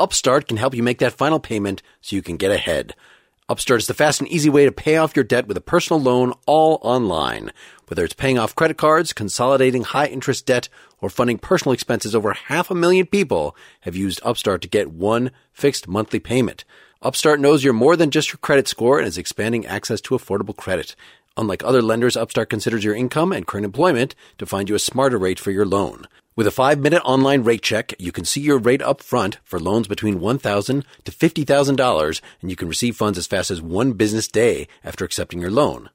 Upstart 0.00 0.48
can 0.48 0.56
help 0.56 0.74
you 0.74 0.82
make 0.82 0.98
that 0.98 1.12
final 1.12 1.38
payment 1.38 1.82
so 2.00 2.16
you 2.16 2.22
can 2.22 2.36
get 2.36 2.50
ahead. 2.50 2.94
Upstart 3.48 3.80
is 3.80 3.86
the 3.86 3.94
fast 3.94 4.20
and 4.20 4.28
easy 4.30 4.48
way 4.48 4.64
to 4.64 4.72
pay 4.72 4.96
off 4.96 5.14
your 5.14 5.24
debt 5.24 5.46
with 5.46 5.56
a 5.56 5.60
personal 5.60 6.00
loan 6.00 6.32
all 6.46 6.78
online. 6.82 7.52
Whether 7.88 8.04
it's 8.04 8.14
paying 8.14 8.38
off 8.38 8.54
credit 8.54 8.78
cards, 8.78 9.12
consolidating 9.12 9.82
high 9.82 10.06
interest 10.06 10.46
debt, 10.46 10.68
or 11.00 11.10
funding 11.10 11.38
personal 11.38 11.74
expenses, 11.74 12.14
over 12.14 12.32
half 12.32 12.70
a 12.70 12.74
million 12.74 13.06
people 13.06 13.54
have 13.80 13.94
used 13.94 14.20
Upstart 14.24 14.62
to 14.62 14.68
get 14.68 14.90
one 14.90 15.30
fixed 15.52 15.86
monthly 15.86 16.18
payment. 16.20 16.64
Upstart 17.02 17.40
knows 17.40 17.62
you're 17.62 17.74
more 17.74 17.96
than 17.96 18.10
just 18.10 18.30
your 18.30 18.38
credit 18.38 18.68
score 18.68 18.98
and 18.98 19.06
is 19.06 19.18
expanding 19.18 19.66
access 19.66 20.00
to 20.00 20.14
affordable 20.14 20.56
credit. 20.56 20.96
Unlike 21.36 21.64
other 21.64 21.82
lenders, 21.82 22.16
Upstart 22.16 22.48
considers 22.48 22.84
your 22.84 22.94
income 22.94 23.32
and 23.32 23.46
current 23.46 23.66
employment 23.66 24.14
to 24.38 24.46
find 24.46 24.68
you 24.68 24.74
a 24.74 24.78
smarter 24.78 25.18
rate 25.18 25.40
for 25.40 25.50
your 25.50 25.66
loan. 25.66 26.06
With 26.34 26.46
a 26.46 26.50
five 26.50 26.78
minute 26.78 27.02
online 27.04 27.42
rate 27.42 27.60
check, 27.60 27.92
you 27.98 28.10
can 28.10 28.24
see 28.24 28.40
your 28.40 28.56
rate 28.56 28.80
up 28.80 29.02
front 29.02 29.38
for 29.44 29.60
loans 29.60 29.86
between 29.86 30.18
1,000 30.18 30.84
to 31.04 31.12
$50,000, 31.12 32.20
and 32.40 32.50
you 32.50 32.56
can 32.56 32.68
receive 32.68 32.96
funds 32.96 33.18
as 33.18 33.26
fast 33.26 33.50
as 33.50 33.60
one 33.60 33.92
business 33.92 34.28
day 34.28 34.66
after 34.82 35.04
accepting 35.04 35.42
your 35.42 35.50
loan. 35.50 35.90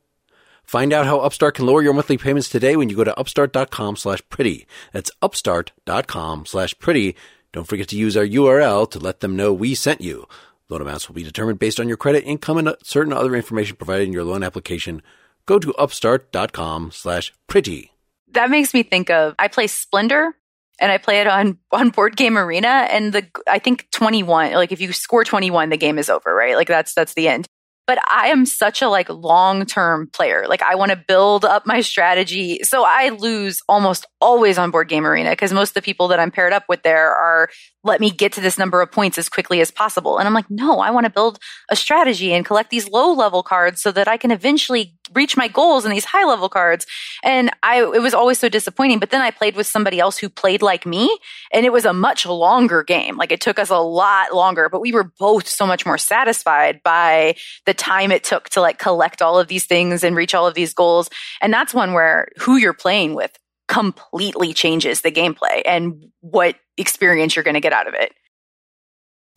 Find 0.64 0.94
out 0.94 1.08
how 1.08 1.22
Upstart 1.22 1.56
can 1.56 1.66
lower 1.66 1.82
your 1.82 1.94
monthly 1.94 2.18
payments 2.18 2.50
today 2.50 2.76
when 2.76 2.88
you 2.88 2.96
go 2.96 3.04
to 3.04 3.18
upstart.com 3.18 3.96
slash 3.96 4.22
pretty. 4.30 4.68
That's 4.92 5.10
upstart.com 5.24 6.46
slash 6.46 6.78
pretty. 6.78 7.16
Don't 7.52 7.68
forget 7.68 7.88
to 7.88 7.98
use 7.98 8.16
our 8.16 8.26
URL 8.26 8.92
to 8.92 9.00
let 9.00 9.22
them 9.22 9.36
know 9.36 9.52
we 9.54 9.74
sent 9.74 10.02
you. 10.02 10.28
Loan 10.70 10.82
amounts 10.82 11.08
will 11.08 11.16
be 11.16 11.24
determined 11.24 11.58
based 11.58 11.80
on 11.80 11.88
your 11.88 11.98
credit, 11.98 12.26
income, 12.26 12.60
and 12.60 12.76
certain 12.84 13.14
other 13.14 13.36
information 13.36 13.76
provided 13.76 14.06
in 14.06 14.14
your 14.14 14.26
loan 14.26 14.44
application. 14.44 15.02
Go 15.48 15.58
to 15.58 15.74
upstart.com 15.76 16.92
slash 16.92 17.34
pretty 17.48 17.94
that 18.34 18.50
makes 18.50 18.74
me 18.74 18.84
think 18.84 19.10
of 19.10 19.36
I 19.40 19.48
play 19.48 19.68
Splendor 19.68 20.36
and 20.80 20.92
I 20.92 20.98
play 20.98 21.22
it 21.22 21.28
on 21.28 21.58
on 21.72 21.90
Board 21.90 22.16
Game 22.16 22.38
Arena 22.38 22.88
and 22.90 23.14
the 23.14 23.28
I 23.48 23.60
think 23.60 23.88
21 23.92 24.54
like 24.54 24.72
if 24.72 24.82
you 24.82 24.94
score 24.94 25.24
21 25.24 25.70
the 25.70 25.78
game 25.78 25.98
is 25.98 26.10
over, 26.10 26.34
right? 26.34 26.56
Like 26.56 26.68
that's 26.68 26.94
that's 26.94 27.14
the 27.14 27.28
end. 27.28 27.48
But 27.88 28.00
I 28.12 28.28
am 28.28 28.46
such 28.46 28.82
a 28.82 28.90
like 28.90 29.08
long-term 29.08 30.10
player. 30.12 30.46
Like 30.50 30.62
I 30.62 30.76
want 30.76 30.92
to 30.92 31.02
build 31.08 31.46
up 31.46 31.66
my 31.66 31.80
strategy. 31.80 32.60
So 32.64 32.84
I 32.86 33.10
lose 33.18 33.62
almost 33.70 34.06
always 34.20 34.58
on 34.58 34.72
Board 34.72 34.90
Game 34.90 35.08
Arena 35.08 35.30
because 35.30 35.54
most 35.54 35.70
of 35.70 35.76
the 35.76 35.82
people 35.82 36.10
that 36.10 36.20
I'm 36.20 36.30
paired 36.30 36.52
up 36.52 36.66
with 36.68 36.84
there 36.84 37.16
are 37.16 37.48
let 37.86 38.02
me 38.02 38.12
get 38.12 38.34
to 38.34 38.42
this 38.42 38.58
number 38.58 38.82
of 38.82 38.92
points 38.92 39.18
as 39.18 39.30
quickly 39.30 39.62
as 39.62 39.72
possible. 39.72 40.18
And 40.18 40.28
I'm 40.28 40.34
like, 40.34 40.52
no, 40.52 40.80
I 40.80 40.92
want 40.92 41.06
to 41.06 41.10
build 41.10 41.40
a 41.70 41.78
strategy 41.78 42.34
and 42.34 42.46
collect 42.46 42.72
these 42.72 42.90
low 42.90 43.14
level 43.14 43.42
cards 43.42 43.82
so 43.82 43.94
that 43.94 44.10
I 44.10 44.18
can 44.18 44.32
eventually 44.32 44.97
reach 45.14 45.38
my 45.38 45.48
goals 45.48 45.86
in 45.86 45.92
these 45.92 46.06
high 46.06 46.26
level 46.26 46.50
cards. 46.50 46.86
And 47.24 47.52
I, 47.64 47.82
it 47.82 48.02
was 48.02 48.14
always 48.14 48.40
so 48.40 48.50
disappointing. 48.50 49.00
But 49.00 49.10
then 49.10 49.22
I 49.22 49.32
played 49.32 49.56
with 49.56 49.68
somebody 49.68 50.00
else 50.00 50.18
who 50.18 50.30
played 50.30 50.62
like 50.62 50.86
me 50.86 51.18
and 51.52 51.66
it 51.66 51.72
was 51.72 51.86
a 51.86 51.94
much 51.94 52.26
longer 52.26 52.84
game. 52.84 53.18
Like 53.18 53.32
it 53.32 53.42
took 53.42 53.60
us 53.60 53.70
a 53.70 53.78
lot 53.78 54.34
longer, 54.34 54.70
but 54.70 54.82
we 54.82 54.92
were 54.92 55.12
both 55.20 55.48
so 55.48 55.66
much 55.66 55.86
more 55.86 55.98
satisfied 55.98 56.82
by 56.84 57.36
the 57.66 57.74
time 57.74 58.12
it 58.12 58.24
took 58.24 58.50
to 58.50 58.62
like 58.62 58.80
collect 58.80 59.22
all 59.22 59.40
of 59.40 59.48
these 59.48 59.66
things 59.66 60.04
and 60.04 60.16
reach 60.16 60.36
all 60.36 60.48
of 60.48 60.54
these 60.54 60.74
goals. 60.74 61.10
And 61.42 61.54
that's 61.54 61.74
one 61.74 61.94
where 61.94 62.30
who 62.40 62.58
you're 62.58 62.74
playing 62.74 63.16
with 63.16 63.38
completely 63.68 64.54
changes 64.54 65.02
the 65.02 65.12
gameplay 65.12 65.62
and 65.66 66.06
what 66.22 66.56
experience 66.78 67.36
you're 67.36 67.44
going 67.44 67.54
to 67.54 67.62
get 67.62 67.74
out 67.74 67.88
of 67.88 67.94
it. 67.94 68.14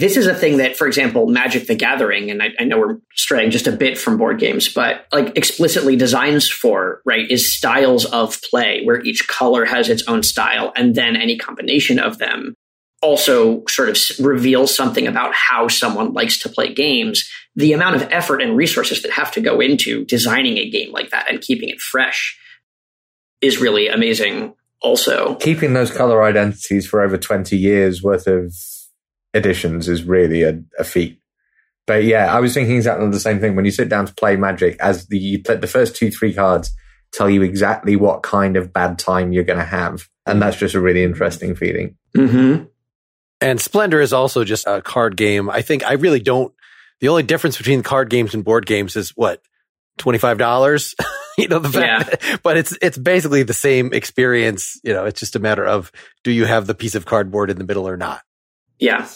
This 0.00 0.16
is 0.16 0.26
a 0.26 0.34
thing 0.34 0.56
that, 0.56 0.78
for 0.78 0.86
example, 0.86 1.26
Magic 1.26 1.66
the 1.66 1.74
Gathering, 1.74 2.30
and 2.30 2.42
I, 2.42 2.48
I, 2.58 2.64
know 2.64 2.78
we're 2.78 2.96
straying 3.16 3.50
just 3.50 3.66
a 3.66 3.72
bit 3.72 3.98
from 3.98 4.16
board 4.16 4.38
games, 4.38 4.66
but 4.66 5.06
like 5.12 5.36
explicitly 5.36 5.94
designs 5.94 6.48
for, 6.48 7.02
right, 7.04 7.30
is 7.30 7.54
styles 7.54 8.06
of 8.06 8.40
play 8.48 8.82
where 8.82 9.02
each 9.02 9.28
color 9.28 9.66
has 9.66 9.90
its 9.90 10.02
own 10.08 10.22
style, 10.22 10.72
and 10.74 10.94
then 10.94 11.16
any 11.16 11.36
combination 11.36 11.98
of 11.98 12.16
them 12.16 12.54
also 13.02 13.62
sort 13.66 13.90
of 13.90 13.98
reveals 14.24 14.74
something 14.74 15.06
about 15.06 15.34
how 15.34 15.68
someone 15.68 16.14
likes 16.14 16.38
to 16.38 16.48
play 16.48 16.72
games. 16.72 17.28
The 17.54 17.74
amount 17.74 17.96
of 17.96 18.08
effort 18.10 18.40
and 18.40 18.56
resources 18.56 19.02
that 19.02 19.10
have 19.10 19.30
to 19.32 19.42
go 19.42 19.60
into 19.60 20.06
designing 20.06 20.56
a 20.56 20.70
game 20.70 20.92
like 20.92 21.10
that 21.10 21.30
and 21.30 21.42
keeping 21.42 21.68
it 21.68 21.80
fresh 21.80 22.38
is 23.42 23.58
really 23.58 23.88
amazing 23.88 24.54
also. 24.80 25.34
Keeping 25.34 25.74
those 25.74 25.90
color 25.90 26.22
identities 26.22 26.86
for 26.86 27.02
over 27.02 27.18
20 27.18 27.54
years 27.54 28.02
worth 28.02 28.26
of 28.26 28.54
editions 29.34 29.88
is 29.88 30.04
really 30.04 30.42
a, 30.42 30.60
a 30.78 30.84
feat. 30.84 31.20
But 31.86 32.04
yeah, 32.04 32.32
I 32.32 32.40
was 32.40 32.54
thinking 32.54 32.76
exactly 32.76 33.08
the 33.10 33.20
same 33.20 33.40
thing. 33.40 33.56
When 33.56 33.64
you 33.64 33.70
sit 33.70 33.88
down 33.88 34.06
to 34.06 34.14
play 34.14 34.36
Magic, 34.36 34.76
as 34.80 35.06
the 35.06 35.38
the 35.38 35.66
first 35.66 35.96
two 35.96 36.10
three 36.10 36.32
cards 36.32 36.72
tell 37.12 37.28
you 37.28 37.42
exactly 37.42 37.96
what 37.96 38.22
kind 38.22 38.56
of 38.56 38.72
bad 38.72 38.98
time 38.98 39.32
you're 39.32 39.44
going 39.44 39.58
to 39.58 39.64
have, 39.64 40.08
and 40.26 40.40
that's 40.40 40.56
just 40.56 40.74
a 40.74 40.80
really 40.80 41.02
interesting 41.02 41.56
feeling. 41.56 41.96
Mm-hmm. 42.16 42.64
And 43.40 43.60
Splendor 43.60 44.00
is 44.00 44.12
also 44.12 44.44
just 44.44 44.66
a 44.66 44.82
card 44.82 45.16
game. 45.16 45.50
I 45.50 45.62
think 45.62 45.84
I 45.84 45.94
really 45.94 46.20
don't. 46.20 46.54
The 47.00 47.08
only 47.08 47.22
difference 47.22 47.56
between 47.56 47.82
card 47.82 48.10
games 48.10 48.34
and 48.34 48.44
board 48.44 48.66
games 48.66 48.94
is 48.94 49.10
what 49.10 49.42
twenty 49.98 50.18
five 50.18 50.38
dollars. 50.38 50.94
you 51.38 51.48
know, 51.48 51.58
the 51.58 51.70
fact, 51.70 52.16
yeah. 52.22 52.36
but 52.42 52.56
it's, 52.56 52.76
it's 52.82 52.98
basically 52.98 53.42
the 53.42 53.54
same 53.54 53.92
experience. 53.92 54.78
You 54.84 54.92
know, 54.92 55.06
it's 55.06 55.18
just 55.18 55.36
a 55.36 55.40
matter 55.40 55.64
of 55.64 55.90
do 56.22 56.30
you 56.30 56.44
have 56.44 56.66
the 56.66 56.74
piece 56.74 56.94
of 56.94 57.06
cardboard 57.06 57.50
in 57.50 57.58
the 57.58 57.64
middle 57.64 57.88
or 57.88 57.96
not? 57.96 58.22
Yeah. 58.80 59.08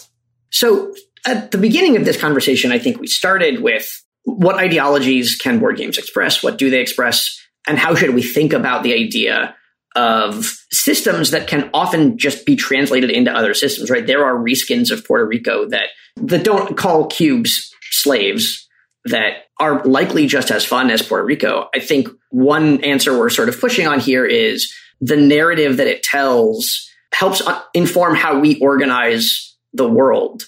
So 0.51 0.93
at 1.25 1.51
the 1.51 1.57
beginning 1.57 1.97
of 1.97 2.05
this 2.05 2.19
conversation, 2.19 2.71
I 2.71 2.79
think 2.79 2.99
we 2.99 3.07
started 3.07 3.61
with 3.61 3.89
what 4.23 4.55
ideologies 4.55 5.35
can 5.35 5.59
board 5.59 5.77
games 5.77 5.97
express? 5.97 6.41
What 6.41 6.57
do 6.57 6.69
they 6.69 6.81
express? 6.81 7.39
And 7.67 7.77
how 7.77 7.95
should 7.95 8.15
we 8.15 8.23
think 8.23 8.53
about 8.53 8.83
the 8.83 8.93
idea 8.93 9.55
of 9.95 10.45
systems 10.71 11.31
that 11.31 11.47
can 11.47 11.69
often 11.73 12.17
just 12.17 12.45
be 12.45 12.55
translated 12.55 13.09
into 13.09 13.31
other 13.31 13.53
systems, 13.53 13.89
right? 13.89 14.05
There 14.05 14.25
are 14.25 14.35
reskins 14.35 14.91
of 14.91 15.05
Puerto 15.05 15.25
Rico 15.25 15.67
that, 15.69 15.87
that 16.17 16.43
don't 16.43 16.75
call 16.75 17.07
cubes 17.07 17.73
slaves, 17.91 18.67
that 19.05 19.45
are 19.59 19.83
likely 19.85 20.25
just 20.25 20.51
as 20.51 20.65
fun 20.65 20.89
as 20.89 21.01
Puerto 21.01 21.23
Rico. 21.23 21.69
I 21.73 21.79
think 21.79 22.09
one 22.29 22.83
answer 22.83 23.17
we're 23.17 23.29
sort 23.29 23.49
of 23.49 23.59
pushing 23.59 23.87
on 23.87 23.99
here 23.99 24.25
is 24.25 24.73
the 24.99 25.15
narrative 25.15 25.77
that 25.77 25.87
it 25.87 26.03
tells 26.03 26.89
helps 27.13 27.41
uh, 27.41 27.61
inform 27.73 28.15
how 28.15 28.39
we 28.39 28.59
organize 28.59 29.54
the 29.75 29.87
world. 29.87 30.43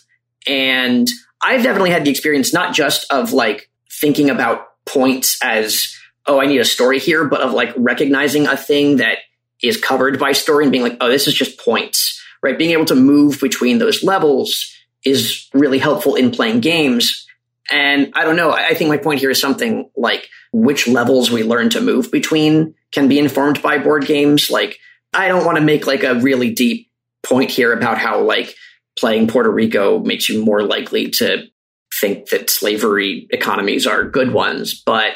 And 0.48 1.08
I've 1.42 1.64
definitely 1.64 1.92
had 1.92 2.06
the 2.06 2.12
experience 2.12 2.54
not 2.54 2.74
just 2.74 3.12
of 3.12 3.34
like 3.34 3.70
thinking 3.92 4.30
about 4.30 4.68
points 4.86 5.38
as, 5.44 5.96
oh, 6.26 6.40
I 6.40 6.46
need 6.46 6.60
a 6.60 6.66
story 6.66 7.00
here, 7.00 7.26
but 7.26 7.42
of 7.42 7.54
like 7.54 7.74
recognizing 7.76 8.48
a 8.48 8.58
thing 8.58 8.98
that 8.98 9.20
is 9.62 9.78
covered 9.80 10.20
by 10.20 10.32
story 10.32 10.66
and 10.66 10.72
being 10.72 10.84
like, 10.84 10.98
oh, 11.02 11.10
this 11.10 11.28
is 11.28 11.34
just 11.34 11.60
points, 11.60 12.22
right? 12.42 12.58
Being 12.58 12.72
able 12.72 12.86
to 12.86 12.96
move 12.96 13.40
between 13.42 13.80
those 13.80 14.04
levels 14.04 14.74
is 15.04 15.48
really 15.54 15.80
helpful 15.80 16.16
in 16.16 16.32
playing 16.32 16.60
games 16.60 17.28
and 17.70 18.14
I 18.16 18.24
don't 18.24 18.36
know. 18.36 18.52
I 18.52 18.74
think 18.74 18.90
my 18.90 18.98
point 18.98 19.20
here 19.20 19.30
is 19.30 19.42
something 19.42 19.90
like 19.96 20.30
which 20.54 20.88
levels 20.88 21.30
we 21.30 21.44
learn 21.44 21.70
to 21.72 21.82
move 21.82 22.12
between 22.12 22.76
can 22.92 23.08
be 23.08 23.20
informed 23.20 23.62
by 23.62 23.78
board 23.78 24.06
games. 24.06 24.50
Like, 24.50 24.80
I 25.14 25.28
don't 25.28 25.46
want 25.46 25.58
to 25.58 25.64
make 25.64 25.88
like 25.88 26.04
a 26.04 26.16
really 26.16 26.52
deep 26.52 26.90
point 27.24 27.52
here 27.52 27.74
about 27.74 27.98
how 27.98 28.22
like 28.22 28.56
playing 28.98 29.28
Puerto 29.28 29.52
Rico 29.52 30.00
makes 30.00 30.30
you 30.30 30.44
more 30.44 30.64
likely 30.64 31.10
to 31.12 31.44
think 32.00 32.30
that 32.30 32.50
slavery 32.50 33.28
economies 33.32 33.88
are 33.88 34.04
good 34.04 34.34
ones. 34.34 34.82
But 34.86 35.14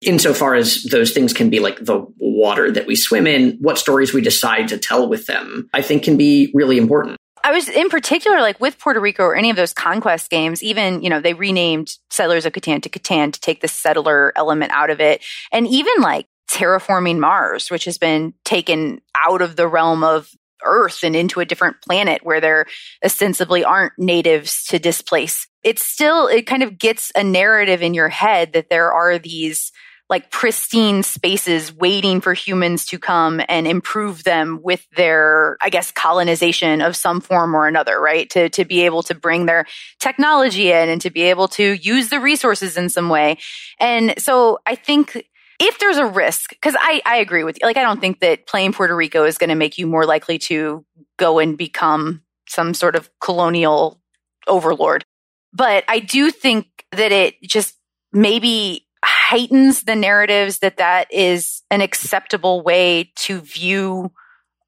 insofar 0.00 0.54
as 0.54 0.82
those 0.84 1.12
things 1.12 1.32
can 1.32 1.50
be 1.50 1.60
like 1.60 1.84
the 1.84 2.06
water 2.18 2.70
that 2.70 2.86
we 2.86 2.96
swim 2.96 3.26
in, 3.26 3.58
what 3.60 3.78
stories 3.78 4.14
we 4.14 4.20
decide 4.20 4.68
to 4.68 4.78
tell 4.78 5.08
with 5.08 5.26
them, 5.26 5.68
I 5.74 5.82
think 5.82 6.02
can 6.02 6.16
be 6.16 6.50
really 6.54 6.78
important. 6.78 7.16
I 7.42 7.52
was 7.52 7.68
in 7.68 7.88
particular 7.88 8.40
like 8.40 8.60
with 8.60 8.78
Puerto 8.78 9.00
Rico 9.00 9.24
or 9.24 9.34
any 9.34 9.50
of 9.50 9.56
those 9.56 9.72
conquest 9.72 10.30
games, 10.30 10.62
even, 10.62 11.02
you 11.02 11.08
know, 11.08 11.20
they 11.20 11.34
renamed 11.34 11.90
Settlers 12.10 12.44
of 12.44 12.52
Catan 12.52 12.82
to 12.82 12.88
Catan 12.88 13.32
to 13.32 13.40
take 13.40 13.60
the 13.60 13.68
settler 13.68 14.32
element 14.36 14.72
out 14.72 14.90
of 14.90 15.00
it. 15.00 15.24
And 15.50 15.66
even 15.66 15.92
like 16.00 16.26
terraforming 16.50 17.18
Mars, 17.18 17.70
which 17.70 17.84
has 17.84 17.96
been 17.96 18.34
taken 18.44 19.00
out 19.14 19.40
of 19.40 19.56
the 19.56 19.68
realm 19.68 20.02
of 20.02 20.30
Earth 20.64 21.02
and 21.02 21.16
into 21.16 21.40
a 21.40 21.44
different 21.44 21.80
planet 21.82 22.20
where 22.22 22.40
there 22.40 22.66
ostensibly 23.04 23.64
aren't 23.64 23.92
natives 23.98 24.64
to 24.64 24.78
displace. 24.78 25.46
It's 25.62 25.84
still, 25.84 26.26
it 26.26 26.46
kind 26.46 26.62
of 26.62 26.78
gets 26.78 27.12
a 27.14 27.24
narrative 27.24 27.82
in 27.82 27.94
your 27.94 28.08
head 28.08 28.52
that 28.54 28.70
there 28.70 28.92
are 28.92 29.18
these 29.18 29.72
like 30.10 30.30
pristine 30.32 31.04
spaces 31.04 31.72
waiting 31.72 32.20
for 32.20 32.34
humans 32.34 32.84
to 32.84 32.98
come 32.98 33.40
and 33.48 33.68
improve 33.68 34.24
them 34.24 34.58
with 34.60 34.84
their, 34.96 35.56
I 35.62 35.70
guess, 35.70 35.92
colonization 35.92 36.80
of 36.80 36.96
some 36.96 37.20
form 37.20 37.54
or 37.54 37.68
another, 37.68 38.00
right? 38.00 38.28
To, 38.30 38.48
to 38.48 38.64
be 38.64 38.80
able 38.80 39.04
to 39.04 39.14
bring 39.14 39.46
their 39.46 39.66
technology 40.00 40.72
in 40.72 40.88
and 40.88 41.00
to 41.02 41.10
be 41.10 41.22
able 41.22 41.46
to 41.48 41.74
use 41.74 42.08
the 42.08 42.18
resources 42.18 42.76
in 42.76 42.88
some 42.88 43.08
way. 43.08 43.38
And 43.78 44.14
so 44.18 44.58
I 44.66 44.74
think 44.74 45.24
if 45.60 45.78
there's 45.78 45.98
a 45.98 46.06
risk, 46.06 46.50
because 46.50 46.74
I, 46.78 47.02
I 47.04 47.16
agree 47.18 47.44
with 47.44 47.58
you, 47.60 47.66
like, 47.66 47.76
I 47.76 47.82
don't 47.82 48.00
think 48.00 48.20
that 48.20 48.46
playing 48.46 48.72
Puerto 48.72 48.96
Rico 48.96 49.24
is 49.24 49.38
going 49.38 49.50
to 49.50 49.54
make 49.54 49.78
you 49.78 49.86
more 49.86 50.06
likely 50.06 50.38
to 50.38 50.84
go 51.18 51.38
and 51.38 51.56
become 51.56 52.22
some 52.48 52.74
sort 52.74 52.96
of 52.96 53.10
colonial 53.20 54.00
overlord. 54.48 55.04
But 55.52 55.84
I 55.86 55.98
do 55.98 56.30
think 56.30 56.66
that 56.92 57.12
it 57.12 57.40
just 57.42 57.76
maybe 58.12 58.86
heightens 59.04 59.82
the 59.82 59.96
narratives 59.96 60.58
that 60.58 60.78
that 60.78 61.12
is 61.12 61.62
an 61.70 61.80
acceptable 61.80 62.62
way 62.62 63.12
to 63.16 63.40
view 63.40 64.10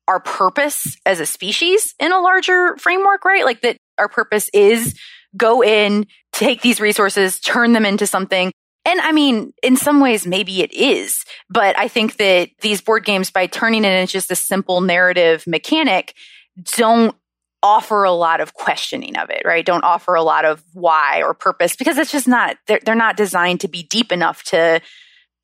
our 0.09 0.21
purpose 0.21 0.97
as 1.07 1.21
a 1.21 1.27
species 1.27 1.95
in 1.99 2.13
a 2.13 2.21
larger 2.21 2.77
framework, 2.77 3.25
right? 3.25 3.45
Like 3.45 3.63
that 3.63 3.77
our 3.99 4.09
purpose 4.09 4.51
is 4.53 4.99
go 5.37 5.63
in, 5.63 6.07
take 6.33 6.61
these 6.61 6.81
resources, 6.81 7.41
turn 7.41 7.73
them 7.73 7.87
into 7.87 8.07
something. 8.07 8.53
And 8.85 9.01
I 9.01 9.13
mean, 9.13 9.53
in 9.63 9.77
some 9.77 10.01
ways, 10.01 10.27
maybe 10.27 10.63
it 10.63 10.73
is, 10.73 11.25
but 11.49 11.79
I 11.79 11.87
think 11.89 12.17
that 12.17 12.51
these 12.61 12.81
board 12.81 13.05
games, 13.05 13.31
by 13.31 13.47
turning 13.47 13.85
it 13.85 13.93
into 13.93 14.13
just 14.13 14.31
a 14.31 14.37
simple 14.37 14.81
narrative 14.81 15.45
mechanic, 15.47 16.15
don't 16.77 17.15
offer 17.63 18.03
a 18.03 18.13
lot 18.13 18.41
of 18.41 18.55
questioning 18.55 19.17
of 19.17 19.31
it, 19.31 19.43
right? 19.45 19.65
Don't 19.65 19.85
offer 19.85 20.15
a 20.15 20.23
lot 20.23 20.45
of 20.45 20.65
why 20.73 21.23
or 21.23 21.33
purpose 21.33 21.77
because 21.77 21.97
it's 21.97 22.11
just 22.11 22.27
not, 22.27 22.57
they're, 22.67 22.81
they're 22.85 22.95
not 22.97 23.17
designed 23.17 23.61
to 23.61 23.69
be 23.69 23.85
deep 23.85 24.11
enough 24.11 24.43
to 24.45 24.81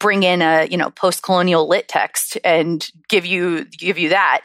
bring 0.01 0.25
in 0.25 0.43
a, 0.43 0.67
you 0.67 0.77
know, 0.77 0.91
post-colonial 0.91 1.69
lit 1.69 1.87
text 1.87 2.37
and 2.43 2.91
give 3.09 3.25
you, 3.25 3.65
give 3.67 3.99
you 3.99 4.09
that. 4.09 4.43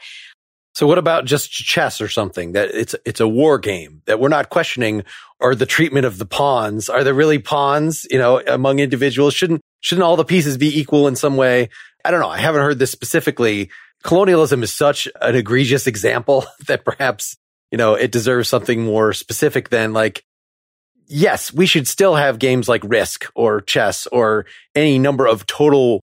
So 0.74 0.88
what 0.88 0.98
about 0.98 1.26
just 1.26 1.52
chess 1.52 2.02
or 2.02 2.10
something 2.10 2.54
that 2.54 2.74
it's, 2.74 2.96
it's 3.06 3.20
a 3.20 3.28
war 3.28 3.60
game 3.60 4.02
that 4.06 4.20
we're 4.20 4.30
not 4.30 4.50
questioning 4.50 5.04
or 5.40 5.54
the 5.54 5.68
treatment 5.68 6.06
of 6.06 6.18
the 6.18 6.26
pawns? 6.26 6.90
Are 6.90 7.04
there 7.04 7.14
really 7.14 7.38
pawns, 7.38 8.08
you 8.10 8.18
know, 8.18 8.42
among 8.48 8.80
individuals? 8.80 9.36
Shouldn't, 9.36 9.62
shouldn't 9.82 10.04
all 10.04 10.16
the 10.16 10.26
pieces 10.26 10.58
be 10.58 10.80
equal 10.80 11.08
in 11.08 11.16
some 11.16 11.38
way? 11.38 11.70
I 12.04 12.10
don't 12.10 12.22
know. 12.22 12.30
I 12.30 12.40
haven't 12.40 12.62
heard 12.62 12.80
this 12.80 12.92
specifically. 12.92 13.70
Colonialism 14.04 14.64
is 14.64 14.74
such 14.74 15.08
an 15.22 15.36
egregious 15.36 15.86
example 15.86 16.46
that 16.68 16.84
perhaps, 16.84 17.38
you 17.72 17.78
know, 17.78 17.94
it 17.94 18.12
deserves 18.12 18.50
something 18.50 18.84
more 18.84 19.14
specific 19.14 19.70
than 19.70 19.94
like, 19.94 20.24
yes, 21.08 21.54
we 21.54 21.68
should 21.68 21.88
still 21.88 22.16
have 22.16 22.40
games 22.40 22.68
like 22.68 22.82
Risk 22.84 23.26
or 23.36 23.62
chess 23.62 24.08
or 24.08 24.48
any 24.74 24.98
number 24.98 25.28
of 25.28 25.46
total 25.46 26.02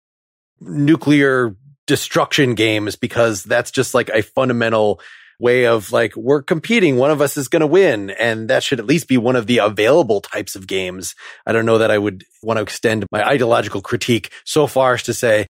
nuclear 0.60 1.54
destruction 1.87 2.55
games 2.55 2.97
because 2.97 3.43
that's 3.43 3.70
just 3.70 3.95
like 3.95 4.09
a 4.11 4.22
fundamental 4.22 5.01
way 5.41 5.66
of 5.66 5.93
like, 5.93 6.16
we're 6.16 6.43
competing. 6.43 6.97
One 6.97 7.11
of 7.11 7.20
us 7.20 7.37
is 7.37 7.49
going 7.49 7.61
to 7.61 7.66
win. 7.66 8.11
And 8.11 8.49
that 8.51 8.62
should 8.62 8.78
at 8.78 8.87
least 8.87 9.09
be 9.09 9.18
one 9.18 9.37
of 9.37 9.47
the 9.47 9.59
available 9.59 10.20
types 10.20 10.55
of 10.55 10.66
games. 10.66 11.14
I 11.47 11.53
don't 11.53 11.66
know 11.66 11.78
that 11.78 11.91
I 11.91 11.99
would 11.99 12.24
want 12.43 12.59
to 12.59 12.62
extend 12.62 13.05
my 13.11 13.26
ideological 13.26 13.82
critique 13.82 14.32
so 14.45 14.66
far 14.66 14.95
as 14.95 15.03
to 15.05 15.14
say, 15.14 15.47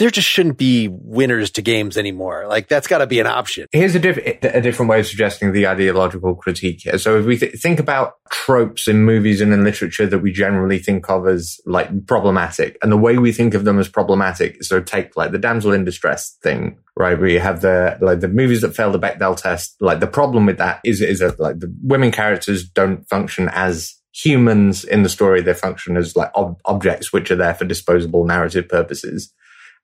there 0.00 0.10
just 0.10 0.26
shouldn't 0.26 0.56
be 0.56 0.88
winners 0.88 1.50
to 1.52 1.62
games 1.62 1.98
anymore. 1.98 2.46
Like 2.48 2.68
that's 2.68 2.86
got 2.86 2.98
to 2.98 3.06
be 3.06 3.20
an 3.20 3.26
option. 3.26 3.66
Here's 3.70 3.94
a, 3.94 3.98
diff- 3.98 4.42
a 4.42 4.60
different 4.62 4.88
way 4.88 5.00
of 5.00 5.06
suggesting 5.06 5.52
the 5.52 5.66
ideological 5.66 6.34
critique 6.34 6.80
here. 6.82 6.96
So 6.96 7.18
if 7.18 7.26
we 7.26 7.36
th- 7.36 7.60
think 7.60 7.78
about 7.78 8.14
tropes 8.30 8.88
in 8.88 9.04
movies 9.04 9.42
and 9.42 9.52
in 9.52 9.62
literature 9.62 10.06
that 10.06 10.20
we 10.20 10.32
generally 10.32 10.78
think 10.78 11.10
of 11.10 11.28
as 11.28 11.60
like 11.66 12.06
problematic, 12.06 12.78
and 12.82 12.90
the 12.90 12.96
way 12.96 13.18
we 13.18 13.30
think 13.30 13.52
of 13.52 13.64
them 13.64 13.78
as 13.78 13.88
problematic, 13.88 14.64
so 14.64 14.80
take 14.80 15.16
like 15.18 15.32
the 15.32 15.38
damsel 15.38 15.72
in 15.72 15.84
distress 15.84 16.34
thing, 16.42 16.78
right? 16.96 17.20
We 17.20 17.34
have 17.34 17.60
the 17.60 17.98
like 18.00 18.20
the 18.20 18.28
movies 18.28 18.62
that 18.62 18.74
fail 18.74 18.90
the 18.90 18.98
Bechdel 18.98 19.36
test. 19.36 19.76
Like 19.80 20.00
the 20.00 20.06
problem 20.06 20.46
with 20.46 20.56
that 20.56 20.80
is 20.82 21.02
is 21.02 21.18
that 21.18 21.38
like 21.38 21.58
the 21.58 21.70
women 21.82 22.10
characters 22.10 22.66
don't 22.66 23.06
function 23.10 23.50
as 23.52 23.94
humans 24.14 24.82
in 24.82 25.02
the 25.02 25.10
story; 25.10 25.42
they 25.42 25.52
function 25.52 25.98
as 25.98 26.16
like 26.16 26.34
ob- 26.34 26.58
objects 26.64 27.12
which 27.12 27.30
are 27.30 27.36
there 27.36 27.54
for 27.54 27.66
disposable 27.66 28.24
narrative 28.24 28.66
purposes. 28.66 29.30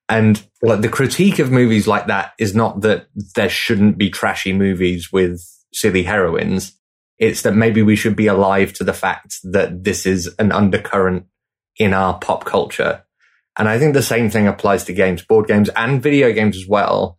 And 0.08 0.44
like 0.62 0.82
the 0.82 0.88
critique 0.88 1.38
of 1.38 1.50
movies 1.50 1.86
like 1.86 2.06
that 2.06 2.32
is 2.38 2.54
not 2.54 2.82
that 2.82 3.08
there 3.34 3.48
shouldn't 3.48 3.98
be 3.98 4.10
trashy 4.10 4.52
movies 4.52 5.10
with 5.12 5.42
silly 5.72 6.04
heroines. 6.04 6.78
It's 7.18 7.42
that 7.42 7.54
maybe 7.54 7.82
we 7.82 7.96
should 7.96 8.14
be 8.14 8.26
alive 8.26 8.72
to 8.74 8.84
the 8.84 8.92
fact 8.92 9.38
that 9.42 9.84
this 9.84 10.06
is 10.06 10.32
an 10.38 10.52
undercurrent 10.52 11.26
in 11.76 11.92
our 11.92 12.18
pop 12.18 12.44
culture. 12.44 13.04
And 13.56 13.68
I 13.68 13.78
think 13.78 13.94
the 13.94 14.02
same 14.02 14.30
thing 14.30 14.46
applies 14.46 14.84
to 14.84 14.92
games, 14.92 15.22
board 15.22 15.48
games 15.48 15.70
and 15.70 16.02
video 16.02 16.32
games 16.32 16.56
as 16.56 16.66
well. 16.68 17.18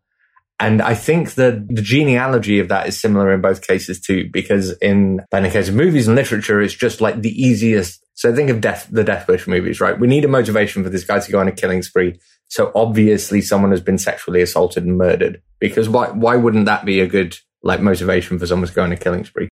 And 0.59 0.81
I 0.81 0.95
think 0.95 1.35
that 1.35 1.67
the 1.67 1.81
genealogy 1.81 2.59
of 2.59 2.69
that 2.69 2.87
is 2.87 2.99
similar 2.99 3.31
in 3.31 3.41
both 3.41 3.65
cases 3.65 3.99
too, 3.99 4.29
because 4.31 4.71
in, 4.77 5.21
in 5.31 5.43
the 5.43 5.49
case 5.49 5.69
of 5.69 5.75
movies 5.75 6.07
and 6.07 6.15
literature, 6.15 6.61
it's 6.61 6.73
just 6.73 6.99
like 7.01 7.21
the 7.21 7.41
easiest. 7.41 8.03
So 8.15 8.33
think 8.33 8.49
of 8.49 8.61
death, 8.61 8.87
the 8.91 9.03
Death 9.03 9.27
Wish 9.27 9.47
movies, 9.47 9.79
right? 9.79 9.99
We 9.99 10.07
need 10.07 10.25
a 10.25 10.27
motivation 10.27 10.83
for 10.83 10.89
this 10.89 11.03
guy 11.03 11.19
to 11.19 11.31
go 11.31 11.39
on 11.39 11.47
a 11.47 11.51
killing 11.51 11.83
spree. 11.83 12.19
So 12.49 12.71
obviously 12.75 13.41
someone 13.41 13.71
has 13.71 13.81
been 13.81 13.97
sexually 13.97 14.41
assaulted 14.41 14.85
and 14.85 14.97
murdered 14.97 15.41
because 15.59 15.89
why, 15.89 16.09
why 16.09 16.35
wouldn't 16.35 16.65
that 16.65 16.85
be 16.85 16.99
a 17.01 17.07
good 17.07 17.37
like 17.63 17.81
motivation 17.81 18.39
for 18.39 18.47
someone 18.47 18.67
to 18.67 18.73
go 18.73 18.83
on 18.83 18.91
a 18.91 18.97
killing 18.97 19.25
spree? 19.25 19.49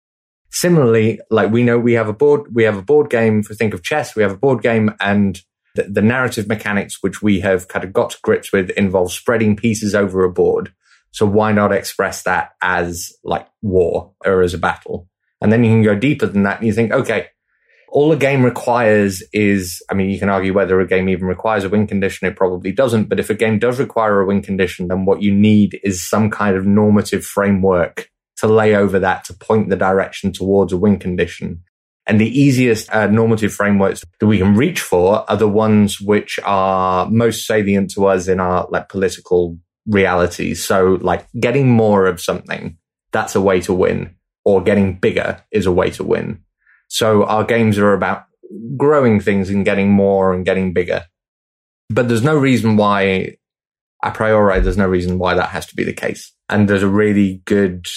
Similarly, 0.51 1.19
like 1.31 1.51
we 1.51 1.63
know 1.63 1.79
we 1.79 1.93
have 1.93 2.07
a 2.07 2.13
board, 2.13 2.53
we 2.53 2.63
have 2.63 2.77
a 2.77 2.83
board 2.83 3.09
game 3.09 3.41
for 3.41 3.55
think 3.55 3.73
of 3.73 3.83
chess. 3.83 4.15
We 4.15 4.21
have 4.21 4.31
a 4.31 4.37
board 4.37 4.61
game 4.61 4.93
and 4.99 5.41
the, 5.75 5.83
the 5.83 6.01
narrative 6.01 6.47
mechanics, 6.47 7.01
which 7.01 7.21
we 7.21 7.39
have 7.39 7.67
kind 7.67 7.83
of 7.83 7.93
got 7.93 8.11
to 8.11 8.17
grips 8.21 8.51
with 8.51 8.69
involve 8.71 9.11
spreading 9.11 9.55
pieces 9.55 9.95
over 9.95 10.23
a 10.23 10.31
board. 10.31 10.71
So 11.11 11.25
why 11.25 11.51
not 11.51 11.71
express 11.71 12.23
that 12.23 12.51
as 12.61 13.11
like 13.23 13.47
war 13.61 14.13
or 14.25 14.41
as 14.41 14.53
a 14.53 14.59
battle? 14.59 15.07
And 15.41 15.51
then 15.51 15.63
you 15.63 15.71
can 15.71 15.83
go 15.83 15.95
deeper 15.95 16.25
than 16.25 16.43
that 16.43 16.59
and 16.59 16.67
you 16.67 16.73
think, 16.73 16.91
okay, 16.91 17.27
all 17.93 18.11
a 18.11 18.17
game 18.17 18.43
requires 18.43 19.21
is, 19.33 19.79
I 19.87 19.93
mean, 19.93 20.09
you 20.09 20.17
can 20.17 20.27
argue 20.27 20.51
whether 20.51 20.79
a 20.79 20.87
game 20.87 21.07
even 21.09 21.27
requires 21.27 21.63
a 21.63 21.69
win 21.69 21.85
condition. 21.85 22.27
It 22.27 22.35
probably 22.35 22.71
doesn't. 22.71 23.07
But 23.07 23.19
if 23.19 23.29
a 23.29 23.35
game 23.35 23.59
does 23.59 23.79
require 23.79 24.19
a 24.19 24.25
win 24.25 24.41
condition, 24.41 24.87
then 24.87 25.05
what 25.05 25.21
you 25.21 25.31
need 25.31 25.79
is 25.83 26.03
some 26.03 26.31
kind 26.31 26.57
of 26.57 26.65
normative 26.65 27.23
framework 27.23 28.09
to 28.37 28.47
lay 28.47 28.75
over 28.75 28.97
that 28.97 29.25
to 29.25 29.33
point 29.35 29.69
the 29.69 29.75
direction 29.75 30.31
towards 30.31 30.73
a 30.73 30.77
win 30.77 30.97
condition. 30.97 31.61
And 32.07 32.19
the 32.19 32.27
easiest 32.27 32.91
uh, 32.91 33.07
normative 33.07 33.53
frameworks 33.53 34.03
that 34.19 34.25
we 34.25 34.39
can 34.39 34.55
reach 34.55 34.81
for 34.81 35.29
are 35.29 35.37
the 35.37 35.47
ones 35.47 36.01
which 36.01 36.39
are 36.43 37.07
most 37.11 37.45
salient 37.45 37.91
to 37.91 38.07
us 38.07 38.27
in 38.27 38.39
our 38.39 38.67
like 38.71 38.89
political 38.89 39.59
realities. 39.85 40.65
So 40.65 40.97
like 40.99 41.27
getting 41.39 41.69
more 41.69 42.07
of 42.07 42.19
something, 42.19 42.75
that's 43.11 43.35
a 43.35 43.41
way 43.41 43.61
to 43.61 43.73
win 43.73 44.15
or 44.43 44.63
getting 44.63 44.95
bigger 44.95 45.43
is 45.51 45.67
a 45.67 45.71
way 45.71 45.91
to 45.91 46.03
win. 46.03 46.43
So 46.93 47.23
our 47.23 47.43
games 47.43 47.79
are 47.79 47.93
about 47.93 48.25
growing 48.77 49.19
things 49.19 49.49
and 49.49 49.65
getting 49.65 49.89
more 49.89 50.31
and 50.31 50.45
getting 50.45 50.73
bigger. 50.73 51.05
But 51.89 52.07
there's 52.07 52.21
no 52.21 52.37
reason 52.37 52.77
why, 52.77 53.37
a 54.03 54.11
priori, 54.11 54.59
there's 54.59 54.77
no 54.77 54.87
reason 54.87 55.17
why 55.17 55.33
that 55.33 55.49
has 55.49 55.65
to 55.67 55.75
be 55.75 55.83
the 55.83 55.91
case. 55.91 56.31
And 56.49 56.69
there's 56.69 56.83
a 56.83 56.87
really 56.87 57.41
good 57.45 57.87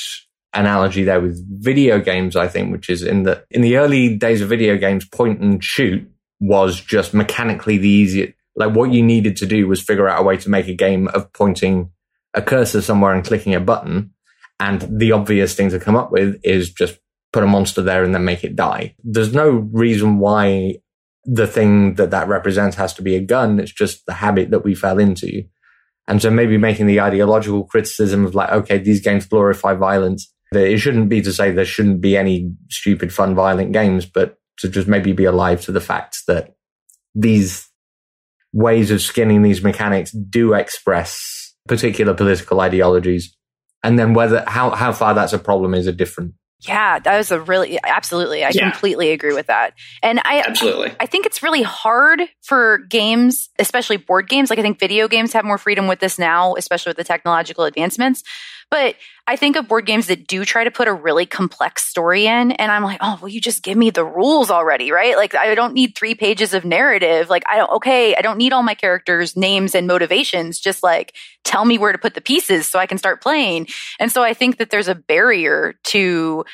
analogy 0.54 1.04
there 1.04 1.20
with 1.20 1.38
video 1.62 2.00
games, 2.00 2.36
I 2.36 2.48
think, 2.48 2.72
which 2.72 2.88
is 2.88 3.02
in 3.02 3.24
the, 3.24 3.44
in 3.50 3.60
the 3.60 3.76
early 3.76 4.16
days 4.16 4.40
of 4.40 4.48
video 4.48 4.78
games, 4.78 5.06
point 5.06 5.40
and 5.40 5.62
shoot 5.62 6.10
was 6.40 6.80
just 6.80 7.12
mechanically 7.12 7.76
the 7.76 7.90
easiest. 7.90 8.32
Like 8.56 8.74
what 8.74 8.92
you 8.92 9.02
needed 9.02 9.36
to 9.36 9.46
do 9.46 9.68
was 9.68 9.82
figure 9.82 10.08
out 10.08 10.20
a 10.20 10.24
way 10.24 10.38
to 10.38 10.48
make 10.48 10.68
a 10.68 10.74
game 10.74 11.08
of 11.08 11.30
pointing 11.34 11.90
a 12.32 12.40
cursor 12.40 12.80
somewhere 12.80 13.12
and 13.12 13.22
clicking 13.22 13.54
a 13.54 13.60
button. 13.60 14.14
And 14.58 14.80
the 14.88 15.12
obvious 15.12 15.54
thing 15.54 15.68
to 15.68 15.78
come 15.78 15.96
up 15.96 16.10
with 16.10 16.40
is 16.42 16.72
just 16.72 16.98
put 17.32 17.42
a 17.42 17.46
monster 17.46 17.82
there 17.82 18.04
and 18.04 18.14
then 18.14 18.24
make 18.24 18.44
it 18.44 18.56
die. 18.56 18.94
There's 19.04 19.32
no 19.32 19.50
reason 19.50 20.18
why 20.18 20.76
the 21.24 21.46
thing 21.46 21.94
that 21.94 22.10
that 22.12 22.28
represents 22.28 22.76
has 22.76 22.94
to 22.94 23.02
be 23.02 23.16
a 23.16 23.20
gun. 23.20 23.58
It's 23.58 23.72
just 23.72 24.06
the 24.06 24.14
habit 24.14 24.50
that 24.50 24.64
we 24.64 24.74
fell 24.74 24.98
into. 24.98 25.42
And 26.08 26.22
so 26.22 26.30
maybe 26.30 26.56
making 26.56 26.86
the 26.86 27.00
ideological 27.00 27.64
criticism 27.64 28.24
of 28.24 28.34
like, 28.34 28.50
okay, 28.50 28.78
these 28.78 29.00
games 29.00 29.26
glorify 29.26 29.74
violence. 29.74 30.32
It 30.52 30.78
shouldn't 30.78 31.08
be 31.08 31.20
to 31.22 31.32
say 31.32 31.50
there 31.50 31.64
shouldn't 31.64 32.00
be 32.00 32.16
any 32.16 32.52
stupid, 32.70 33.12
fun, 33.12 33.34
violent 33.34 33.72
games, 33.72 34.06
but 34.06 34.38
to 34.58 34.68
just 34.68 34.86
maybe 34.86 35.12
be 35.12 35.24
alive 35.24 35.60
to 35.62 35.72
the 35.72 35.80
fact 35.80 36.18
that 36.28 36.54
these 37.14 37.68
ways 38.52 38.90
of 38.90 39.02
skinning 39.02 39.42
these 39.42 39.62
mechanics 39.62 40.12
do 40.12 40.54
express 40.54 41.54
particular 41.66 42.14
political 42.14 42.60
ideologies. 42.60 43.36
And 43.82 43.98
then 43.98 44.14
whether, 44.14 44.44
how, 44.46 44.70
how 44.70 44.92
far 44.92 45.12
that's 45.12 45.32
a 45.32 45.38
problem 45.38 45.74
is 45.74 45.88
a 45.88 45.92
different 45.92 46.34
yeah, 46.60 46.98
that 46.98 47.16
was 47.16 47.30
a 47.30 47.40
really 47.40 47.78
absolutely. 47.84 48.42
I 48.44 48.50
yeah. 48.52 48.70
completely 48.70 49.10
agree 49.10 49.34
with 49.34 49.46
that. 49.46 49.74
And 50.02 50.20
I 50.24 50.42
absolutely, 50.46 50.94
I 50.98 51.06
think 51.06 51.26
it's 51.26 51.42
really 51.42 51.62
hard 51.62 52.22
for 52.42 52.78
games, 52.78 53.50
especially 53.58 53.98
board 53.98 54.28
games. 54.28 54.48
Like 54.48 54.58
I 54.58 54.62
think 54.62 54.78
video 54.78 55.06
games 55.06 55.32
have 55.34 55.44
more 55.44 55.58
freedom 55.58 55.86
with 55.86 56.00
this 56.00 56.18
now, 56.18 56.54
especially 56.54 56.90
with 56.90 56.96
the 56.96 57.04
technological 57.04 57.64
advancements. 57.64 58.22
But 58.70 58.96
I 59.28 59.36
think 59.36 59.54
of 59.54 59.68
board 59.68 59.86
games 59.86 60.08
that 60.08 60.26
do 60.26 60.44
try 60.44 60.64
to 60.64 60.72
put 60.72 60.88
a 60.88 60.92
really 60.92 61.24
complex 61.24 61.84
story 61.84 62.26
in. 62.26 62.50
And 62.50 62.72
I'm 62.72 62.82
like, 62.82 62.98
oh, 63.00 63.18
well, 63.20 63.28
you 63.28 63.40
just 63.40 63.62
give 63.62 63.76
me 63.76 63.90
the 63.90 64.04
rules 64.04 64.50
already, 64.50 64.90
right? 64.90 65.16
Like, 65.16 65.36
I 65.36 65.54
don't 65.54 65.72
need 65.72 65.94
three 65.96 66.16
pages 66.16 66.52
of 66.52 66.64
narrative. 66.64 67.30
Like, 67.30 67.44
I 67.48 67.58
don't, 67.58 67.70
okay, 67.74 68.16
I 68.16 68.22
don't 68.22 68.38
need 68.38 68.52
all 68.52 68.64
my 68.64 68.74
characters' 68.74 69.36
names 69.36 69.76
and 69.76 69.86
motivations. 69.86 70.58
Just 70.58 70.82
like, 70.82 71.14
tell 71.44 71.64
me 71.64 71.78
where 71.78 71.92
to 71.92 71.98
put 71.98 72.14
the 72.14 72.20
pieces 72.20 72.66
so 72.66 72.80
I 72.80 72.86
can 72.86 72.98
start 72.98 73.22
playing. 73.22 73.68
And 74.00 74.10
so 74.10 74.24
I 74.24 74.34
think 74.34 74.58
that 74.58 74.70
there's 74.70 74.88
a 74.88 74.96
barrier 74.96 75.74
to, 75.84 76.44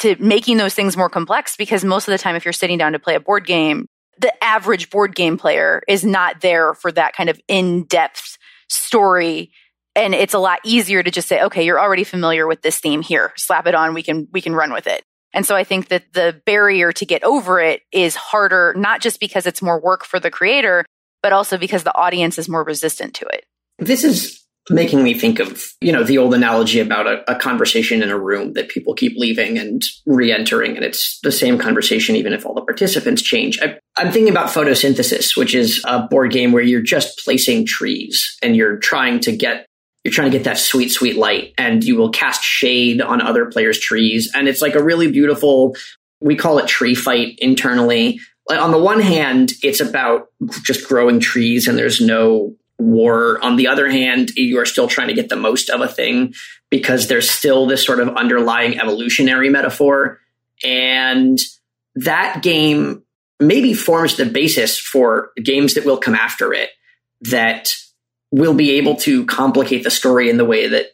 to 0.00 0.16
making 0.20 0.58
those 0.58 0.74
things 0.74 0.96
more 0.96 1.10
complex 1.10 1.56
because 1.56 1.84
most 1.84 2.06
of 2.06 2.12
the 2.12 2.18
time, 2.18 2.36
if 2.36 2.44
you're 2.44 2.52
sitting 2.52 2.78
down 2.78 2.92
to 2.92 3.00
play 3.00 3.16
a 3.16 3.20
board 3.20 3.44
game, 3.44 3.88
the 4.18 4.32
average 4.42 4.88
board 4.88 5.16
game 5.16 5.36
player 5.36 5.82
is 5.88 6.04
not 6.04 6.40
there 6.40 6.74
for 6.74 6.92
that 6.92 7.14
kind 7.14 7.28
of 7.28 7.40
in 7.48 7.84
depth 7.84 8.38
story 8.68 9.50
and 9.96 10.14
it's 10.14 10.34
a 10.34 10.38
lot 10.38 10.60
easier 10.64 11.02
to 11.02 11.10
just 11.10 11.28
say 11.28 11.42
okay 11.42 11.64
you're 11.64 11.80
already 11.80 12.04
familiar 12.04 12.46
with 12.46 12.62
this 12.62 12.78
theme 12.78 13.02
here. 13.02 13.32
Slap 13.36 13.66
it 13.66 13.74
on. 13.74 13.94
We 13.94 14.02
can 14.02 14.28
we 14.32 14.40
can 14.40 14.54
run 14.54 14.72
with 14.72 14.86
it. 14.86 15.02
And 15.32 15.44
so 15.44 15.56
i 15.56 15.64
think 15.64 15.88
that 15.88 16.12
the 16.12 16.40
barrier 16.46 16.92
to 16.92 17.04
get 17.04 17.24
over 17.24 17.60
it 17.60 17.82
is 17.92 18.14
harder 18.14 18.74
not 18.76 19.00
just 19.00 19.18
because 19.18 19.46
it's 19.46 19.62
more 19.62 19.80
work 19.80 20.04
for 20.04 20.20
the 20.20 20.30
creator 20.30 20.84
but 21.22 21.32
also 21.32 21.58
because 21.58 21.82
the 21.82 21.96
audience 21.96 22.38
is 22.38 22.48
more 22.48 22.62
resistant 22.62 23.14
to 23.14 23.26
it. 23.26 23.44
This 23.80 24.04
is 24.04 24.46
making 24.70 25.02
me 25.02 25.14
think 25.14 25.38
of 25.38 25.64
you 25.80 25.92
know 25.92 26.02
the 26.02 26.18
old 26.18 26.34
analogy 26.34 26.80
about 26.80 27.06
a, 27.06 27.30
a 27.30 27.36
conversation 27.36 28.02
in 28.02 28.10
a 28.10 28.18
room 28.18 28.52
that 28.54 28.68
people 28.68 28.94
keep 28.94 29.16
leaving 29.16 29.58
and 29.58 29.82
re-entering 30.06 30.76
and 30.76 30.84
it's 30.84 31.20
the 31.22 31.30
same 31.30 31.58
conversation 31.58 32.16
even 32.16 32.32
if 32.32 32.44
all 32.44 32.54
the 32.54 32.62
participants 32.62 33.22
change. 33.22 33.58
I, 33.62 33.78
i'm 33.96 34.10
thinking 34.10 34.30
about 34.30 34.48
photosynthesis 34.48 35.36
which 35.36 35.54
is 35.54 35.82
a 35.86 36.02
board 36.02 36.32
game 36.32 36.52
where 36.52 36.62
you're 36.62 36.82
just 36.82 37.18
placing 37.18 37.66
trees 37.66 38.36
and 38.42 38.56
you're 38.56 38.76
trying 38.76 39.20
to 39.20 39.36
get 39.36 39.65
you're 40.06 40.12
trying 40.12 40.30
to 40.30 40.38
get 40.38 40.44
that 40.44 40.56
sweet, 40.56 40.92
sweet 40.92 41.16
light 41.16 41.52
and 41.58 41.82
you 41.82 41.96
will 41.96 42.10
cast 42.10 42.44
shade 42.44 43.00
on 43.00 43.20
other 43.20 43.46
players' 43.46 43.80
trees. 43.80 44.30
And 44.32 44.46
it's 44.46 44.62
like 44.62 44.76
a 44.76 44.82
really 44.82 45.10
beautiful, 45.10 45.74
we 46.20 46.36
call 46.36 46.58
it 46.58 46.68
tree 46.68 46.94
fight 46.94 47.36
internally. 47.40 48.20
Like 48.48 48.60
on 48.60 48.70
the 48.70 48.78
one 48.78 49.00
hand, 49.00 49.50
it's 49.64 49.80
about 49.80 50.28
just 50.62 50.86
growing 50.86 51.18
trees 51.18 51.66
and 51.66 51.76
there's 51.76 52.00
no 52.00 52.54
War, 52.78 53.42
on 53.42 53.56
the 53.56 53.68
other 53.68 53.88
hand, 53.88 54.32
you 54.36 54.60
are 54.60 54.66
still 54.66 54.86
trying 54.86 55.08
to 55.08 55.14
get 55.14 55.30
the 55.30 55.36
most 55.36 55.70
of 55.70 55.80
a 55.80 55.88
thing 55.88 56.34
because 56.68 57.08
there's 57.08 57.30
still 57.30 57.66
this 57.66 57.82
sort 57.82 58.00
of 58.00 58.10
underlying 58.10 58.78
evolutionary 58.78 59.48
metaphor. 59.48 60.20
And 60.62 61.38
that 61.94 62.42
game 62.42 63.02
maybe 63.40 63.72
forms 63.72 64.18
the 64.18 64.26
basis 64.26 64.78
for 64.78 65.30
games 65.42 65.72
that 65.74 65.86
will 65.86 65.96
come 65.96 66.14
after 66.14 66.52
it 66.52 66.68
that 67.22 67.74
will 68.30 68.54
be 68.54 68.72
able 68.72 68.96
to 68.96 69.24
complicate 69.26 69.84
the 69.84 69.90
story 69.90 70.28
in 70.28 70.36
the 70.36 70.44
way 70.44 70.68
that 70.68 70.86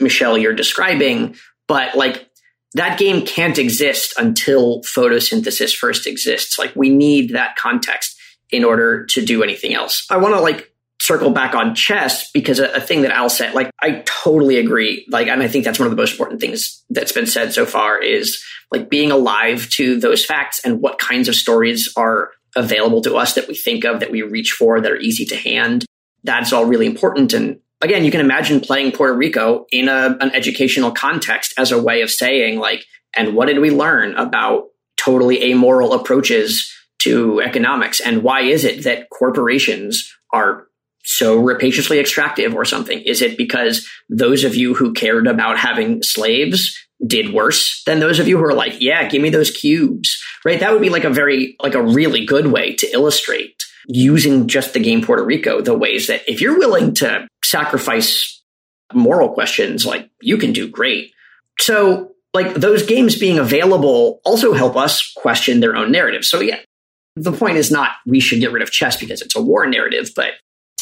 Michelle 0.00 0.38
you're 0.38 0.54
describing. 0.54 1.36
But 1.66 1.96
like 1.96 2.28
that 2.74 2.98
game 2.98 3.26
can't 3.26 3.58
exist 3.58 4.14
until 4.18 4.82
photosynthesis 4.82 5.74
first 5.74 6.06
exists. 6.06 6.58
Like 6.58 6.74
we 6.74 6.90
need 6.90 7.30
that 7.30 7.56
context 7.56 8.16
in 8.50 8.64
order 8.64 9.04
to 9.06 9.24
do 9.24 9.42
anything 9.42 9.74
else. 9.74 10.06
I 10.10 10.16
want 10.16 10.34
to 10.34 10.40
like 10.40 10.72
circle 11.00 11.30
back 11.30 11.54
on 11.54 11.74
chess 11.74 12.30
because 12.32 12.58
a, 12.58 12.72
a, 12.72 12.80
thing 12.80 13.02
that 13.02 13.12
Al 13.12 13.30
said, 13.30 13.54
like 13.54 13.70
I 13.80 14.02
totally 14.04 14.58
agree. 14.58 15.06
Like, 15.08 15.28
and 15.28 15.42
I 15.42 15.48
think 15.48 15.64
that's 15.64 15.78
one 15.78 15.86
of 15.86 15.90
the 15.90 16.00
most 16.00 16.12
important 16.12 16.40
things 16.40 16.84
that's 16.90 17.12
been 17.12 17.26
said 17.26 17.52
so 17.52 17.64
far 17.64 18.02
is 18.02 18.42
like 18.72 18.90
being 18.90 19.10
alive 19.10 19.68
to 19.70 19.98
those 19.98 20.24
facts 20.24 20.60
and 20.64 20.80
what 20.80 20.98
kinds 20.98 21.28
of 21.28 21.34
stories 21.34 21.92
are 21.96 22.32
available 22.56 23.00
to 23.02 23.16
us 23.16 23.34
that 23.34 23.48
we 23.48 23.54
think 23.54 23.84
of, 23.84 24.00
that 24.00 24.10
we 24.10 24.22
reach 24.22 24.52
for, 24.52 24.80
that 24.80 24.90
are 24.90 24.96
easy 24.96 25.24
to 25.26 25.36
hand. 25.36 25.84
That's 26.24 26.52
all 26.52 26.64
really 26.64 26.86
important. 26.86 27.32
And 27.32 27.60
again, 27.80 28.04
you 28.04 28.10
can 28.10 28.20
imagine 28.20 28.60
playing 28.60 28.92
Puerto 28.92 29.14
Rico 29.14 29.66
in 29.70 29.88
a, 29.88 30.16
an 30.20 30.34
educational 30.34 30.90
context 30.90 31.54
as 31.58 31.72
a 31.72 31.82
way 31.82 32.02
of 32.02 32.10
saying 32.10 32.58
like, 32.58 32.84
and 33.16 33.34
what 33.34 33.46
did 33.46 33.58
we 33.60 33.70
learn 33.70 34.14
about 34.16 34.64
totally 34.96 35.42
amoral 35.50 35.92
approaches 35.92 36.72
to 37.00 37.40
economics? 37.40 38.00
And 38.00 38.22
why 38.22 38.42
is 38.42 38.64
it 38.64 38.84
that 38.84 39.08
corporations 39.10 40.12
are 40.32 40.66
so 41.04 41.38
rapaciously 41.38 41.98
extractive 41.98 42.54
or 42.54 42.64
something? 42.64 43.00
Is 43.00 43.22
it 43.22 43.38
because 43.38 43.88
those 44.10 44.44
of 44.44 44.54
you 44.54 44.74
who 44.74 44.92
cared 44.92 45.26
about 45.26 45.58
having 45.58 46.02
slaves 46.02 46.76
did 47.06 47.32
worse 47.32 47.82
than 47.86 48.00
those 48.00 48.18
of 48.18 48.26
you 48.26 48.36
who 48.36 48.44
are 48.44 48.54
like, 48.54 48.80
yeah, 48.80 49.08
give 49.08 49.22
me 49.22 49.30
those 49.30 49.50
cubes, 49.50 50.20
right? 50.44 50.58
That 50.60 50.72
would 50.72 50.82
be 50.82 50.90
like 50.90 51.04
a 51.04 51.10
very, 51.10 51.56
like 51.62 51.74
a 51.74 51.82
really 51.82 52.26
good 52.26 52.48
way 52.48 52.74
to 52.74 52.92
illustrate 52.92 53.57
using 53.88 54.46
just 54.46 54.74
the 54.74 54.80
game 54.80 55.02
Puerto 55.02 55.24
Rico, 55.24 55.60
the 55.60 55.76
ways 55.76 56.06
that 56.06 56.22
if 56.28 56.40
you're 56.40 56.58
willing 56.58 56.94
to 56.94 57.26
sacrifice 57.42 58.42
moral 58.92 59.30
questions, 59.30 59.84
like 59.84 60.08
you 60.20 60.36
can 60.36 60.52
do 60.52 60.68
great. 60.68 61.12
So 61.58 62.12
like 62.34 62.54
those 62.54 62.84
games 62.86 63.18
being 63.18 63.38
available 63.38 64.20
also 64.24 64.52
help 64.52 64.76
us 64.76 65.12
question 65.16 65.60
their 65.60 65.74
own 65.74 65.90
narrative. 65.90 66.24
So 66.24 66.40
yeah, 66.40 66.60
the 67.16 67.32
point 67.32 67.56
is 67.56 67.70
not 67.70 67.92
we 68.06 68.20
should 68.20 68.40
get 68.40 68.52
rid 68.52 68.62
of 68.62 68.70
chess 68.70 68.96
because 68.96 69.22
it's 69.22 69.34
a 69.34 69.42
war 69.42 69.66
narrative, 69.66 70.10
but 70.14 70.32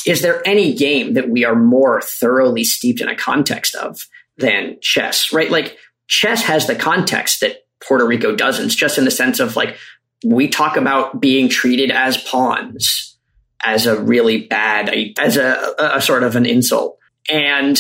is 0.05 0.23
there 0.23 0.47
any 0.47 0.75
game 0.75 1.15
that 1.15 1.29
we 1.29 1.45
are 1.45 1.57
more 1.57 2.01
thoroughly 2.01 2.65
steeped 2.65 3.01
in 3.01 3.09
a 3.09 3.17
context 3.17 3.75
of 3.77 4.01
than 4.37 4.77
chess, 4.81 5.33
right? 5.33 5.51
Like 5.51 5.77
chess 6.09 6.43
has 6.43 6.67
the 6.67 6.77
context 6.77 7.41
that 7.41 7.59
Puerto 7.87 8.07
Rico 8.07 8.35
doesn't, 8.35 8.71
just 8.71 8.99
in 8.99 9.05
the 9.05 9.11
sense 9.11 9.41
of 9.41 9.57
like, 9.57 9.77
we 10.25 10.49
talk 10.49 10.77
about 10.77 11.21
being 11.21 11.49
treated 11.49 11.91
as 11.91 12.17
pawns 12.17 13.17
as 13.65 13.87
a 13.87 14.01
really 14.01 14.47
bad, 14.47 14.95
as 15.19 15.37
a, 15.37 15.75
a 15.79 16.01
sort 16.01 16.23
of 16.23 16.37
an 16.37 16.47
insult. 16.47 16.99
And 17.31 17.79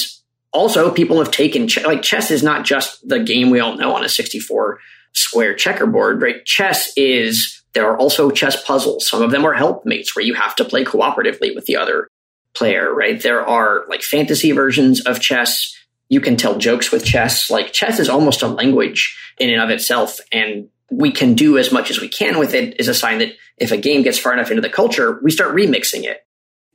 also 0.52 0.90
people 0.90 1.18
have 1.18 1.30
taken, 1.30 1.68
like 1.84 2.02
chess 2.02 2.30
is 2.30 2.42
not 2.42 2.64
just 2.64 3.06
the 3.08 3.20
game 3.20 3.50
we 3.50 3.60
all 3.60 3.76
know 3.76 3.94
on 3.94 4.04
a 4.04 4.08
64 4.08 4.80
square 5.14 5.54
checkerboard, 5.54 6.20
right? 6.20 6.44
Chess 6.44 6.92
is, 6.96 7.62
there 7.72 7.88
are 7.88 7.98
also 7.98 8.30
chess 8.30 8.62
puzzles. 8.64 9.08
Some 9.08 9.22
of 9.22 9.30
them 9.30 9.44
are 9.44 9.54
helpmates 9.54 10.14
where 10.16 10.24
you 10.24 10.34
have 10.34 10.56
to 10.56 10.64
play 10.64 10.84
cooperatively 10.84 11.54
with 11.54 11.66
the 11.66 11.76
other 11.76 12.08
player, 12.54 12.92
right? 12.92 13.20
There 13.20 13.46
are 13.46 13.84
like 13.88 14.02
fantasy 14.02 14.52
versions 14.52 15.00
of 15.02 15.20
chess. 15.20 15.74
You 16.08 16.20
can 16.20 16.36
tell 16.36 16.58
jokes 16.58 16.90
with 16.90 17.04
chess. 17.04 17.50
Like 17.50 17.72
chess 17.72 17.98
is 17.98 18.08
almost 18.08 18.42
a 18.42 18.48
language 18.48 19.16
in 19.38 19.50
and 19.50 19.60
of 19.60 19.70
itself. 19.70 20.18
And 20.32 20.68
we 20.90 21.10
can 21.10 21.34
do 21.34 21.58
as 21.58 21.72
much 21.72 21.90
as 21.90 22.00
we 22.00 22.08
can 22.08 22.38
with 22.38 22.54
it 22.54 22.78
is 22.78 22.88
a 22.88 22.94
sign 22.94 23.18
that 23.18 23.32
if 23.58 23.72
a 23.72 23.76
game 23.76 24.02
gets 24.02 24.18
far 24.18 24.32
enough 24.32 24.50
into 24.50 24.62
the 24.62 24.70
culture, 24.70 25.20
we 25.22 25.30
start 25.30 25.54
remixing 25.54 26.04
it. 26.04 26.20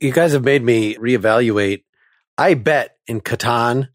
You 0.00 0.12
guys 0.12 0.32
have 0.32 0.44
made 0.44 0.62
me 0.62 0.96
reevaluate. 0.96 1.84
I 2.36 2.54
bet 2.54 2.96
in 3.06 3.20
Catan 3.20 3.88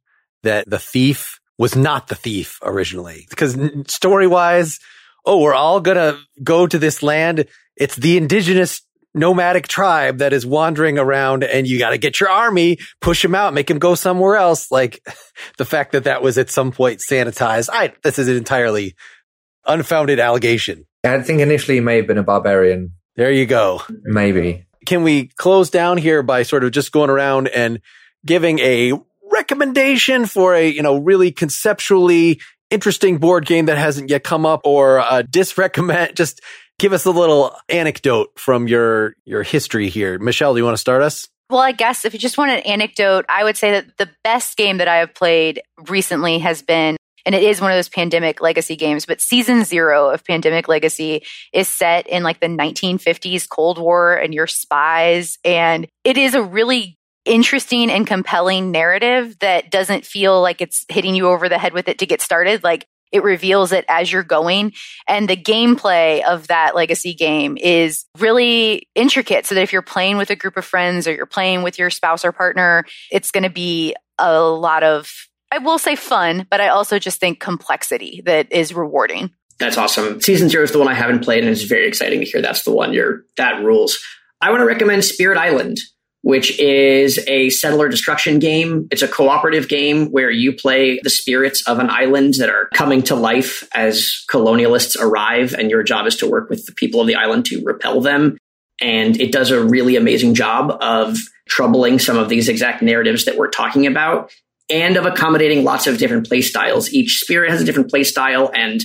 that 0.43 0.69
the 0.69 0.79
thief 0.79 1.39
was 1.57 1.75
not 1.75 2.07
the 2.07 2.15
thief 2.15 2.59
originally 2.63 3.25
because 3.29 3.57
story 3.87 4.27
wise, 4.27 4.79
oh, 5.25 5.41
we're 5.41 5.53
all 5.53 5.81
going 5.81 5.97
to 5.97 6.19
go 6.43 6.67
to 6.67 6.79
this 6.79 7.03
land. 7.03 7.45
It's 7.75 7.95
the 7.95 8.17
indigenous 8.17 8.81
nomadic 9.13 9.67
tribe 9.67 10.19
that 10.19 10.33
is 10.33 10.45
wandering 10.45 10.99
around 10.99 11.43
and 11.43 11.67
you 11.67 11.79
got 11.79 11.89
to 11.89 11.97
get 11.97 12.19
your 12.19 12.29
army, 12.29 12.77
push 13.01 13.21
them 13.23 13.35
out, 13.35 13.53
make 13.53 13.67
them 13.67 13.79
go 13.79 13.95
somewhere 13.95 14.35
else. 14.35 14.71
Like 14.71 15.01
the 15.57 15.65
fact 15.65 15.91
that 15.91 16.05
that 16.05 16.21
was 16.21 16.37
at 16.37 16.49
some 16.49 16.71
point 16.71 17.01
sanitized. 17.07 17.69
I, 17.71 17.93
this 18.03 18.19
is 18.19 18.27
entirely 18.27 18.95
unfounded 19.67 20.19
allegation. 20.19 20.85
I 21.03 21.21
think 21.21 21.41
initially 21.41 21.75
he 21.75 21.81
may 21.81 21.97
have 21.97 22.07
been 22.07 22.17
a 22.17 22.23
barbarian. 22.23 22.93
There 23.15 23.31
you 23.31 23.45
go. 23.45 23.81
Maybe. 24.03 24.65
Can 24.85 25.03
we 25.03 25.27
close 25.27 25.69
down 25.69 25.97
here 25.97 26.23
by 26.23 26.43
sort 26.43 26.63
of 26.63 26.71
just 26.71 26.91
going 26.91 27.09
around 27.09 27.47
and 27.49 27.81
giving 28.25 28.59
a 28.59 28.93
recommendation 29.31 30.25
for 30.25 30.55
a, 30.55 30.67
you 30.67 30.81
know, 30.81 30.97
really 30.97 31.31
conceptually 31.31 32.39
interesting 32.69 33.17
board 33.17 33.45
game 33.45 33.65
that 33.65 33.77
hasn't 33.77 34.09
yet 34.09 34.23
come 34.23 34.45
up 34.45 34.61
or 34.63 34.97
a 34.97 35.23
disrecommend, 35.23 36.13
just 36.15 36.41
give 36.79 36.93
us 36.93 37.05
a 37.05 37.11
little 37.11 37.55
anecdote 37.69 38.29
from 38.37 38.67
your 38.67 39.15
your 39.25 39.43
history 39.43 39.89
here. 39.89 40.19
Michelle, 40.19 40.53
do 40.53 40.59
you 40.59 40.65
want 40.65 40.75
to 40.75 40.81
start 40.81 41.01
us? 41.01 41.27
Well, 41.49 41.61
I 41.61 41.71
guess 41.71 42.03
if 42.03 42.13
you 42.13 42.19
just 42.19 42.37
want 42.37 42.51
an 42.51 42.59
anecdote, 42.59 43.25
I 43.29 43.43
would 43.45 43.55
say 43.55 43.71
that 43.71 43.97
the 43.97 44.09
best 44.23 44.57
game 44.57 44.79
that 44.79 44.89
I 44.89 44.97
have 44.97 45.13
played 45.13 45.61
recently 45.87 46.39
has 46.39 46.61
been 46.61 46.97
and 47.25 47.35
it 47.35 47.43
is 47.43 47.59
one 47.59 47.71
of 47.71 47.77
those 47.77 47.89
pandemic 47.89 48.41
legacy 48.41 48.75
games, 48.75 49.05
but 49.05 49.21
season 49.21 49.63
zero 49.63 50.09
of 50.09 50.23
Pandemic 50.23 50.67
Legacy 50.67 51.23
is 51.53 51.67
set 51.67 52.07
in 52.07 52.23
like 52.23 52.39
the 52.39 52.47
1950s 52.47 53.49
Cold 53.49 53.77
War 53.77 54.15
and 54.15 54.33
you're 54.33 54.47
spies. 54.47 55.37
And 55.43 55.87
it 56.03 56.17
is 56.17 56.33
a 56.33 56.41
really 56.41 56.97
interesting 57.25 57.91
and 57.91 58.07
compelling 58.07 58.71
narrative 58.71 59.37
that 59.39 59.69
doesn't 59.69 60.05
feel 60.05 60.41
like 60.41 60.61
it's 60.61 60.85
hitting 60.87 61.15
you 61.15 61.27
over 61.27 61.49
the 61.49 61.57
head 61.57 61.73
with 61.73 61.87
it 61.87 61.99
to 61.99 62.05
get 62.05 62.21
started. 62.21 62.63
Like 62.63 62.85
it 63.11 63.23
reveals 63.23 63.71
it 63.71 63.85
as 63.87 64.11
you're 64.11 64.23
going. 64.23 64.73
And 65.07 65.29
the 65.29 65.37
gameplay 65.37 66.23
of 66.23 66.47
that 66.47 66.75
legacy 66.75 67.13
game 67.13 67.57
is 67.57 68.05
really 68.17 68.87
intricate 68.95 69.45
so 69.45 69.55
that 69.55 69.61
if 69.61 69.71
you're 69.71 69.81
playing 69.81 70.17
with 70.17 70.29
a 70.29 70.35
group 70.35 70.57
of 70.57 70.65
friends 70.65 71.07
or 71.07 71.13
you're 71.13 71.25
playing 71.25 71.63
with 71.63 71.79
your 71.79 71.89
spouse 71.89 72.25
or 72.25 72.31
partner, 72.31 72.85
it's 73.11 73.31
going 73.31 73.43
to 73.43 73.49
be 73.49 73.95
a 74.17 74.41
lot 74.41 74.83
of, 74.83 75.11
I 75.51 75.59
will 75.59 75.79
say 75.79 75.95
fun, 75.95 76.45
but 76.49 76.59
I 76.59 76.69
also 76.69 76.99
just 76.99 77.19
think 77.19 77.39
complexity 77.39 78.21
that 78.25 78.51
is 78.51 78.73
rewarding. 78.73 79.31
That's 79.59 79.77
awesome. 79.77 80.21
Season 80.21 80.49
zero 80.49 80.63
is 80.63 80.71
the 80.71 80.79
one 80.79 80.87
I 80.87 80.93
haven't 80.93 81.23
played, 81.23 81.43
and 81.43 81.51
it's 81.51 81.63
very 81.63 81.87
exciting 81.87 82.19
to 82.19 82.25
hear 82.25 82.41
that's 82.41 82.63
the 82.63 82.71
one 82.71 82.93
you're, 82.93 83.23
that 83.37 83.63
rules. 83.63 83.97
I 84.39 84.51
want 84.51 84.61
to 84.61 84.65
recommend 84.65 85.03
Spirit 85.03 85.37
Island 85.37 85.79
which 86.27 86.59
is 86.59 87.23
a 87.27 87.49
settler 87.51 87.87
destruction 87.87 88.37
game. 88.39 88.85
It's 88.91 89.01
a 89.01 89.07
cooperative 89.07 89.69
game 89.69 90.07
where 90.11 90.29
you 90.29 90.51
play 90.51 90.99
the 91.01 91.09
spirits 91.09 91.65
of 91.67 91.79
an 91.79 91.89
island 91.89 92.33
that 92.39 92.49
are 92.49 92.67
coming 92.73 93.01
to 93.03 93.15
life 93.15 93.65
as 93.73 94.25
colonialists 94.29 94.99
arrive, 94.99 95.53
and 95.53 95.69
your 95.69 95.83
job 95.83 96.05
is 96.05 96.17
to 96.17 96.29
work 96.29 96.49
with 96.49 96.65
the 96.65 96.73
people 96.73 96.99
of 96.99 97.07
the 97.07 97.15
island 97.15 97.45
to 97.45 97.63
repel 97.63 98.01
them. 98.01 98.37
And 98.81 99.17
it 99.21 99.31
does 99.31 99.51
a 99.51 99.63
really 99.63 99.95
amazing 99.95 100.33
job 100.33 100.77
of 100.81 101.17
troubling 101.47 101.97
some 101.97 102.17
of 102.17 102.27
these 102.27 102.49
exact 102.49 102.81
narratives 102.81 103.23
that 103.23 103.37
we're 103.37 103.49
talking 103.49 103.87
about 103.87 104.29
and 104.69 104.97
of 104.97 105.05
accommodating 105.05 105.63
lots 105.63 105.87
of 105.87 105.97
different 105.97 106.27
play 106.27 106.41
styles. 106.41 106.91
Each 106.91 107.19
spirit 107.19 107.51
has 107.51 107.61
a 107.61 107.65
different 107.65 107.89
play 107.89 108.03
style 108.03 108.51
and 108.53 108.81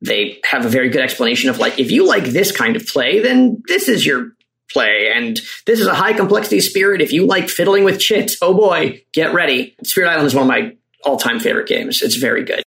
they 0.00 0.40
have 0.50 0.64
a 0.64 0.68
very 0.68 0.88
good 0.88 1.02
explanation 1.02 1.50
of 1.50 1.58
like, 1.58 1.78
if 1.78 1.90
you 1.90 2.06
like 2.06 2.24
this 2.24 2.52
kind 2.52 2.76
of 2.76 2.86
play, 2.86 3.20
then 3.20 3.62
this 3.68 3.88
is 3.88 4.04
your 4.04 4.32
play. 4.70 5.10
And 5.14 5.40
this 5.66 5.80
is 5.80 5.86
a 5.86 5.94
high 5.94 6.12
complexity 6.12 6.60
spirit. 6.60 7.00
If 7.00 7.12
you 7.12 7.26
like 7.26 7.48
fiddling 7.48 7.84
with 7.84 8.00
chits, 8.00 8.36
oh 8.42 8.54
boy, 8.54 9.02
get 9.12 9.32
ready. 9.34 9.74
Spirit 9.84 10.10
Island 10.10 10.26
is 10.26 10.34
one 10.34 10.42
of 10.42 10.48
my 10.48 10.76
all 11.04 11.16
time 11.16 11.40
favorite 11.40 11.68
games. 11.68 12.02
It's 12.02 12.16
very 12.16 12.44
good. 12.44 12.62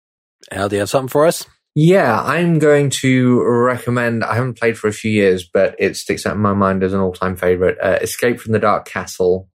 Al, 0.52 0.70
do 0.70 0.76
you 0.76 0.82
have 0.82 0.90
something 0.90 1.10
for 1.10 1.26
us? 1.26 1.46
Yeah, 1.74 2.22
I'm 2.22 2.60
going 2.60 2.90
to 3.02 3.44
recommend. 3.44 4.24
I 4.24 4.36
haven't 4.36 4.58
played 4.58 4.78
for 4.78 4.88
a 4.88 4.94
few 4.94 5.12
years, 5.12 5.44
but 5.44 5.76
it 5.78 5.98
sticks 5.98 6.26
out 6.26 6.36
in 6.36 6.42
my 6.42 6.54
mind 6.54 6.84
as 6.84 6.94
an 6.94 7.02
all 7.02 7.12
time 7.12 7.36
favorite. 7.36 7.78
Uh, 7.82 8.00
Escape 8.02 8.40
from 8.40 8.54
the 8.54 8.60
Dark 8.60 8.86
Castle, 8.86 9.50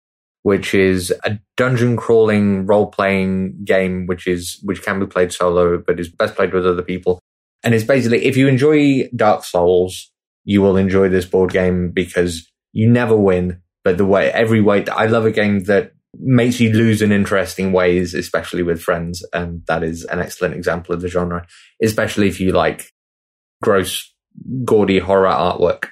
which 0.47 0.75
is 0.75 1.13
a 1.25 1.37
dungeon 1.57 1.97
crawling 1.97 2.67
role 2.67 2.87
playing 2.87 3.53
game, 3.65 4.07
which 4.07 4.29
is 4.29 4.61
which 4.63 4.81
can 4.81 5.01
be 5.01 5.05
played 5.05 5.33
solo, 5.33 5.77
but 5.77 5.99
is 5.99 6.09
best 6.09 6.37
played 6.37 6.55
with 6.55 6.65
other 6.65 6.85
people. 6.85 7.19
And 7.65 7.75
it's 7.75 7.83
basically 7.83 8.25
if 8.25 8.37
you 8.37 8.47
enjoy 8.47 9.09
Dark 9.17 9.43
Souls, 9.43 10.13
you 10.45 10.63
will 10.63 10.77
enjoy 10.77 11.09
this 11.09 11.27
board 11.27 11.51
game 11.51 11.91
because 11.91 12.49
you 12.73 12.89
never 12.89 13.17
win. 13.17 13.61
But 13.83 13.99
the 13.99 14.07
way, 14.07 14.31
every 14.31 14.61
way, 14.61 14.87
I 14.87 15.07
love 15.07 15.27
a 15.27 15.33
game 15.33 15.65
that 15.65 15.95
makes 16.17 16.61
you 16.61 16.73
lose 16.73 17.03
in 17.03 17.11
interesting 17.11 17.73
ways, 17.73 18.15
especially 18.15 18.63
with 18.63 18.81
friends. 18.81 19.27
And 19.33 19.67
that 19.67 19.83
is 19.83 20.05
an 20.05 20.21
excellent 20.21 20.55
example 20.55 20.95
of 20.95 21.01
the 21.01 21.09
genre, 21.09 21.45
especially 21.83 22.29
if 22.29 22.39
you 22.39 22.53
like 22.53 22.93
gross, 23.63 24.15
gaudy 24.65 25.01
horror 25.01 25.27
artwork. 25.27 25.87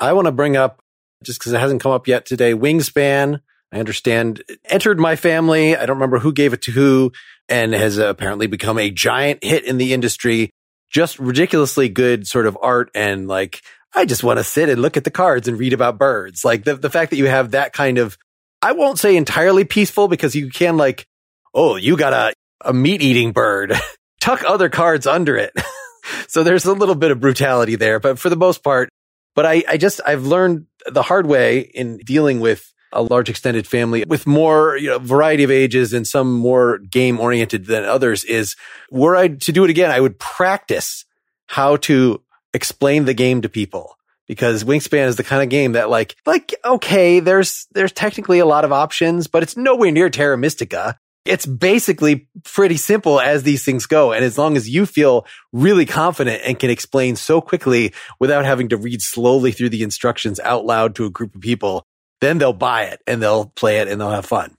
I 0.00 0.14
want 0.14 0.26
to 0.26 0.32
bring 0.32 0.56
up, 0.56 0.82
just 1.22 1.38
because 1.38 1.52
it 1.52 1.60
hasn't 1.60 1.80
come 1.80 1.92
up 1.92 2.08
yet 2.08 2.26
today, 2.26 2.54
Wingspan, 2.54 3.38
I 3.72 3.78
understand 3.80 4.42
entered 4.64 4.98
my 4.98 5.16
family. 5.16 5.76
I 5.76 5.86
don't 5.86 5.96
remember 5.96 6.18
who 6.18 6.32
gave 6.32 6.52
it 6.52 6.62
to 6.62 6.70
who 6.70 7.12
and 7.48 7.72
has 7.74 7.98
apparently 7.98 8.46
become 8.46 8.78
a 8.78 8.90
giant 8.90 9.44
hit 9.44 9.64
in 9.64 9.78
the 9.78 9.92
industry. 9.92 10.50
Just 10.90 11.18
ridiculously 11.18 11.88
good 11.88 12.26
sort 12.26 12.46
of 12.46 12.56
art 12.62 12.90
and 12.94 13.28
like, 13.28 13.60
I 13.94 14.06
just 14.06 14.24
want 14.24 14.38
to 14.38 14.44
sit 14.44 14.68
and 14.68 14.80
look 14.80 14.96
at 14.96 15.04
the 15.04 15.10
cards 15.10 15.48
and 15.48 15.58
read 15.58 15.72
about 15.72 15.98
birds. 15.98 16.44
Like 16.44 16.64
the, 16.64 16.76
the 16.76 16.90
fact 16.90 17.10
that 17.10 17.16
you 17.16 17.26
have 17.26 17.50
that 17.50 17.72
kind 17.72 17.98
of, 17.98 18.16
I 18.62 18.72
won't 18.72 18.98
say 18.98 19.16
entirely 19.16 19.64
peaceful 19.64 20.08
because 20.08 20.34
you 20.34 20.50
can 20.50 20.76
like, 20.76 21.06
oh, 21.54 21.76
you 21.76 21.96
got 21.96 22.12
a, 22.12 22.32
a 22.64 22.72
meat 22.72 23.02
eating 23.02 23.32
bird, 23.32 23.74
tuck 24.20 24.44
other 24.44 24.70
cards 24.70 25.06
under 25.06 25.36
it. 25.36 25.52
so 26.28 26.42
there's 26.42 26.64
a 26.64 26.72
little 26.72 26.94
bit 26.94 27.10
of 27.10 27.20
brutality 27.20 27.76
there, 27.76 28.00
but 28.00 28.18
for 28.18 28.30
the 28.30 28.36
most 28.36 28.62
part, 28.62 28.88
but 29.34 29.44
I, 29.44 29.62
I 29.68 29.76
just, 29.76 30.00
I've 30.04 30.24
learned 30.24 30.66
the 30.86 31.02
hard 31.02 31.26
way 31.26 31.60
in 31.60 31.98
dealing 31.98 32.40
with 32.40 32.72
a 32.92 33.02
large 33.02 33.28
extended 33.28 33.66
family 33.66 34.04
with 34.06 34.26
more, 34.26 34.76
you 34.76 34.88
know, 34.88 34.98
variety 34.98 35.44
of 35.44 35.50
ages 35.50 35.92
and 35.92 36.06
some 36.06 36.32
more 36.32 36.78
game 36.78 37.20
oriented 37.20 37.66
than 37.66 37.84
others 37.84 38.24
is 38.24 38.56
were 38.90 39.16
I 39.16 39.28
to 39.28 39.52
do 39.52 39.64
it 39.64 39.70
again, 39.70 39.90
I 39.90 40.00
would 40.00 40.18
practice 40.18 41.04
how 41.46 41.76
to 41.76 42.22
explain 42.54 43.04
the 43.04 43.14
game 43.14 43.42
to 43.42 43.48
people 43.48 43.96
because 44.26 44.64
Wingspan 44.64 45.06
is 45.06 45.16
the 45.16 45.24
kind 45.24 45.42
of 45.42 45.48
game 45.48 45.72
that 45.72 45.90
like, 45.90 46.16
like, 46.26 46.54
okay, 46.64 47.20
there's, 47.20 47.66
there's 47.72 47.92
technically 47.92 48.38
a 48.38 48.46
lot 48.46 48.64
of 48.64 48.72
options, 48.72 49.26
but 49.26 49.42
it's 49.42 49.56
nowhere 49.56 49.90
near 49.90 50.10
Terra 50.10 50.36
Mystica. 50.36 50.98
It's 51.24 51.46
basically 51.46 52.28
pretty 52.44 52.78
simple 52.78 53.20
as 53.20 53.42
these 53.42 53.64
things 53.64 53.84
go. 53.86 54.12
And 54.12 54.24
as 54.24 54.38
long 54.38 54.56
as 54.56 54.68
you 54.68 54.86
feel 54.86 55.26
really 55.52 55.84
confident 55.84 56.42
and 56.44 56.58
can 56.58 56.70
explain 56.70 57.16
so 57.16 57.40
quickly 57.40 57.92
without 58.18 58.46
having 58.46 58.70
to 58.70 58.78
read 58.78 59.02
slowly 59.02 59.52
through 59.52 59.68
the 59.70 59.82
instructions 59.82 60.40
out 60.40 60.64
loud 60.64 60.94
to 60.94 61.04
a 61.04 61.10
group 61.10 61.34
of 61.34 61.42
people, 61.42 61.84
then 62.20 62.38
they'll 62.38 62.52
buy 62.52 62.84
it 62.84 63.00
and 63.06 63.22
they'll 63.22 63.46
play 63.46 63.78
it 63.78 63.88
and 63.88 64.00
they'll 64.00 64.10
have 64.10 64.26
fun. 64.26 64.56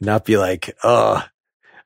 Not 0.00 0.24
be 0.24 0.36
like, 0.36 0.74
oh, 0.82 1.22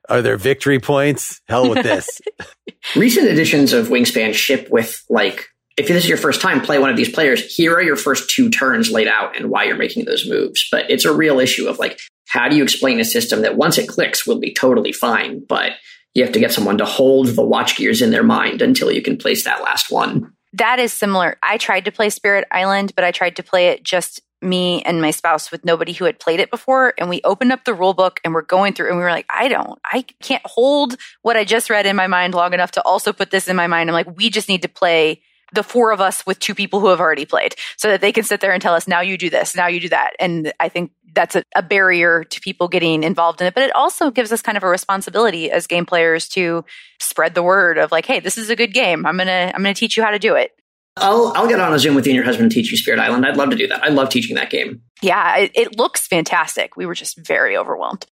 are 0.09 0.21
there 0.21 0.37
victory 0.37 0.79
points? 0.79 1.41
Hell 1.47 1.69
with 1.69 1.83
this. 1.83 2.21
Recent 2.95 3.27
editions 3.27 3.73
of 3.73 3.87
Wingspan 3.87 4.33
ship 4.33 4.69
with 4.69 5.03
like, 5.09 5.47
if 5.77 5.87
this 5.87 6.03
is 6.03 6.09
your 6.09 6.17
first 6.17 6.41
time, 6.41 6.61
play 6.61 6.79
one 6.79 6.89
of 6.89 6.95
these 6.95 7.09
players. 7.09 7.53
Here 7.53 7.73
are 7.73 7.81
your 7.81 7.97
first 7.97 8.29
two 8.29 8.49
turns 8.49 8.89
laid 8.89 9.07
out 9.07 9.35
and 9.35 9.49
why 9.49 9.65
you're 9.65 9.75
making 9.75 10.05
those 10.05 10.27
moves. 10.27 10.67
But 10.71 10.89
it's 10.89 11.05
a 11.05 11.13
real 11.13 11.39
issue 11.39 11.67
of 11.67 11.79
like, 11.79 11.99
how 12.27 12.47
do 12.47 12.55
you 12.55 12.63
explain 12.63 12.99
a 12.99 13.05
system 13.05 13.41
that 13.41 13.57
once 13.57 13.77
it 13.77 13.89
clicks 13.89 14.25
will 14.25 14.39
be 14.39 14.53
totally 14.53 14.93
fine, 14.93 15.43
but 15.47 15.71
you 16.13 16.23
have 16.23 16.33
to 16.33 16.39
get 16.39 16.53
someone 16.53 16.77
to 16.77 16.85
hold 16.85 17.27
the 17.27 17.43
watch 17.43 17.75
gears 17.75 18.01
in 18.01 18.11
their 18.11 18.23
mind 18.23 18.61
until 18.61 18.91
you 18.91 19.01
can 19.01 19.17
place 19.17 19.43
that 19.43 19.61
last 19.61 19.91
one. 19.91 20.31
That 20.53 20.79
is 20.79 20.93
similar. 20.93 21.37
I 21.43 21.57
tried 21.57 21.85
to 21.85 21.91
play 21.91 22.09
Spirit 22.09 22.47
Island, 22.49 22.93
but 22.95 23.03
I 23.03 23.11
tried 23.11 23.35
to 23.35 23.43
play 23.43 23.67
it 23.67 23.83
just 23.83 24.21
me 24.41 24.81
and 24.83 25.01
my 25.01 25.11
spouse 25.11 25.51
with 25.51 25.65
nobody 25.65 25.93
who 25.93 26.05
had 26.05 26.19
played 26.19 26.39
it 26.39 26.51
before 26.51 26.93
and 26.97 27.09
we 27.09 27.21
opened 27.23 27.51
up 27.51 27.63
the 27.63 27.73
rule 27.73 27.93
book 27.93 28.19
and 28.23 28.33
we're 28.33 28.41
going 28.41 28.73
through 28.73 28.87
and 28.87 28.97
we 28.97 29.03
were 29.03 29.09
like 29.09 29.25
i 29.29 29.47
don't 29.47 29.79
i 29.85 30.03
can't 30.21 30.45
hold 30.45 30.95
what 31.21 31.37
i 31.37 31.43
just 31.43 31.69
read 31.69 31.85
in 31.85 31.95
my 31.95 32.07
mind 32.07 32.33
long 32.33 32.53
enough 32.53 32.71
to 32.71 32.81
also 32.83 33.13
put 33.13 33.31
this 33.31 33.47
in 33.47 33.55
my 33.55 33.67
mind. 33.67 33.89
I'm 33.89 33.93
like 33.93 34.17
we 34.17 34.29
just 34.29 34.49
need 34.49 34.61
to 34.61 34.69
play 34.69 35.21
the 35.53 35.63
four 35.63 35.91
of 35.91 36.01
us 36.01 36.25
with 36.25 36.39
two 36.39 36.55
people 36.55 36.79
who 36.79 36.87
have 36.87 36.99
already 36.99 37.25
played 37.25 37.55
so 37.77 37.89
that 37.89 38.01
they 38.01 38.11
can 38.11 38.23
sit 38.23 38.41
there 38.41 38.51
and 38.51 38.61
tell 38.61 38.73
us 38.73 38.87
now 38.87 38.99
you 39.01 39.17
do 39.17 39.29
this 39.29 39.55
now 39.55 39.67
you 39.67 39.79
do 39.79 39.89
that. 39.89 40.11
And 40.19 40.53
i 40.59 40.69
think 40.69 40.91
that's 41.13 41.35
a, 41.35 41.43
a 41.55 41.63
barrier 41.63 42.25
to 42.25 42.41
people 42.41 42.67
getting 42.67 43.03
involved 43.03 43.39
in 43.39 43.47
it 43.47 43.53
but 43.53 43.63
it 43.63 43.73
also 43.73 44.11
gives 44.11 44.33
us 44.33 44.41
kind 44.41 44.57
of 44.57 44.63
a 44.63 44.67
responsibility 44.67 45.49
as 45.49 45.65
game 45.65 45.85
players 45.85 46.27
to 46.27 46.65
spread 46.99 47.35
the 47.35 47.43
word 47.43 47.77
of 47.77 47.91
like 47.91 48.05
hey 48.05 48.19
this 48.19 48.37
is 48.37 48.49
a 48.49 48.55
good 48.55 48.73
game. 48.73 49.05
I'm 49.05 49.17
gonna 49.17 49.51
i'm 49.55 49.63
gonna 49.63 49.73
teach 49.73 49.95
you 49.97 50.03
how 50.03 50.11
to 50.11 50.19
do 50.19 50.35
it 50.35 50.51
I'll 50.97 51.33
I'll 51.35 51.47
get 51.47 51.59
on 51.59 51.73
a 51.73 51.79
Zoom 51.79 51.95
with 51.95 52.05
you 52.05 52.11
and 52.11 52.15
your 52.15 52.25
husband 52.25 52.45
and 52.45 52.51
teach 52.51 52.71
you 52.71 52.77
Spirit 52.77 52.99
Island. 52.99 53.25
I'd 53.25 53.37
love 53.37 53.49
to 53.49 53.55
do 53.55 53.67
that. 53.67 53.83
I 53.83 53.89
love 53.89 54.09
teaching 54.09 54.35
that 54.35 54.49
game. 54.49 54.81
Yeah, 55.01 55.37
it, 55.37 55.51
it 55.53 55.77
looks 55.77 56.07
fantastic. 56.07 56.77
We 56.77 56.85
were 56.85 56.95
just 56.95 57.17
very 57.17 57.57
overwhelmed. 57.57 58.05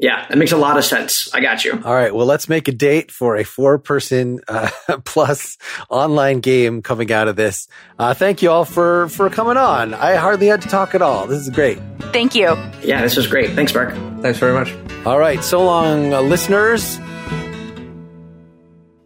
Yeah, 0.00 0.26
that 0.28 0.36
makes 0.36 0.50
a 0.50 0.56
lot 0.56 0.76
of 0.76 0.84
sense. 0.84 1.32
I 1.32 1.40
got 1.40 1.64
you. 1.64 1.80
All 1.84 1.94
right. 1.94 2.12
Well, 2.12 2.26
let's 2.26 2.48
make 2.48 2.66
a 2.66 2.72
date 2.72 3.12
for 3.12 3.36
a 3.36 3.44
four 3.44 3.78
person 3.78 4.40
uh, 4.48 4.68
plus 5.04 5.56
online 5.88 6.40
game 6.40 6.82
coming 6.82 7.12
out 7.12 7.28
of 7.28 7.36
this. 7.36 7.68
Uh, 7.96 8.12
thank 8.12 8.42
you 8.42 8.50
all 8.50 8.64
for, 8.64 9.08
for 9.08 9.30
coming 9.30 9.56
on. 9.56 9.94
I 9.94 10.16
hardly 10.16 10.48
had 10.48 10.62
to 10.62 10.68
talk 10.68 10.96
at 10.96 11.02
all. 11.02 11.28
This 11.28 11.40
is 11.40 11.50
great. 11.50 11.78
Thank 12.12 12.34
you. 12.34 12.56
Yeah, 12.82 13.02
this 13.02 13.16
was 13.16 13.28
great. 13.28 13.50
Thanks, 13.52 13.72
Mark. 13.72 13.94
Thanks 14.20 14.38
very 14.40 14.52
much. 14.52 14.74
All 15.06 15.18
right. 15.18 15.44
So 15.44 15.64
long, 15.64 16.12
uh, 16.12 16.22
listeners. 16.22 16.98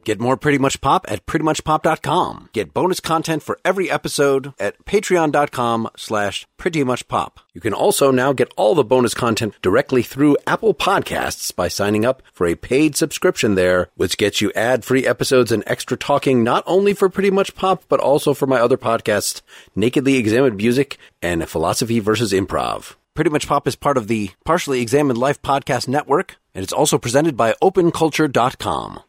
Get 0.08 0.20
more 0.20 0.38
Pretty 0.38 0.56
Much 0.56 0.80
Pop 0.80 1.04
at 1.06 1.26
prettymuchpop.com. 1.26 2.48
Get 2.54 2.72
bonus 2.72 2.98
content 2.98 3.42
for 3.42 3.60
every 3.62 3.90
episode 3.90 4.54
at 4.58 4.82
patreon.com 4.86 5.90
slash 5.98 6.46
prettymuchpop. 6.58 7.32
You 7.52 7.60
can 7.60 7.74
also 7.74 8.10
now 8.10 8.32
get 8.32 8.50
all 8.56 8.74
the 8.74 8.82
bonus 8.82 9.12
content 9.12 9.52
directly 9.60 10.02
through 10.02 10.38
Apple 10.46 10.72
Podcasts 10.72 11.54
by 11.54 11.68
signing 11.68 12.06
up 12.06 12.22
for 12.32 12.46
a 12.46 12.54
paid 12.54 12.96
subscription 12.96 13.54
there, 13.54 13.90
which 13.96 14.16
gets 14.16 14.40
you 14.40 14.50
ad-free 14.56 15.06
episodes 15.06 15.52
and 15.52 15.62
extra 15.66 15.98
talking 15.98 16.42
not 16.42 16.64
only 16.66 16.94
for 16.94 17.10
Pretty 17.10 17.30
Much 17.30 17.54
Pop, 17.54 17.84
but 17.90 18.00
also 18.00 18.32
for 18.32 18.46
my 18.46 18.58
other 18.58 18.78
podcasts, 18.78 19.42
Nakedly 19.76 20.16
Examined 20.16 20.56
Music 20.56 20.96
and 21.20 21.46
Philosophy 21.46 22.00
versus 22.00 22.32
Improv. 22.32 22.94
Pretty 23.12 23.28
Much 23.28 23.46
Pop 23.46 23.68
is 23.68 23.76
part 23.76 23.98
of 23.98 24.08
the 24.08 24.30
Partially 24.46 24.80
Examined 24.80 25.18
Life 25.18 25.42
Podcast 25.42 25.86
Network, 25.86 26.36
and 26.54 26.62
it's 26.62 26.72
also 26.72 26.96
presented 26.96 27.36
by 27.36 27.52
OpenCulture.com. 27.62 29.00